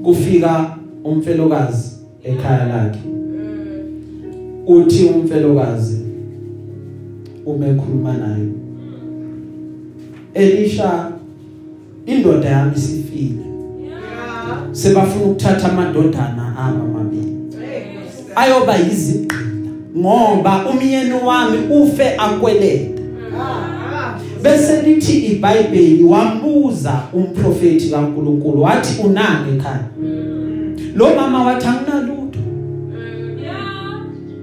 kufika 0.05 0.77
umfelokazi 1.05 1.91
ekhaya 2.25 2.66
lakhe 2.66 2.99
uthi 4.66 5.05
umfelokazi 5.05 5.99
uma 7.47 7.66
ekhuluma 7.66 8.12
naye 8.12 8.49
Elisha 10.35 11.12
indoda 12.07 12.49
yami 12.49 12.77
sifile 12.77 13.39
Yeah. 13.83 14.59
sebafuna 14.73 15.25
ukuthatha 15.25 15.73
amadodana 15.73 16.55
aba 16.59 16.85
yami. 16.85 17.35
ayoba 18.37 18.77
yizigqila 18.77 19.48
ngoba 19.97 20.66
umyeni 20.70 21.14
wami 21.26 21.59
ufe 21.70 22.16
akweleta 22.18 22.99
bese 24.43 24.82
lithi 24.82 25.18
iBhayibheli 25.18 26.05
wambuza 26.05 27.03
umprofeti 27.12 27.91
kaNkuluNkulu 27.91 28.62
wathi 28.62 29.03
unani 29.03 29.57
ekhaya? 29.57 29.84
Lo 30.95 31.14
mama 31.14 31.45
wathi 31.45 31.66
anginalutho. 31.66 32.39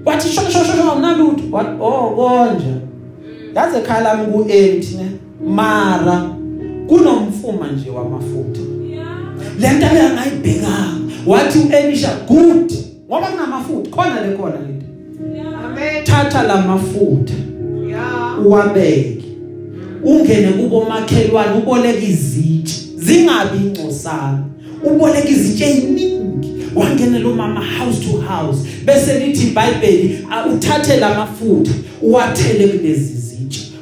Wathi 0.04 0.28
sho 0.28 0.40
sho 0.40 0.64
sho 0.64 0.92
anginalutho. 0.92 1.44
Wathi 1.52 1.70
oh 1.80 2.10
konje. 2.16 2.74
Yaze 3.54 3.78
ekhaya 3.78 4.00
lami 4.00 4.26
kuempty 4.26 4.96
ne? 4.96 5.10
Mara 5.48 6.30
kunomfuma 6.88 7.66
nje 7.68 7.90
wamafutha. 7.90 8.60
Lento 9.58 9.86
engayibhekanga 9.86 11.12
wathi 11.26 11.58
uElisha 11.58 12.10
good. 12.28 12.72
Ngoba 13.08 13.26
kunamafutha 13.26 13.90
khona 13.90 14.20
le 14.26 14.36
khona 14.36 14.56
lento 14.66 14.85
Amen. 15.76 16.04
thatha 16.04 16.42
lamafutha 16.42 17.34
Yeah. 17.88 18.46
uwabeke. 18.46 19.22
Ungene 20.04 20.48
kubo 20.48 20.84
makhelwane 20.84 21.58
uboleka 21.58 21.98
izitshe 22.06 22.76
zingabi 22.96 23.56
ingcosana 23.58 24.44
uboleka 24.84 25.28
izitshe 25.28 25.64
eziningi. 25.70 26.52
Wangena 26.74 27.18
lo 27.18 27.34
mama 27.34 27.60
house 27.60 28.00
to 28.00 28.16
house. 28.20 28.58
Bese 28.84 29.18
lithi 29.18 29.46
iBhayibheli 29.46 30.18
"Ah, 30.30 30.46
uthathe 30.46 30.96
lamafutha 30.96 31.72
uwathele 32.02 32.66
kulezi 32.68 33.12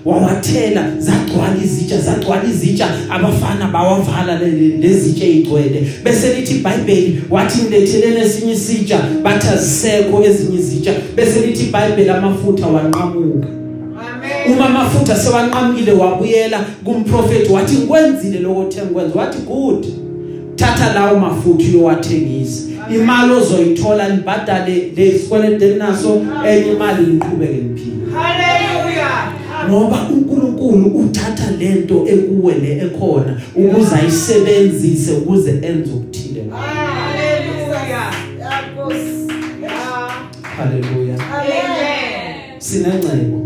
wawathela 0.05 0.85
zagcwala 0.99 1.55
izitsha 1.65 1.99
zagcwala 2.01 2.45
izitsha. 2.45 2.89
Abafana 3.11 3.67
bawavala 3.73 4.39
le- 4.39 4.51
le- 4.51 4.77
lezitshe 4.77 5.27
ezigcwele 5.31 5.87
bese 6.05 6.35
lithi 6.35 6.55
iBhayibheli 6.55 7.21
wathi 7.31 7.63
ngilethelene 7.63 8.21
esinye 8.21 8.53
isitsha 8.53 8.99
bathi 9.23 9.49
azisekho 9.49 10.25
ezinye 10.25 10.59
izitsha. 10.59 10.93
Bese 11.17 11.41
lithi 11.47 11.65
iBhayibheli 11.65 12.11
amafutha 12.11 12.67
wanqamuka. 12.67 13.49
Amen. 13.49 14.53
uma 14.57 14.67
amafutha 14.67 15.17
sewanqamukile 15.17 15.93
wabuyela 15.93 16.61
kumprofeti 16.85 17.53
wathi 17.53 17.77
ngikwenzile 17.77 18.39
lokho 18.39 18.61
othe 18.61 18.83
ngikwenza. 18.83 19.15
Wathi 19.19 19.39
good. 19.39 19.87
Thatha 20.57 20.93
lawo 20.95 21.19
mafutha 21.19 21.65
uyowathengisa. 21.69 22.63
Imali 22.95 23.33
ozoyithola 23.33 24.09
nibhadale 24.09 24.93
lesikwelede 24.97 25.75
naso 25.75 26.23
enye 26.49 26.73
imali 26.73 27.07
niqhubeke 27.07 27.53
niphile. 27.53 27.95
Hallelujah. 28.15 28.54
Ngoba 29.69 30.09
uNkulunkulu 30.13 30.87
uthatha 30.87 31.51
lento 31.59 32.05
ekuwe 32.09 32.55
le 32.55 32.79
ekhona 32.79 33.41
ukuze 33.57 33.95
ayisebenzise 33.97 35.13
ukuze 35.13 35.51
enze 35.51 35.93
ukuthile 35.93 36.45
Hallelujah. 36.51 38.11
Yeah. 39.63 40.13
haleluya 40.57 41.15
Amen. 41.15 42.61
sinengcebo 42.61 43.41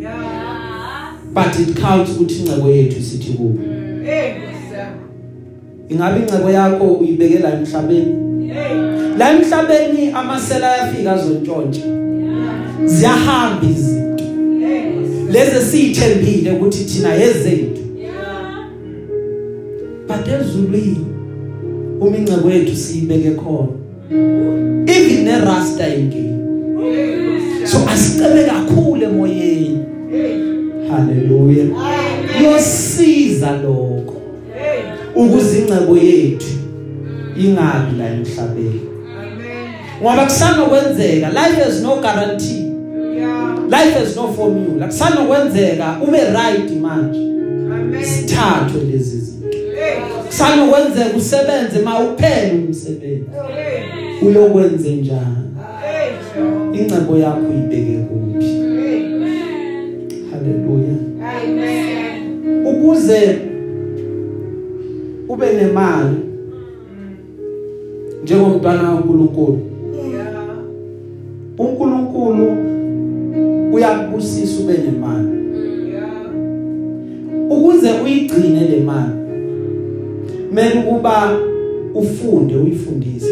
Yeah. 0.00 1.12
but 1.34 1.58
it 1.60 1.80
counts 1.80 2.10
ukuthi 2.10 2.34
ingcebo 2.38 2.68
yethu 2.70 3.02
sithi 3.02 3.32
kubo 3.32 3.58
Hey, 4.04 4.30
Nkosi 4.30 4.74
yami. 4.78 4.96
ingabe 5.88 6.20
ingcebo 6.20 6.50
yakho 6.50 6.84
uyibekela 6.92 7.52
emhlabeni 7.52 8.14
Hey. 8.54 8.78
la 9.18 9.30
emhlabeni 9.32 10.10
amasela 10.14 10.72
ayafika 10.74 11.12
azontshontsha 11.12 11.82
ziyahamba 12.84 13.66
izinto 13.70 13.94
Hey, 13.94 14.00
Nkosi. 14.00 14.03
Lezi 15.34 15.70
sithembile 15.70 16.50
ukuthi 16.50 16.84
thina 16.84 17.14
yezethu 17.14 17.82
but 20.08 20.28
ezulwini 20.28 21.06
uma 22.00 22.16
ingcebo 22.16 22.50
yethu 22.50 22.76
siyibeke 22.76 23.30
khona. 23.30 23.68
Even 24.86 25.24
nerasta 25.24 25.88
ingeni 25.88 26.34
Hey, 26.82 27.16
Nkosi 27.16 27.66
so 27.66 27.78
asicebe 27.88 28.44
kakhulu 28.44 29.04
emoyeni. 29.04 29.78
Haleluya 30.90 31.64
yosiza 32.42 33.52
lokho. 33.52 34.14
Ukuze 35.14 35.58
ingcebo 35.58 35.96
yethu 35.96 36.46
ingabi 37.36 37.98
la 37.98 38.08
emhlabeni. 38.08 38.80
Amen. 39.18 40.02
ngoba 40.02 40.24
kusanokwenzeka 40.24 41.28
life 41.28 41.64
has 41.64 41.82
no 41.82 41.96
guarantee. 41.96 42.54
Yeah. 42.54 42.63
Life 43.70 43.98
has 43.98 44.16
no 44.16 44.32
formula 44.32 44.86
kusanokwenzeka 44.86 45.96
ube 46.08 46.18
right 46.18 46.70
manje. 46.80 47.18
Amen. 47.20 48.04
sithathwe 48.04 48.80
lezi 48.92 49.16
zinto. 49.18 49.48
Hey. 49.58 50.00
kusanokwenzeka 50.26 51.16
usebenze 51.16 51.78
mawuphele 51.84 52.52
umsebenzi. 52.66 53.24
Uyokwenze 54.22 54.90
njani? 54.90 55.44
Ingcebo 56.72 57.16
yakho 57.18 57.52
ibeke 57.56 57.98
kuphi? 57.98 58.46
Haleluya 60.30 60.94
Amen. 61.42 62.66
ukuze 62.66 63.38
ube 65.28 65.46
nemali 65.52 66.16
njengomntwana 68.22 68.82
kaNkuluNkulu 68.82 69.58
Yeah. 70.14 70.26
uNkulunkulu 71.58 72.56
uyakubusisa 73.88 74.62
ube 74.62 74.72
nemali 74.78 75.28
Yeah. 75.92 77.50
ukuze 77.50 77.90
uyigcine 78.04 78.60
le 78.60 78.80
mali 78.80 79.14
mele 80.52 80.80
ukuba 80.80 81.38
ufunde 81.94 82.56
uyifundise 82.56 83.30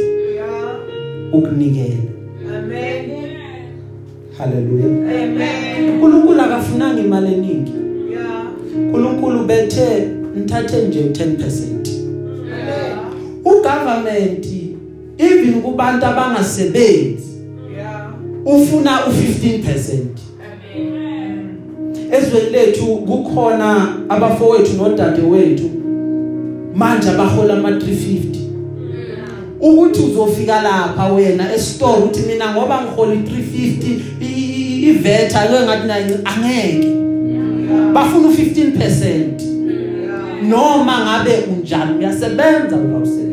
ukunikela 1.32 1.94
Amen. 2.58 3.10
haleluya 4.38 4.84
Amen. 4.86 5.90
uNkulunkulu 5.94 6.40
akafunanga 6.40 7.00
imali 7.00 7.34
eningi 7.34 7.72
Yeah. 8.12 8.46
uNkulunkulu 8.86 9.44
bethe 9.44 10.08
nithathe 10.36 10.82
nje 10.88 11.00
10% 11.00 11.88
Yeah. 12.66 12.98
ugovernment 13.44 14.46
even 15.18 15.62
kubantu 15.62 16.06
abangasebenzi 16.06 17.32
Yeah. 17.76 18.12
ufuna 18.46 18.90
u15% 18.90 20.11
ezweni 22.12 22.50
lethu 22.50 22.86
kukhona 22.86 23.88
abafowethu 24.08 24.72
nodadewethu. 24.76 25.70
Manje 26.74 27.10
abahola 27.10 27.54
ama 27.54 27.70
350 27.70 28.42
ukuthi 29.60 30.02
uzofika 30.02 30.62
lapha 30.62 31.12
wena 31.12 31.54
estore 31.54 32.02
uthi 32.02 32.20
mina 32.20 32.52
ngoba 32.52 32.82
ngihola 32.82 33.14
350 33.14 34.88
ivet 34.88 35.36
ake 35.36 35.64
ngathi 35.64 35.86
nayi 35.86 36.04
angeke. 36.24 36.88
Bafuna 37.92 38.28
u15% 38.28 39.52
noma 40.48 40.98
ngabe 41.04 41.38
unjani 41.52 41.98
uyasebenza 41.98 42.76
uyawusebenza 42.76 43.32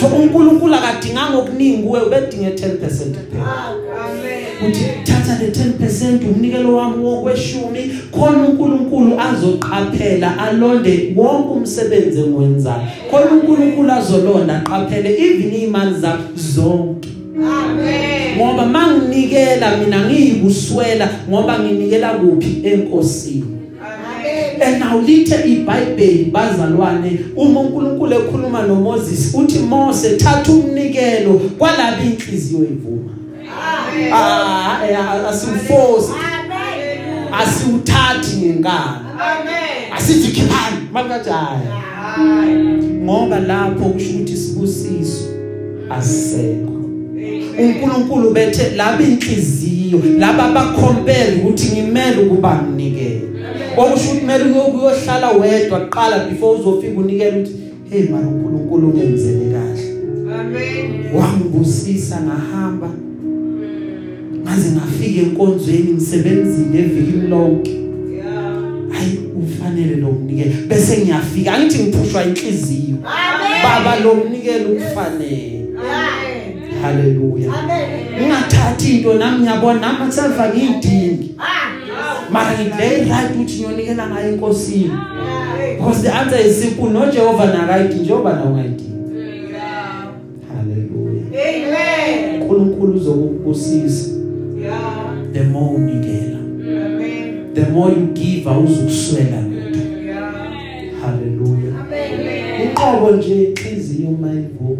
so 0.00 0.06
uNkulunkulu 0.06 0.74
akadinganga 0.74 1.38
okuningi 1.38 1.82
kuwe 1.82 2.00
ubedinge 2.00 2.50
10% 2.50 2.50
kuphela. 2.50 3.74
Amen. 4.04 4.43
Uthi 4.68 4.84
thatha 5.04 5.38
le 5.42 5.50
10% 5.50 6.34
umnikelo 6.34 6.76
wami 6.76 7.04
wokweshumi 7.04 7.80
khona 8.12 8.48
uNkulunkulu 8.48 9.20
azoqaphela 9.20 10.38
alonde 10.38 11.14
wonke 11.16 11.48
umsebenzi 11.48 12.20
engiwenzayo 12.20 12.82
khona 13.10 13.30
uNkulunkulu 13.30 13.92
azolonda 13.92 14.54
aqaphele 14.54 15.10
even 15.18 15.62
imali 15.62 15.94
zakho 16.00 16.22
zonke 16.36 17.08
Amen. 17.36 18.36
ngoba 18.36 18.66
manginikela 18.66 19.76
mina 19.76 20.06
ngiyibuswela 20.06 21.08
ngoba 21.30 21.58
nginikela 21.58 22.08
kuphi 22.08 22.60
enkosini 22.62 23.44
Amen. 23.80 24.62
and 24.62 24.80
now 24.80 25.00
lithe 25.00 25.36
iBhayibheli 25.44 26.24
bazalwane 26.24 27.20
uma 27.36 27.60
uNkulunkulu 27.60 28.14
ekhuluma 28.14 28.62
noMoses 28.62 29.34
uthi 29.34 29.58
Mose 29.58 30.16
thatha 30.16 30.52
umnikelo 30.52 31.40
kwalabo 31.58 32.02
inhliziyo 32.02 32.64
ivuma 32.64 33.12
Amen. 33.12 33.23
Ah 34.12 34.80
eh, 34.90 35.28
asiwuforce 35.28 36.08
Amen. 36.12 37.32
asiwuthathi 37.32 38.36
ngenkani 38.36 39.04
Amen. 39.20 39.92
asithi 39.96 40.32
khiphani 40.32 40.76
makajaya 40.92 41.60
Amen. 42.16 43.04
ngoba 43.04 43.40
lapho 43.40 43.84
kusho 43.84 44.10
ukuthi 44.10 44.36
sibusiso 44.36 45.24
asisekho 45.90 46.74
uNkulunkulu 47.58 48.30
bethe 48.30 48.70
laba 48.76 49.02
inhliziyo 49.02 50.00
laba 50.18 50.48
bacompare 50.48 51.34
ukuthi 51.36 51.72
ngimele 51.72 52.22
ukuba 52.22 52.62
nginikele 52.62 53.22
okusho 53.76 54.04
ukuthi 54.04 54.20
kumele 54.20 54.44
uyohlala 54.44 55.30
wedwa 55.30 55.80
kuqala 55.80 56.18
before 56.18 56.60
uzofika 56.60 57.00
unikele 57.00 57.30
ukuthi 57.30 57.52
hey 57.90 58.02
mara 58.08 58.26
uNkulunkulu 58.26 58.88
ungenzele 58.88 59.52
kahle 59.52 59.94
Amen. 60.40 61.16
wangibusisa 61.16 62.20
ngahamba 62.20 62.90
ngaze 64.44 64.70
ngafika 64.70 65.20
enkonzweni 65.22 65.92
ngisebenzile 65.92 66.78
evikini 66.78 67.28
lonke 67.28 67.70
Yeah. 68.14 68.62
hayi 68.92 69.18
ufanele 69.42 69.96
lo 69.96 70.12
mnikelo 70.12 70.52
bese 70.68 70.98
ngiyafika 71.02 71.54
angithi 71.54 71.82
ngiphushwa 71.82 72.24
inhliziyo 72.24 72.96
Amen. 73.04 73.62
baba 73.62 74.00
lo 74.00 74.14
mnikelo 74.14 74.70
ufanele 74.70 75.64
Amen. 75.78 76.82
haleluya 76.82 77.52
Amen. 77.54 78.24
ungathathi 78.24 78.96
into 78.96 79.14
nami 79.14 79.38
ngiyabona 79.38 79.80
nami 79.80 80.12
selfa 80.12 80.48
ngiyidingi 80.48 81.34
Ah. 81.38 82.30
mara 82.32 82.58
ngidlay 82.58 82.96
right 83.04 83.30
ukuthi 83.34 83.54
ngiyonikela 83.58 84.06
ngayo 84.10 84.32
enkosini 84.32 84.90
Yeah. 84.90 85.76
because 85.78 86.02
the 86.02 86.10
answer 86.12 86.46
is 86.46 86.60
simple 86.62 86.90
no 86.90 87.10
Jehovah 87.12 87.46
nakayidingi 87.54 88.02
njengoba 88.02 88.32
na 88.32 88.44
ungayidingi 88.44 88.92
Yeah. 89.52 90.08
haleluya 90.48 91.22
Amen. 91.32 92.42
uNkulunkulu 92.42 92.92
uzokubusisa 92.94 94.08
Yeah. 94.08 94.14
the 94.14 94.23
more 95.54 95.74
unikela 95.76 96.38
Amen. 96.38 97.54
the 97.54 97.70
more 97.70 97.90
you 97.92 98.06
give 98.14 98.50
awuzukuswela 98.50 99.40
lutho. 99.40 100.04
Yeah. 100.04 101.00
haleluya 101.00 101.80
Amen. 101.80 102.68
inqobo 102.68 103.10
nje 103.16 103.44
inhliziyo 103.44 104.10
mayivuma 104.10 104.76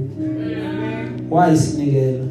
wayisinikela. 1.31 2.25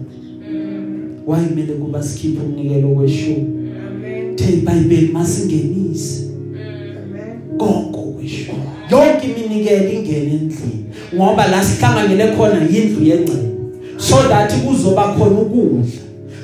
Wayimele 1.27 1.73
kuba 1.73 2.03
sikhiphe 2.03 2.41
umnikelo 2.45 2.87
kweshumi 2.87 3.71
Amen. 3.87 4.35
the 4.35 4.53
iBhayibheli 4.53 5.07
masingenise. 5.07 6.23
Amen. 6.23 7.57
konke 7.57 7.97
kweshumi 8.15 8.59
yonke 8.91 9.27
iminikelo 9.27 9.89
ingene 9.93 10.31
endlini 10.33 10.85
ngoba 11.15 11.47
la 11.47 11.63
sihlanganyele 11.63 12.27
khona 12.27 12.55
yindlu 12.73 13.05
yengcebo. 13.05 13.49
So 13.97 14.15
that 14.27 14.53
kuzoba 14.53 15.03
khona 15.17 15.39
ukudla. 15.39 15.83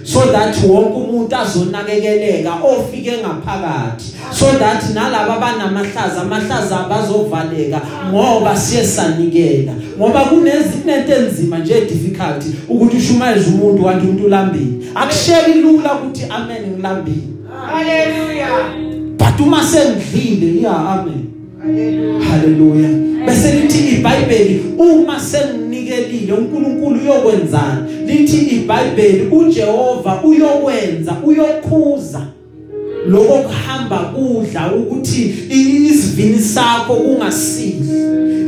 So 0.10 0.32
that 0.32 0.56
wonke 0.64 0.98
umuntu 0.98 1.36
azonakekeleka 1.36 2.54
ofike 2.64 3.12
ngaphakathi. 3.18 4.06
So 4.32 4.46
that 4.60 4.84
nalabo 4.94 5.32
abanamahlaza 5.32 6.22
amahlaza 6.22 6.80
abazovaleka 6.80 7.82
ngoba 8.10 8.58
siye 8.58 8.84
sanikela. 8.84 9.74
Ngoba 9.98 10.26
kunezinto 10.26 11.16
enzima 11.16 11.60
nje 11.60 11.82
difficult 11.82 12.44
ukuthi 12.70 12.98
ushumayeze 12.98 13.50
umuntu 13.50 13.84
kanti 13.84 14.06
umuntu 14.06 14.26
ulambile. 14.26 14.88
Akusheki 14.96 15.60
lula 15.60 15.94
ukuthi 15.94 16.26
amen 16.30 16.68
ngilambile. 16.72 17.24
Hallelujah. 17.72 18.90
but 19.18 19.40
uma 19.40 19.64
sengidlile 19.64 20.62
ya 20.62 20.72
amen. 20.72 21.26
Haleluya 22.30 22.90
bese 23.26 23.52
lithi 23.52 23.96
iBhayibheli 23.96 24.62
uma 24.78 25.20
senginikelile 25.90 26.34
uNkulunkulu 26.34 27.00
uyokwenzani 27.00 28.06
lithi 28.06 28.38
iBhayibheli 28.38 29.28
uJehova 29.32 30.22
uyokwenza 30.24 31.16
uyokhuza 31.26 32.22
lokho 33.08 33.38
kuhamba 33.38 33.98
kudla 33.98 34.76
ukuthi 34.76 35.34
isivini 35.90 36.40
sakho 36.40 36.96
kungasidli 36.96 38.00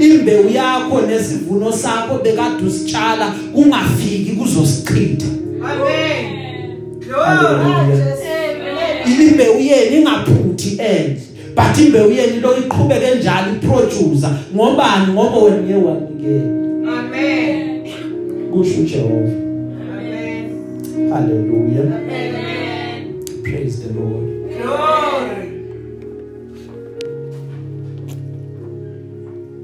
imbewu 0.09 0.49
yakho 0.49 1.01
nesivuno 1.01 1.71
sakho 1.71 2.17
bekade 2.23 2.65
usitshala 2.67 3.33
kungafiki 3.53 4.31
kuzosichitha 4.31 5.25
Amen. 5.63 6.25
Hallelujah. 7.11 7.95
Glory. 9.05 9.29
imbewu 9.29 9.59
yenu 9.59 9.97
ingaphuthi 9.97 10.69
endle 10.69 11.21
but 11.55 11.77
imbewu 11.85 12.11
yenu 12.11 12.41
lo 12.41 12.57
iqhubeke 12.57 13.15
njalo 13.15 13.51
iproduce 13.51 14.27
ngobani 14.55 15.13
ngoba 15.13 15.37
wena 15.37 15.57
uye 15.57 15.75
wanikela 15.75 16.11
Amen. 16.21 16.60
Kusho 18.51 18.81
uJehova 18.81 19.31
Amen. 19.97 20.49
haleluya 21.09 21.81
Amen. 21.81 23.23
praise 23.43 23.77
the 23.87 23.93
lord 23.93 24.27
Glory. 24.47 25.51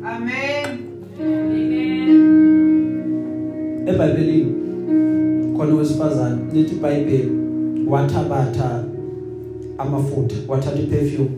Amen. 0.03 0.79
eBhayibhelini 3.87 4.51
khona 5.57 5.75
wesifazane 5.75 6.37
lithi 6.53 6.75
iBhayibheli 6.75 7.31
wathabatha 7.87 8.83
amafutha 9.77 10.35
wathatha 10.47 10.79
iperfume 10.79 11.29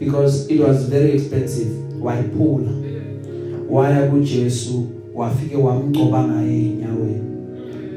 because 0.00 0.54
it 0.54 0.60
was 0.60 0.88
very 0.90 1.10
expensive 1.12 1.70
wayiphula 2.02 2.70
waya 3.70 4.10
kuJesu 4.10 4.84
wafike 5.14 5.56
wamgcoba 5.56 6.24
ngaye 6.28 6.60
enyaweni 6.60 7.20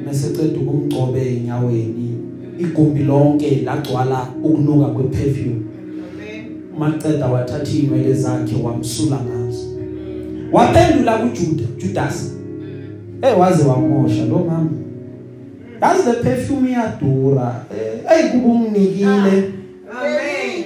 meseceda 0.05 0.59
ukumgcoba 0.59 1.20
enyaweni 1.20 2.18
igumbi 2.59 3.03
lonke 3.03 3.61
lagcwala 3.65 4.28
ukunuka 4.43 4.86
kweperfume 4.86 5.55
Amen. 5.55 6.45
maceda 6.80 7.26
wathatha 7.28 7.78
inwele 7.78 8.13
zakhe 8.13 8.55
wamsula 8.63 9.15
ngazo 9.15 9.65
waphendula 10.51 11.18
kuJuda 11.18 11.63
Judas 11.78 12.36
eh 13.22 13.39
waze 13.39 13.63
wamosha 13.63 14.26
lo 14.26 14.38
mama 14.38 14.70
yazi 15.82 16.09
le 16.09 16.13
perfume 16.13 16.70
iyadura 16.70 17.65
eh 17.72 18.11
ayikuba 18.11 18.53
unginikile 18.53 19.07
Amen. 19.07 20.63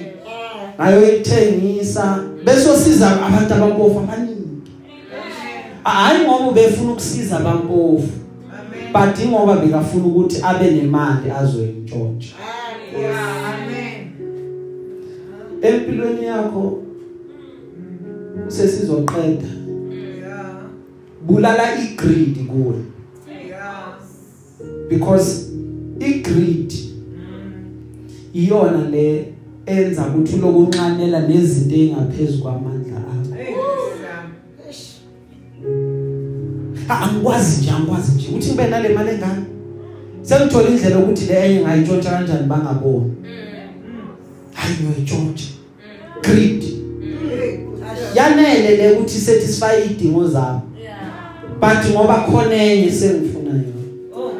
ayoyithengisa 0.78 2.18
bese 2.44 2.70
osiza 2.70 3.26
abantu 3.26 3.54
abampofu 3.54 3.98
abaningi 3.98 4.31
hayi 5.84 6.24
ngoba 6.24 6.46
ubefuna 6.48 6.92
ukusiza 6.92 7.36
abampofu 7.36 8.08
Amen. 8.92 8.92
but 8.92 9.26
ngoba 9.26 9.56
bekafuna 9.56 10.04
ukuthi 10.06 10.42
abe 10.42 10.70
nemali 10.70 11.30
azoyintshontsha 11.30 12.34
Yeah. 13.00 13.54
Amen. 13.54 14.10
empilweni 15.62 16.24
yakho 16.24 16.78
sesizoqeda 18.48 19.46
Yeah. 20.20 20.54
bulala 21.26 21.78
igreed 21.84 22.46
kuwe 22.46 22.74
Yeah. 23.48 23.94
because 24.88 25.46
igreed 26.00 26.72
iyona 28.34 28.88
le 28.90 29.32
enza 29.66 30.06
ukuthi 30.06 30.36
lokunxanela 30.36 31.20
nezinto 31.28 31.76
engaphezulu 31.76 32.42
kwamandla 32.42 32.91
angikwazi 37.00 37.60
nje 37.60 37.70
angikwazi 37.70 38.12
nje. 38.12 38.28
Uthi 38.36 38.48
ngibe 38.48 38.66
nale 38.66 38.88
mali 38.88 39.10
engane 39.10 39.42
sengithola 40.22 40.68
indlela 40.68 40.98
ukuthi 40.98 41.24
le 41.26 41.46
enye 41.46 41.60
ngayitshontsha 41.60 42.10
kanjani 42.10 42.46
bangaboni. 42.46 43.12
Hayi 44.52 44.74
ngiyoyitshontsha. 44.74 45.48
Greed. 46.22 46.64
Yanele 48.14 48.76
le 48.76 48.92
ukuthi 48.92 49.18
satisfy 49.20 49.84
idingo 49.90 50.28
zami. 50.28 50.60
But 51.60 51.90
ngoba 51.92 52.14
khona 52.14 52.54
enye 52.54 52.90
sengifuna 52.90 53.50
yona. 53.50 53.82
Oh. 54.16 54.32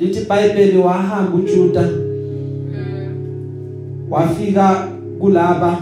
lithi 0.00 0.20
iBhayibheli 0.20 0.78
wahamba 0.78 1.38
uJuda. 1.38 1.88
Wafika 4.10 4.88
kulaba 5.20 5.78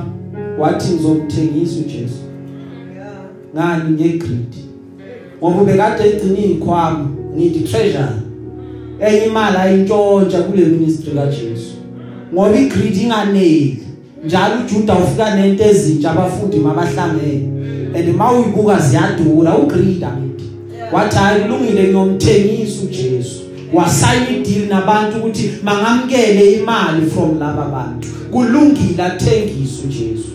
wathi 0.58 0.92
ngizomthengisa 0.92 1.80
uJesu. 1.80 2.22
Ngani? 3.54 3.90
Ngegreed. 3.90 4.69
Ngoba 5.42 5.64
bekade 5.64 6.08
egcina 6.08 6.38
izikhwama 6.38 7.08
ngithi 7.36 7.60
treasure. 7.60 8.04
Enye 9.00 9.26
imali 9.26 9.56
ayintshontsha 9.56 10.42
kule 10.42 10.64
ministry 10.64 11.12
kaJesu. 11.12 11.74
Ngoba 12.32 12.58
igreed 12.58 12.96
inganeli 12.96 13.78
njalo 14.24 14.54
uJuda 14.60 14.94
ufika 14.94 15.34
nento 15.34 15.64
ezintsha 15.64 16.10
abafundi 16.10 16.56
mabahlangene. 16.56 17.48
And 17.94 18.16
mawuyibuka 18.16 18.78
ziyadura 18.78 19.58
ugreed 19.58 20.04
amithi 20.04 20.44
wathi 20.92 21.16
hayi 21.16 21.42
kulungile 21.42 21.82
ngiyomthengisa 21.82 22.82
uJesu. 22.82 23.40
Wasayina 23.72 24.30
ideal 24.30 24.68
nabantu 24.68 25.18
ukuthi 25.18 25.50
mangamkele 25.62 26.52
imali 26.52 27.06
from 27.10 27.38
laba 27.38 27.64
bantu. 27.64 28.08
Kulungile 28.30 29.02
athengise 29.02 29.82
uJesu. 29.86 30.30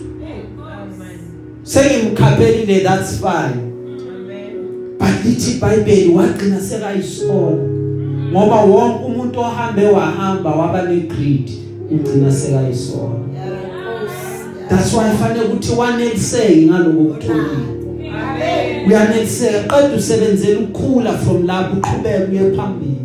Sengimkhaphelile 1.62 2.80
that's 2.80 3.20
fine. 3.20 3.75
Amen. 5.06 5.22
but 5.22 5.24
lithi 5.24 5.50
iBhayibheli 5.50 6.08
wagcina 6.08 6.60
sekayisola 6.60 7.56
ngoba 8.30 8.56
wonke 8.56 9.04
umuntu 9.04 9.40
ohambe 9.40 9.86
wahamba 9.86 10.50
waba 10.50 10.82
negreed 10.82 11.50
ugcina 11.90 12.32
sekayisola 12.32 13.20
that's 14.68 14.94
why 14.94 15.10
fanele 15.20 15.44
ukuthi 15.44 15.72
waneliseke 15.72 16.66
ngaloko 16.66 17.04
kutholile 17.04 17.46
Amen. 18.12 18.86
uyaneliseka 18.86 19.58
qeda 19.60 19.96
usebenzela 19.96 20.60
ukukhula 20.60 21.12
from 21.18 21.46
lapho 21.46 21.76
uqhubeka 21.76 22.24
uye 22.30 22.52
phambili 22.56 23.00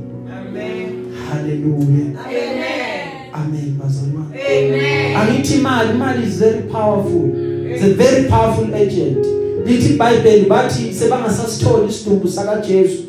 haleluya 1.30 2.06
Amen. 2.26 3.12
amen 3.34 3.78
bazalwane 3.84 4.40
Amen. 4.50 5.16
angithi 5.16 5.54
imali 5.54 5.90
imali 5.90 6.28
is 6.28 6.40
very 6.40 6.62
powerful 6.62 7.30
it's 7.72 7.84
a 7.84 7.94
very 7.94 8.24
powerful 8.24 8.76
agent 8.76 9.41
lithi 9.72 9.94
iBhayibheli 9.94 10.46
bathi 10.46 10.94
sebangasasithola 10.94 11.88
isidumbu 11.90 12.28
saka 12.28 12.62
Jesu 12.68 13.04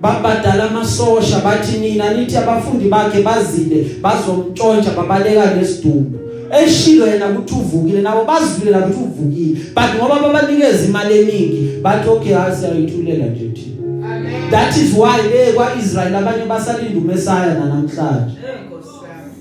babadala 0.00 0.70
amasosha 0.70 1.40
bathi 1.40 1.78
nina 1.78 2.14
nithi 2.14 2.36
abafundi 2.36 2.88
bakhe 2.88 3.22
bazile 3.22 3.86
bazomtshontsha 4.02 4.90
babaleka 4.90 5.54
lesidumbu 5.54 6.18
eshilo 6.64 7.06
yena 7.06 7.28
ukuthi 7.28 7.54
uvukile 7.54 8.02
nabo 8.02 8.24
bazivile 8.24 8.70
la 8.70 8.86
ukuthi 8.86 9.04
uvukile. 9.04 9.60
But 9.74 9.94
ngoba 9.96 10.22
babanikeza 10.22 10.84
imali 10.84 11.18
eningi 11.18 11.70
bathi 11.82 12.08
okay 12.08 12.32
hasi 12.32 12.66
ayithulela 12.66 13.26
nje 13.26 13.48
thina. 13.48 13.74
Amen. 14.14 14.50
that 14.50 14.76
is 14.76 14.92
why 14.94 15.22
le 15.22 15.52
kwa 15.52 15.74
Israel 15.78 16.16
abanye 16.16 16.44
basalinda 16.44 16.98
uMesaya 16.98 17.54
namhlanje 17.54 18.36
Enkosi 18.36 18.88
yami. 19.04 19.32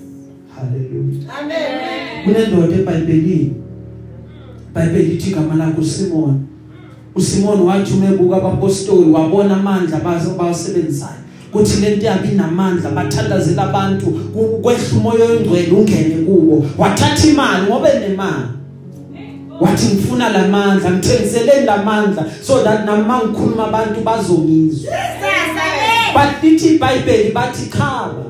hallelujah. 0.55 1.39
Amen. 1.39 2.23
kunendoda 2.23 2.75
eBhayibhelini. 2.75 3.53
iBhayibheli 4.71 5.13
ithi 5.15 5.29
igama 5.29 5.55
lakhe 5.55 5.83
Simon 5.83 6.52
uSimon 7.15 7.61
wathi 7.61 7.93
umebuka 7.93 8.35
abapostoli 8.37 9.11
wabona 9.11 9.53
amandla 9.55 9.97
bazo 9.99 10.29
bawasebenzayo 10.37 11.13
kuthi 11.51 11.81
lento 11.81 12.05
yabi 12.05 12.27
namandla 12.35 12.89
bathandazela 12.89 13.63
abantu 13.63 14.05
ku- 14.05 14.59
kwehla 14.61 14.83
umoya 14.97 15.25
oyingcwele 15.25 15.71
ungene 15.71 16.15
kubo 16.25 16.65
wathatha 16.77 17.27
imali 17.27 17.65
ngoba 17.67 17.93
enemali. 17.93 18.43
Wathi 19.61 19.85
ngifuna 19.85 20.29
lamandla 20.29 20.91
ngithengiseleni 20.91 21.65
lamandla 21.65 22.25
so 22.41 22.63
that 22.63 22.85
nami 22.85 23.03
ngikhuluma 23.03 23.67
abantu 23.67 24.01
bazongizwa. 24.01 24.93
But 26.13 26.43
lithi 26.43 26.75
iBhayibheli 26.75 27.31
bathi 27.31 27.69
khaba 27.69 28.23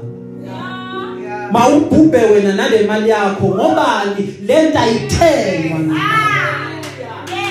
Yeah. 0.44 1.52
mawubhubhe 1.52 2.18
wena 2.18 2.54
nale 2.56 2.88
mali 2.88 3.10
yakho 3.10 3.46
ngobani 3.48 4.34
lento 4.48 4.80
ayithengwa. 4.80 5.96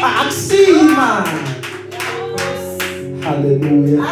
Akusima 0.02 1.24
haleluya 3.24 4.04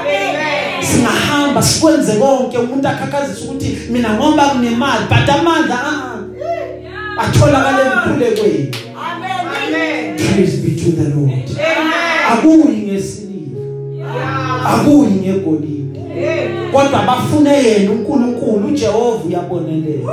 singahamba 0.82 1.62
sikwenze 1.62 2.12
konke. 2.12 2.58
Umuntu 2.58 2.88
akhakhazisa 2.88 3.44
ukuthi 3.44 3.78
mina 3.90 4.14
ngoba 4.14 4.48
kunemali 4.48 5.04
but 5.08 5.28
amandla 5.28 5.78
ah 5.84 6.18
atholakala 7.18 7.80
emkhulekweni 7.80 8.70
Amen. 8.96 10.16
praise 10.16 10.56
be 10.62 10.70
to 10.80 10.90
the 10.92 11.08
lord. 11.14 11.50
Amen. 11.50 12.32
akuyi 12.32 12.76
ngesiliva. 12.76 13.60
Yeah. 13.96 14.74
akuyi 14.74 15.10
ngegolide. 15.10 16.00
Kodwa 16.72 17.02
bafune 17.02 17.50
yena 17.50 17.90
uNkulunkulu 17.92 18.68
uJehova 18.68 19.24
uyabonelela. 19.24 20.12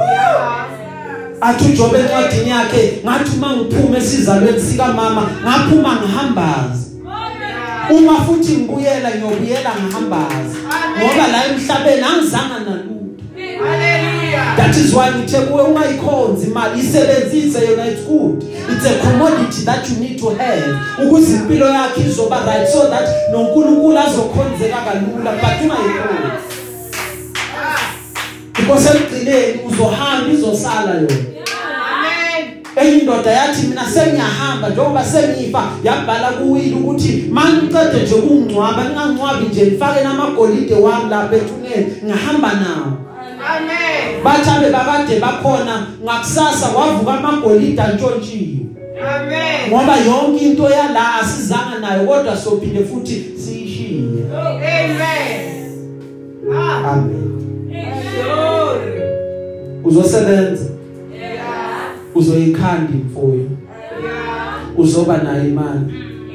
Athi 1.42 1.66
uJobe 1.66 2.00
encwadini 2.00 2.50
yakhe 2.50 3.02
ngathi 3.06 3.32
uma 3.38 3.56
ngiphuma 3.56 3.98
esizalweni 3.98 4.62
sika 4.62 4.88
mama 4.88 5.30
ngaphuma 5.44 5.96
ngihambaza 5.96 6.88
uma 7.90 8.16
futhi 8.26 8.52
ngibuyela 8.52 9.10
ngiyobuyela 9.10 9.72
ngihambaza 9.84 10.58
ngoba 10.98 11.28
la 11.28 11.46
emhlabeni 11.46 12.02
angizanga 12.02 12.60
nalutho. 12.60 12.98
Hallelujah. 13.38 14.18
that 14.58 14.76
is 14.78 14.94
why 14.94 15.12
ngithe 15.12 15.40
kuwe 15.40 15.64
ungayikhonzi 15.64 16.48
imali 16.48 16.80
isebenzise 16.80 17.66
yona 17.66 17.88
it's 17.88 18.02
good. 18.02 18.44
It's 18.44 18.86
a 18.86 19.00
commodity 19.00 19.64
that 19.66 19.90
you 19.90 19.96
need 20.00 20.20
to 20.20 20.30
have. 20.30 20.76
Ukuze 21.06 21.34
impilo 21.34 21.70
yakhe 21.70 22.02
izoba 22.02 22.46
right 22.46 22.68
so 22.68 22.90
that 22.90 23.10
noNkulunkulu 23.32 24.00
azokhonzeka 24.00 24.78
kalula 24.78 25.32
but 25.32 25.62
ungayikhonzi. 25.62 26.17
Because 28.68 28.90
ekugcineni 28.90 29.60
uzohamba 29.68 30.34
izosala 30.34 30.94
yona 30.94 31.08
Amen. 31.94 32.64
enye 32.76 32.98
indoda 32.98 33.32
yathi 33.32 33.68
mina 33.68 33.86
sengiyahamba 33.86 34.70
njengoba 34.70 35.06
sengifa 35.06 35.64
yabhala 35.84 36.30
kuwili 36.32 36.74
ukuthi 36.74 37.26
mangicede 37.32 38.04
nje 38.04 38.14
ukungcwaba 38.14 38.84
ngingangcwabi 38.86 39.46
nje 39.46 39.66
ngifake 39.66 40.04
namagolide 40.04 40.76
wami 40.76 41.10
lapha 41.10 41.36
ethuneni 41.36 41.94
ngihamba 42.06 42.54
nawo 42.54 42.92
Amen. 43.50 44.24
bathabe 44.24 44.70
bakade 44.70 45.20
bakhona 45.20 45.88
ngakusasa 46.04 46.68
kwavuka 46.68 47.14
amagolide 47.14 47.82
antshontshiwe 47.82 48.58
Amen. 49.16 49.70
ngoba 49.70 49.98
yonke 49.98 50.46
into 50.46 50.70
yala 50.70 51.16
asizanga 51.16 51.80
nayo 51.82 52.08
kodwa 52.08 52.38
sophinde 52.38 52.86
futhi 52.86 53.26
siyishiye 53.46 54.02
Amen. 54.48 55.02
Amen. 56.86 57.47
Uzosebenza 59.84 60.64
Yeah. 61.14 61.92
uzoyikhanda 62.16 62.92
imfuyo 62.94 63.36
Yeah. 63.36 63.48
uzoba 64.78 65.18
nayo 65.18 65.48
imali 65.48 65.80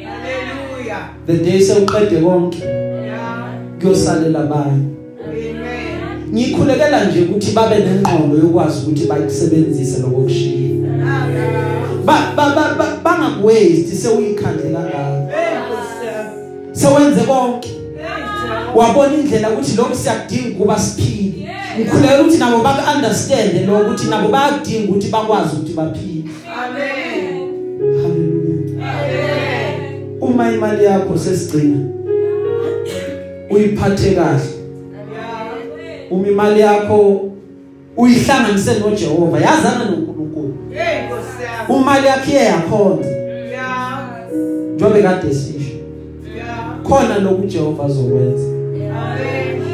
Hallelujah. 0.04 1.08
the 1.26 1.36
day 1.36 1.60
sewuqede 1.60 2.20
konke 2.20 2.58
Yeah. 2.64 3.54
kuyosalela 3.80 4.40
abanye 4.40 4.82
Amen. 5.28 6.32
ngikhulekela 6.34 7.04
nje 7.04 7.20
ukuthi 7.22 7.50
babe 7.52 7.74
nengqondo 7.78 8.36
yokwazi 8.38 8.80
ukuthi 8.86 9.06
bayisebenzise 9.06 10.00
lokushiya 10.02 10.52
Yeah. 10.62 10.84
ba 12.04 12.32
ba 12.36 12.54
ba- 12.54 12.74
ba- 12.78 12.96
bangakuwaste 13.04 13.94
sewuyikhandlela 14.02 14.80
ngayo 14.80 15.22
Enkosi 15.22 16.06
yami. 16.06 16.72
sewenze 16.72 17.20
konke 17.20 17.68
Enkosi. 17.68 18.78
wabona 18.78 19.14
indlela 19.14 19.50
ukuthi 19.50 19.76
lokho 19.76 19.94
siyakudinga 19.94 20.58
kuba 20.58 20.78
siphile 20.78 21.31
ngikhulekela 21.78 22.20
ukuthi 22.22 22.38
nabo 22.38 22.58
baku 22.62 22.96
understand 22.96 23.66
lo 23.68 23.78
ukuthi 23.80 24.06
nabo 24.10 24.28
bayakudinga 24.28 24.88
ukuthi 24.88 25.08
bakwazi 25.08 25.56
ukuthi 25.56 25.72
baphile 25.72 26.24
Amen. 26.64 27.48
haleluya 28.02 28.92
Amen. 28.92 30.18
uma 30.20 30.52
imali 30.52 30.84
yakho 30.84 31.18
sesigcina 31.18 31.76
uyiphathe 33.50 34.10
kahle 34.14 34.40
Yeah. 35.12 36.12
uma 36.12 36.28
imali 36.28 36.60
yakho 36.60 37.20
uyihlanganise 37.96 38.74
noJehova 38.78 39.38
yazana 39.40 39.84
noNkulunkulu 39.84 40.54
Enkosi 40.72 41.42
yami. 41.68 41.80
imali 41.80 42.06
yakho 42.06 42.30
iyakhonza 42.30 43.08
Yeah. 43.08 44.08
njobe 44.74 45.02
kade 45.02 45.34
sisho 45.34 45.76
Yeah. 46.36 46.82
khona 46.88 47.18
lokhu 47.18 47.46
Jehova 47.46 47.84
azokwenza 47.84 48.44
Amen. 48.44 48.51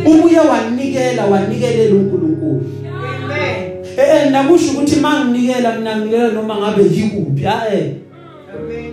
Ubuye 0.07 0.39
wanikela 0.41 1.27
wanikelela 1.27 1.95
uNkulunkulu 1.95 2.65
Amen. 3.25 3.85
eh 3.97 4.25
eh 4.25 4.31
nakusho 4.31 4.71
ukuthi 4.73 4.97
manginikela 5.01 5.77
mina 5.79 5.97
nginikela 5.97 6.29
noma 6.29 6.57
ngabe 6.57 6.83
yikuphi 6.83 7.47
ah 7.47 7.75
eh 7.75 7.93
Amen. 8.55 8.93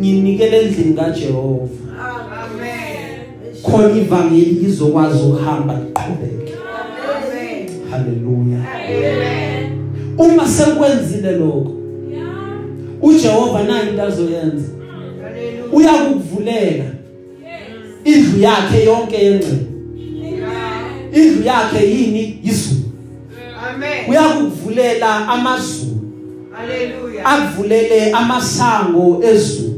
nginikele 0.00 0.60
endlini 0.62 0.94
kaJehova 0.94 1.68
Amen. 2.42 3.62
khona 3.62 3.96
ivangeli 3.96 4.44
lizokwazi 4.44 5.22
ukuhamba 5.22 5.74
liqhubeke 5.74 6.54
Amen. 7.14 7.68
haleluya 7.90 8.58
Amen. 8.86 9.78
uma 10.18 10.48
sekwenzile 10.48 11.32
lokho 11.32 11.72
uJehova 13.02 13.62
nayo 13.62 13.90
into 13.90 14.02
azoyenza 14.02 14.68
Hallelujah. 15.22 15.74
uyakuvulela 15.74 16.84
indlu 18.04 18.40
yakhe 18.40 18.84
yonke 18.84 19.16
yengcebo 19.24 19.56
Yeah. 19.56 19.71
Indlu 21.12 21.42
yakhe 21.44 21.90
yini? 21.90 22.40
Izulu 22.44 22.82
Amen. 23.68 24.10
uyakuvulela 24.10 25.28
amazulu. 25.28 25.92
Hallelujah. 26.52 27.26
akuvulele 27.26 28.12
amasango 28.12 29.22
ezulu. 29.24 29.72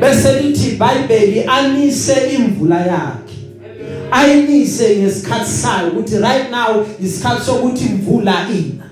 Bese 0.00 0.40
lithi 0.40 0.68
iBhayibheli 0.68 1.44
anise 1.44 2.14
imvula 2.34 2.80
yakhe. 2.80 3.36
Ayinise 4.10 4.96
ngesikhathi 4.96 5.50
sayo 5.50 5.88
ukuthi 5.88 6.18
right 6.18 6.50
now 6.50 6.86
isikhathi 7.02 7.44
sokuthi 7.44 7.84
imvula 7.84 8.46
ina. 8.48 8.84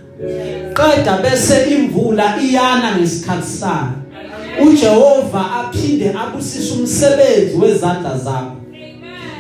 Qeda 0.75 1.19
bese 1.23 1.71
imvula 1.71 2.43
iyana 2.43 2.97
ngesikhathi 2.97 3.47
sayo. 3.47 3.99
uJehova 4.63 5.51
aphinde 5.57 6.13
abusise 6.13 6.75
umsebenzi 6.75 7.57
wezandla 7.57 8.19
zakho. 8.19 8.58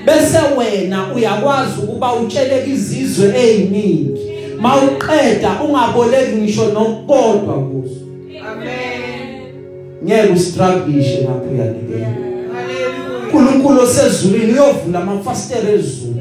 Bese 0.09 0.39
wena 0.59 1.13
uyakwazi 1.15 1.73
ukuba 1.83 2.13
utsheleke 2.13 2.71
izizwe 2.71 3.27
eziningi 3.43 4.21
mawuqeda 4.61 5.51
ungaboleki 5.69 6.37
ngisho 6.37 6.65
nokodwa 6.65 7.55
kuzo 7.55 8.01
Amen. 8.53 9.41
ngeke 10.05 10.33
ustruggle 10.33 11.21
lapho 11.25 11.51
uyanikela 11.55 12.07
Hallelujah. 12.55 13.25
uNkulunkulu 13.25 13.81
osezulwini 13.81 14.53
uyovula 14.53 15.01
amafasitela 15.01 15.71
ezulu 15.71 16.21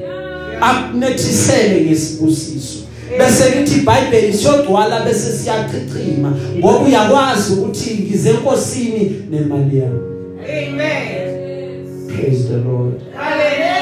akunethisele 0.62 1.86
ngesibusiso 1.86 2.80
bese 3.18 3.50
lithi 3.56 3.80
iBhayibheli 3.80 4.34
siyodwala 4.34 5.00
bese 5.00 5.32
siyachichima 5.38 6.34
ngoba 6.58 6.80
uyakwazi 6.80 7.54
ukuthi 7.54 7.94
ngize 7.94 8.30
enkosini 8.30 9.22
nemali 9.32 9.78
yami 9.78 10.00
Amen. 10.44 12.08
praise 12.08 12.44
the 12.50 12.58
lord 12.58 12.94
Hallelujah. 13.18 13.77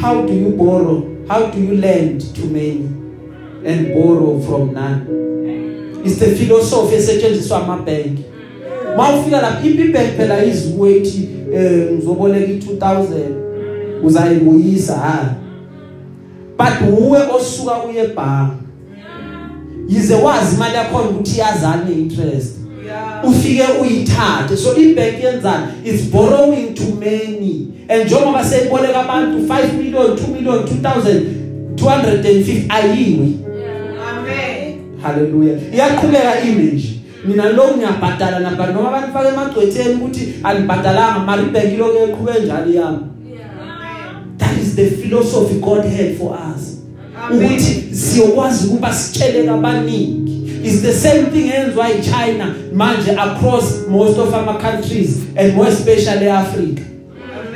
How 0.00 0.26
do 0.26 0.32
you 0.32 0.50
borrow? 0.50 1.26
How 1.28 1.46
do 1.46 1.60
you 1.60 1.76
lend 1.76 2.20
to 2.36 2.46
many 2.46 2.86
and 3.64 3.94
borrow 3.94 4.40
from 4.40 4.74
none? 4.74 5.06
Is 6.04 6.18
the 6.18 6.36
philosophy 6.36 6.96
esetshenziswa 6.96 7.62
amabhenki. 7.62 8.24
Mawufika 8.96 9.40
lapha 9.40 9.66
ibank 9.66 10.16
phela 10.16 10.44
izikweti 10.44 11.28
eh 11.54 11.92
ngizoboleka 11.92 12.52
i2000 12.52 14.04
uzayibuyisa 14.04 14.94
ha? 14.94 15.34
But 16.58 16.98
uwe 16.98 17.18
osuka 17.36 17.84
uye 17.84 18.02
ebhanka 18.04 18.56
yize 19.88 20.14
wazi 20.14 20.56
imali 20.56 20.74
yakho 20.74 20.98
ukuthi 20.98 21.36
iyazana 21.36 21.90
interest. 21.90 22.55
Yeah. 22.55 22.55
Ufike 23.24 23.64
uyithathe. 23.82 24.56
So 24.56 24.76
ibank 24.76 25.24
yenzani? 25.24 25.66
Is 25.84 26.02
borrowing 26.10 26.74
to 26.74 26.84
many. 27.00 27.68
And 27.88 28.04
njengoba 28.06 28.44
seyiboleka 28.44 29.00
abantu 29.00 29.46
5 29.46 29.72
million 29.78 30.06
2 30.06 30.28
million 30.28 30.58
2000 30.58 31.46
250 31.76 32.64
ayiwe 32.68 33.28
Amen. 34.08 34.78
haleluya 35.02 35.58
iyaqhubeka 35.74 36.40
image 36.40 37.00
mina 37.24 37.48
lo 37.48 37.76
ngiyabhadala 37.76 38.38
namba 38.40 38.66
noma 38.66 38.88
abantu 38.88 39.12
fake 39.12 39.28
emagcwetheni 39.28 39.94
ukuthi 39.94 40.34
anibhadalanga 40.42 41.18
mari 41.18 41.42
ibank 41.42 41.78
lokho 41.78 41.98
eqhubeka 42.04 42.38
njalo 42.38 42.72
yami? 42.72 42.98
Amen. 42.98 44.38
that 44.38 44.56
is 44.62 44.76
the 44.76 44.90
philosophy 44.90 45.60
God 45.60 45.84
had 45.84 46.16
for 46.18 46.34
us. 46.34 46.62
Amen. 47.22 47.46
ukuthi 47.46 47.94
siyokwazi 47.94 48.66
ukuba 48.66 48.94
sitsheleke 48.94 49.50
abaningi 49.50 50.25
is 50.66 50.82
the 50.82 50.92
same 50.92 51.22
thing 51.26 51.50
enziwa 51.50 51.90
eChina 51.90 52.54
manje 52.74 53.10
across 53.10 53.64
most 53.88 54.18
of 54.18 54.34
our 54.34 54.58
countries 54.60 55.16
and 55.36 55.54
more 55.54 55.68
especially 55.68 56.28
Africa 56.30 56.82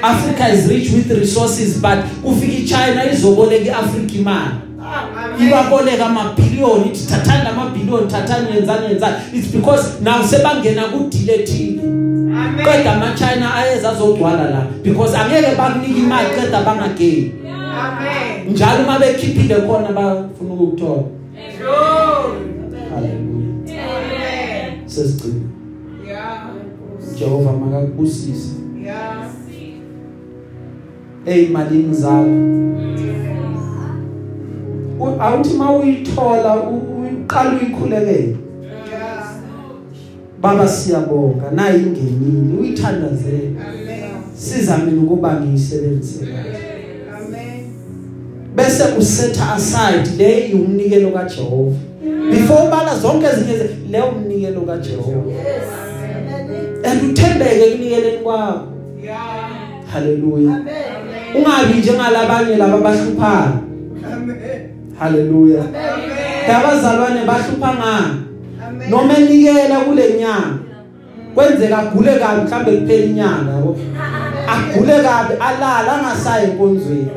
Africa 0.02 0.48
is 0.54 0.68
rich 0.68 0.90
with 0.92 1.10
resources 1.10 1.78
but 1.82 1.98
kufika 2.22 2.52
iChina 2.58 3.12
izoboleka 3.12 3.64
iAfrica 3.64 4.14
imali 4.18 4.50
Amen. 4.94 5.48
ibaboleka 5.48 6.06
amabhillion 6.06 6.80
ithi 6.86 7.06
thathani 7.06 7.44
lamabhillion 7.44 8.08
thathani 8.08 8.56
yenzani 8.56 8.86
yenzani 8.88 9.16
it's 9.32 9.48
because 9.48 9.84
now 10.02 10.22
sebangena 10.24 10.82
kudile 10.84 11.38
thile 11.38 11.82
Amen. 11.82 12.64
qeda 12.66 12.92
ama 12.92 13.14
China 13.18 13.54
ayeza 13.54 13.90
azogcwala 13.90 14.50
la 14.50 14.66
because 14.84 15.16
angeke 15.18 15.54
bakunika 15.56 15.98
imali 15.98 16.28
qeda 16.40 16.62
bangageni 16.62 17.32
Amen. 17.80 18.52
njalo 18.52 18.84
uma 18.84 18.98
bekhiphile 18.98 19.54
khona 19.54 19.88
bafuna 19.92 20.54
ukuthola 20.54 21.02
Glory. 21.58 22.59
Haleluya 22.94 23.48
Amen. 23.66 24.88
sesigcina 24.88 25.34
Yeah. 26.08 26.50
Jehova 27.18 27.52
makakubusise 27.52 28.52
Yeah. 28.84 29.26
ezimalini 31.26 31.94
zakho 31.94 32.26
U- 35.00 35.20
awuthi 35.22 35.54
mawuyithola 35.56 36.56
u- 36.56 37.00
uyiqala 37.02 37.50
uyikhulekele 37.50 38.36
Yeah. 38.90 39.34
baba 40.42 40.68
siyabonga 40.68 41.50
nayi 41.50 41.82
ingenile 41.82 42.60
uyithandazele 42.60 43.48
Amen. 43.48 44.10
siza 44.34 44.78
mina 44.78 45.02
ukuba 45.02 45.40
ngiyisebenzise 45.40 46.26
kahle 46.26 46.58
Amen. 47.16 47.60
bese 48.56 48.84
usetha 48.98 49.52
aside 49.54 50.10
le 50.24 50.54
umnikelo 50.54 51.10
kaJehova 51.10 51.76
before 52.30 52.62
ubala 52.66 52.94
zonke 53.02 53.26
ezinye 53.26 53.56
ze- 53.58 53.76
le 53.90 54.00
umnikelo 54.02 54.60
kaJehova 54.60 55.32
and 56.84 57.02
uthembeke 57.10 57.64
ekunikeleni 57.66 58.18
kwakho 58.18 58.66
Yeah. 59.04 59.16
haleluya 59.92 60.54
Amen. 60.54 61.36
ungabi 61.36 61.78
njengalabanye 61.78 62.56
laba 62.56 62.78
bahluphayo 62.78 63.52
Amen. 64.12 64.60
haleluya 64.98 65.60
Amen. 65.60 66.56
abazalwane 66.56 67.24
bahlupha 67.26 67.70
ngani 67.74 68.90
noma 68.90 69.14
enikela 69.18 69.80
kule 69.80 70.04
nyanga 70.18 70.58
kwenzeka 71.34 71.78
agule 71.78 72.12
kabi 72.14 72.40
mhlambe 72.42 72.70
kuphela 72.76 73.04
inyanga 73.04 73.50
yabo 73.52 73.76
agule 74.52 74.92
kabi 74.92 75.34
alala 75.40 75.92
angasayi 75.98 76.44
enkonzweni 76.44 77.08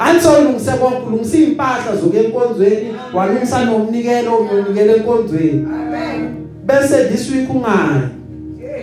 ansolungise 0.00 0.70
konke 0.70 1.06
ulungisa 1.06 1.38
impahla 1.38 1.96
zoke 1.96 2.18
enkonzweni 2.18 2.94
walungisa 3.14 3.64
nomnikelo 3.64 4.36
uyonikela 4.36 4.96
enkonzweni. 4.96 5.66
Amen. 5.66 6.36
bese 6.66 7.04
this 7.04 7.30
week 7.30 7.50
ungayi. 7.50 8.02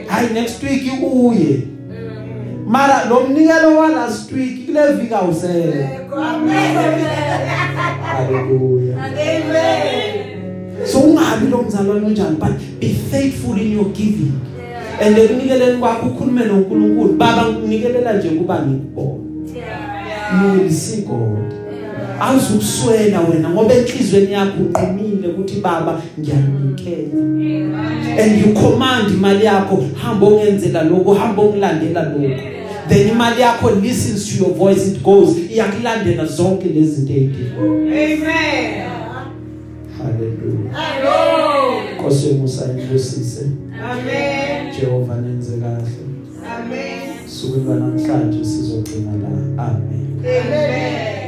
Hayi 0.07 0.29
next 0.33 0.63
week 0.63 0.83
uye. 1.03 1.67
Mara 2.67 3.05
lo 3.09 3.19
mnikelo 3.19 3.77
wa 3.77 3.89
last 3.89 4.31
week 4.31 4.65
kule 4.65 4.93
vika 4.93 5.21
usele 5.21 5.89
haleluya. 8.05 9.05
Amen. 9.05 10.85
so 10.85 10.99
ungabi 10.99 11.47
lo 11.51 11.57
mzalwane 11.63 12.05
unjani 12.05 12.35
but 12.35 12.79
be 12.79 12.89
faithful 13.11 13.57
in 13.61 13.71
your 13.71 13.85
giving. 13.85 14.31
And 15.01 15.17
ekunikeleni 15.17 15.77
kwakho 15.77 16.07
ukhulume 16.07 16.45
noNkulunkulu. 16.45 17.13
Baba 17.13 17.51
nginikelela 17.51 18.13
nje 18.13 18.29
kuba 18.29 18.61
ngikubona 18.61 19.23
you 19.53 19.82
will 20.41 20.71
see 20.71 21.01
God 21.01 21.53
awuzukuswela 22.19 23.21
wena 23.21 23.49
ngoba 23.49 23.73
enhlizweni 23.73 24.31
yakho 24.31 24.63
uqinile 24.63 25.27
ukuthi 25.27 25.61
baba 25.61 26.01
ngiyanikela. 26.19 27.19
And 28.19 28.45
you 28.45 28.53
command 28.53 29.11
imali 29.11 29.45
yakho 29.45 29.83
hamba 30.01 30.27
ongenzela 30.27 30.83
lokho 30.83 31.13
hamba 31.13 31.41
ongilandela 31.41 32.03
lokho 32.03 32.41
then 32.89 33.09
imali 33.09 33.41
yakho 33.41 33.71
listens 33.81 34.29
to 34.29 34.43
your 34.43 34.53
voice 34.53 34.87
it 34.87 35.03
goes. 35.03 35.37
Iyakulandela 35.51 36.25
zonke 36.25 36.67
lezi 36.67 36.91
zinto 36.91 37.13
ezidinga 37.13 37.61
Amen. 37.61 38.83
haleluya 39.97 40.71
Glory. 41.01 41.95
Nkosi 41.95 42.27
yomusa 42.27 42.65
inkusise 42.71 43.45
Amen. 43.91 44.73
Jehova 44.79 45.15
nenze 45.15 45.57
kahle. 45.57 46.12
Amen. 47.43 47.53
suku 47.55 47.73
namhlanje 47.73 48.45
sizogcina 48.45 49.11
la 49.11 49.63
amen 49.63 50.19
Amen. 50.19 51.22